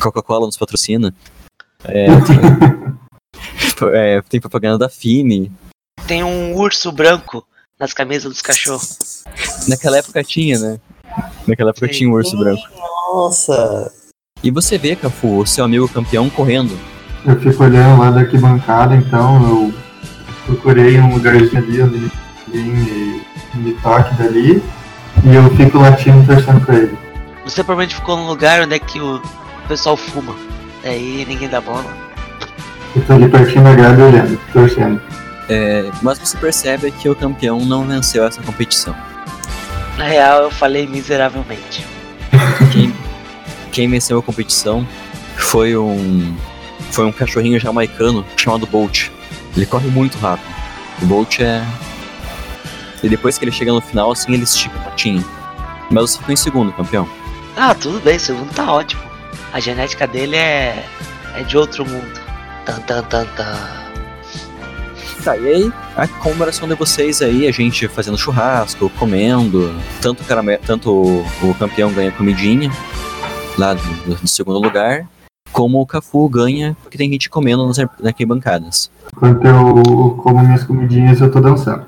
Coca-Cola 0.00 0.46
nos 0.46 0.56
patrocina. 0.56 1.14
É, 1.84 2.06
tem, 3.78 3.88
é, 3.94 4.22
tem 4.22 4.40
propaganda 4.40 4.78
da 4.78 4.88
Fini. 4.88 5.52
Tem 6.06 6.24
um 6.24 6.56
urso 6.56 6.90
branco 6.90 7.46
nas 7.78 7.92
camisas 7.92 8.32
dos 8.32 8.42
cachorros. 8.42 9.22
Naquela 9.68 9.98
época 9.98 10.24
tinha, 10.24 10.58
né? 10.58 10.80
Naquela 11.46 11.70
época 11.70 11.86
Sim. 11.86 11.92
tinha 11.92 12.10
um 12.10 12.14
urso 12.14 12.36
branco. 12.36 12.62
Nossa! 12.74 13.92
E 14.42 14.50
você 14.50 14.76
vê, 14.76 14.96
Cafu, 14.96 15.38
o 15.38 15.46
seu 15.46 15.64
amigo 15.64 15.88
campeão 15.88 16.28
correndo. 16.30 16.76
Eu 17.24 17.38
fico 17.40 17.64
olhando 17.64 18.00
lá 18.00 18.10
da 18.10 18.20
arquibancada, 18.20 18.94
então 18.94 19.42
eu 19.42 19.74
procurei 20.46 20.98
um 20.98 21.12
lugarzinho 21.14 21.58
ali 21.58 21.82
onde 21.82 22.12
ninguém 22.46 22.72
me, 22.72 23.22
me 23.54 23.72
toque 23.74 24.14
dali. 24.14 24.62
E 25.24 25.34
eu 25.34 25.50
fico 25.56 25.78
latindo 25.78 26.24
torcendo 26.26 26.64
pra 26.64 26.76
ele. 26.76 26.96
Você 27.44 27.64
provavelmente 27.64 27.96
ficou 27.96 28.16
num 28.16 28.26
lugar 28.26 28.62
onde 28.62 28.74
é 28.74 28.78
que 28.78 29.00
o 29.00 29.20
pessoal 29.66 29.96
fuma. 29.96 30.34
Daí 30.82 31.24
ninguém 31.28 31.48
dá 31.48 31.60
bola. 31.60 31.84
Eu 32.94 33.02
tô 33.04 33.14
ali 33.14 33.28
pertinho 33.28 33.64
da 33.64 33.74
grade 33.74 34.00
olhando, 34.00 34.40
torcendo. 34.52 35.00
É, 35.48 35.90
mas 36.02 36.18
você 36.18 36.36
percebe 36.36 36.90
que 36.90 37.08
o 37.08 37.14
campeão 37.14 37.60
não 37.60 37.86
venceu 37.86 38.24
essa 38.24 38.42
competição. 38.42 38.94
Na 39.96 40.04
real, 40.04 40.42
eu 40.42 40.50
falei 40.50 40.86
miseravelmente. 40.86 41.84
Quem, 42.72 42.94
quem 43.72 43.88
venceu 43.88 44.18
a 44.18 44.22
competição 44.22 44.86
foi 45.36 45.76
um 45.76 46.36
foi 46.90 47.04
um 47.04 47.12
cachorrinho 47.12 47.58
jamaicano 47.58 48.24
chamado 48.36 48.66
Bolt. 48.66 49.08
Ele 49.56 49.66
corre 49.66 49.88
muito 49.88 50.18
rápido. 50.18 50.48
O 51.02 51.06
Bolt 51.06 51.40
é 51.40 51.64
e 53.02 53.08
depois 53.08 53.38
que 53.38 53.44
ele 53.44 53.52
chega 53.52 53.72
no 53.72 53.80
final, 53.80 54.10
assim 54.10 54.32
ele 54.32 54.44
estica 54.44 54.76
a 54.78 54.82
patinha. 54.82 55.24
Mas 55.90 56.10
você 56.10 56.18
ficou 56.18 56.32
em 56.32 56.36
segundo, 56.36 56.72
campeão. 56.72 57.08
Ah, 57.56 57.74
tudo 57.74 58.00
bem, 58.00 58.18
segundo 58.18 58.52
tá 58.52 58.72
ótimo. 58.72 59.02
A 59.52 59.60
genética 59.60 60.06
dele 60.06 60.36
é. 60.36 60.84
é 61.34 61.42
de 61.42 61.56
outro 61.56 61.86
mundo. 61.86 62.20
Tan 62.66 62.80
tan 62.80 63.02
tan 63.04 63.24
tan. 63.36 63.78
Tá, 65.24 65.36
e 65.36 65.48
aí, 65.48 65.72
a 65.96 66.06
comemoração 66.06 66.68
de 66.68 66.74
vocês 66.74 67.20
aí, 67.22 67.48
a 67.48 67.50
gente 67.50 67.88
fazendo 67.88 68.16
churrasco, 68.16 68.88
comendo, 68.90 69.74
tanto, 70.00 70.22
o 70.22 70.58
tanto 70.64 70.92
o, 70.92 71.26
o 71.42 71.54
campeão 71.54 71.92
ganha 71.92 72.12
comidinha 72.12 72.70
lá 73.58 73.74
do, 73.74 74.14
do 74.14 74.28
segundo 74.28 74.60
lugar, 74.60 75.08
como 75.58 75.80
o 75.80 75.86
Cafu 75.86 76.28
ganha, 76.28 76.76
porque 76.80 76.96
tem 76.96 77.10
gente 77.10 77.28
comendo 77.28 77.66
nas, 77.66 77.80
ar- 77.80 77.90
nas 77.98 78.06
arquibancadas. 78.06 78.92
Enquanto 79.12 79.44
eu 79.44 80.14
como 80.22 80.38
minhas 80.38 80.62
comidinhas, 80.62 81.20
eu 81.20 81.32
tô 81.32 81.40
dançando. 81.40 81.84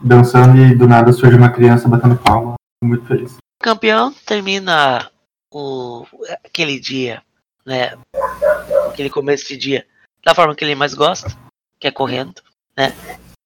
Dançando 0.00 0.56
e 0.58 0.74
do 0.74 0.88
nada 0.88 1.12
surge 1.12 1.36
uma 1.36 1.50
criança 1.50 1.88
batendo 1.88 2.16
palma. 2.16 2.54
Muito 2.82 3.06
feliz. 3.06 3.36
O 3.36 3.62
campeão 3.62 4.12
termina 4.26 5.08
o. 5.54 6.04
aquele 6.44 6.80
dia, 6.80 7.22
né? 7.64 7.96
Aquele 8.88 9.08
começo 9.08 9.46
de 9.46 9.56
dia 9.56 9.86
da 10.24 10.34
forma 10.34 10.56
que 10.56 10.64
ele 10.64 10.74
mais 10.74 10.94
gosta, 10.94 11.28
que 11.78 11.86
é 11.86 11.92
correndo, 11.92 12.42
né? 12.76 12.92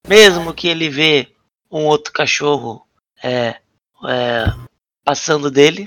Mesmo 0.09 0.55
que 0.55 0.69
ele 0.69 0.89
vê 0.89 1.29
um 1.71 1.85
outro 1.85 2.15
cachorro 2.15 2.87
é, 3.23 3.57
é, 4.09 4.47
passando 5.05 5.51
dele, 5.51 5.87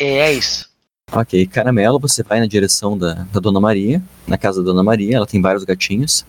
é, 0.00 0.18
é 0.20 0.32
isso. 0.32 0.71
Ok, 1.14 1.46
Caramelo, 1.46 1.98
você 1.98 2.22
vai 2.22 2.40
na 2.40 2.46
direção 2.46 2.96
da, 2.96 3.12
da 3.30 3.38
Dona 3.38 3.60
Maria, 3.60 4.02
na 4.26 4.38
casa 4.38 4.62
da 4.62 4.70
Dona 4.70 4.82
Maria, 4.82 5.18
ela 5.18 5.26
tem 5.26 5.42
vários 5.42 5.62
gatinhos. 5.62 6.24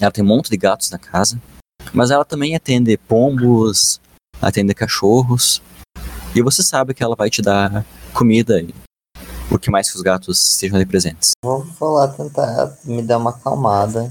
Ela 0.00 0.10
tem 0.10 0.24
um 0.24 0.26
monte 0.26 0.48
de 0.48 0.56
gatos 0.56 0.90
na 0.90 0.98
casa. 0.98 1.38
Mas 1.92 2.10
ela 2.10 2.24
também 2.24 2.56
atende 2.56 2.96
pombos, 2.96 4.00
atende 4.40 4.72
cachorros. 4.72 5.60
E 6.34 6.40
você 6.40 6.62
sabe 6.62 6.94
que 6.94 7.02
ela 7.02 7.14
vai 7.14 7.28
te 7.28 7.42
dar 7.42 7.84
comida 8.14 8.58
e 8.58 8.74
o 9.50 9.58
que 9.58 9.70
mais 9.70 9.90
que 9.90 9.96
os 9.96 10.02
gatos 10.02 10.52
estejam 10.52 10.76
ali 10.76 10.86
presentes. 10.86 11.32
Vou, 11.44 11.62
vou 11.78 11.92
lá 11.92 12.08
tentar 12.08 12.74
me 12.86 13.02
dar 13.02 13.18
uma 13.18 13.30
acalmada. 13.30 14.10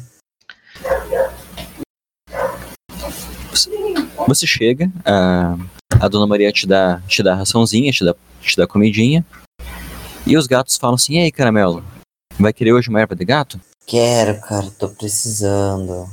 Você 4.27 4.45
chega, 4.45 4.91
a, 5.03 5.57
a 5.99 6.07
dona 6.07 6.27
Maria 6.27 6.51
te 6.51 6.67
dá, 6.67 7.01
te 7.07 7.23
dá 7.23 7.33
raçãozinha, 7.33 7.91
te 7.91 8.05
dá, 8.05 8.13
te 8.39 8.55
dá 8.55 8.67
comidinha. 8.67 9.25
E 10.25 10.37
os 10.37 10.47
gatos 10.47 10.77
falam 10.77 10.95
assim: 10.95 11.13
E 11.15 11.19
aí, 11.19 11.31
caramelo, 11.31 11.83
vai 12.39 12.51
querer 12.53 12.73
hoje 12.73 12.89
uma 12.89 12.99
erva 12.99 13.15
de 13.15 13.25
gato? 13.25 13.59
Quero, 13.85 14.39
cara, 14.41 14.69
tô 14.71 14.89
precisando. 14.89 16.07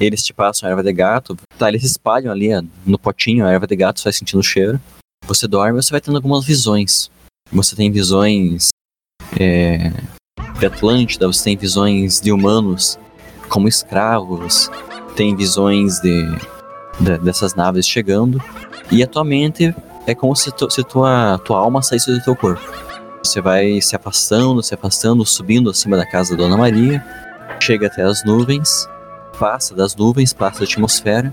Eles 0.00 0.22
te 0.22 0.32
passam 0.32 0.66
a 0.68 0.70
erva 0.72 0.82
de 0.82 0.92
gato, 0.92 1.36
tá? 1.58 1.68
Eles 1.68 1.84
espalham 1.84 2.32
ali 2.32 2.48
no 2.84 2.98
potinho 2.98 3.46
a 3.46 3.52
erva 3.52 3.66
de 3.66 3.76
gato, 3.76 4.00
você 4.00 4.04
vai 4.04 4.12
sentindo 4.12 4.40
o 4.40 4.42
cheiro. 4.42 4.80
Você 5.26 5.46
dorme 5.46 5.80
você 5.80 5.90
vai 5.92 6.00
tendo 6.00 6.16
algumas 6.16 6.44
visões. 6.44 7.10
Você 7.52 7.76
tem 7.76 7.90
visões 7.92 8.68
é, 9.38 9.90
de 10.58 10.66
Atlântida, 10.66 11.26
você 11.26 11.44
tem 11.44 11.56
visões 11.56 12.20
de 12.20 12.32
humanos 12.32 12.98
como 13.48 13.68
escravos, 13.68 14.70
tem 15.14 15.36
visões 15.36 16.00
de, 16.00 16.24
de- 16.98 17.18
dessas 17.18 17.54
naves 17.54 17.86
chegando. 17.86 18.42
E 18.90 19.02
a 19.02 19.06
tua 19.06 19.22
mente 19.22 19.72
é 20.06 20.14
como 20.14 20.34
se, 20.34 20.50
tu- 20.50 20.70
se 20.70 20.82
tua, 20.82 21.38
tua 21.44 21.58
alma 21.58 21.82
saísse 21.82 22.10
do 22.10 22.24
teu 22.24 22.34
corpo. 22.34 22.62
Você 23.24 23.40
vai 23.40 23.80
se 23.80 23.94
afastando, 23.94 24.62
se 24.62 24.74
afastando, 24.74 25.24
subindo 25.24 25.70
acima 25.70 25.96
da 25.96 26.04
casa 26.04 26.36
da 26.36 26.42
Dona 26.42 26.56
Maria, 26.56 27.02
chega 27.60 27.86
até 27.86 28.02
as 28.02 28.24
nuvens, 28.24 28.88
passa 29.38 29.74
das 29.74 29.94
nuvens, 29.94 30.32
passa 30.32 30.60
da 30.60 30.64
atmosfera, 30.64 31.32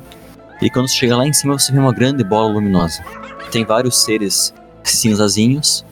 e 0.62 0.70
quando 0.70 0.88
você 0.88 0.96
chega 0.96 1.18
lá 1.18 1.26
em 1.26 1.34
cima 1.34 1.58
você 1.58 1.72
vê 1.72 1.80
uma 1.80 1.94
grande 1.94 2.24
bola 2.24 2.54
luminosa. 2.54 3.04
Tem 3.52 3.66
vários 3.66 4.04
seres 4.04 4.54
cinzazinhos, 4.84 5.84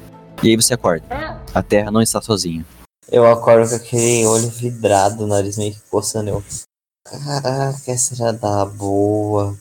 e 0.43 0.49
aí 0.49 0.55
você 0.55 0.75
acorda. 0.75 1.05
A 1.53 1.63
Terra 1.63 1.89
não 1.89 2.01
está 2.01 2.21
sozinha. 2.21 2.63
Eu 3.11 3.25
acordo 3.25 3.67
com 3.67 3.75
aquele 3.75 4.25
olho 4.27 4.49
vidrado, 4.49 5.23
o 5.23 5.27
nariz 5.27 5.57
meio 5.57 5.73
que 5.73 5.81
coçando. 5.89 6.29
Eu, 6.29 6.43
caraca, 7.05 7.91
essa 7.91 8.21
era 8.21 8.33
da 8.33 8.65
boa. 8.65 9.57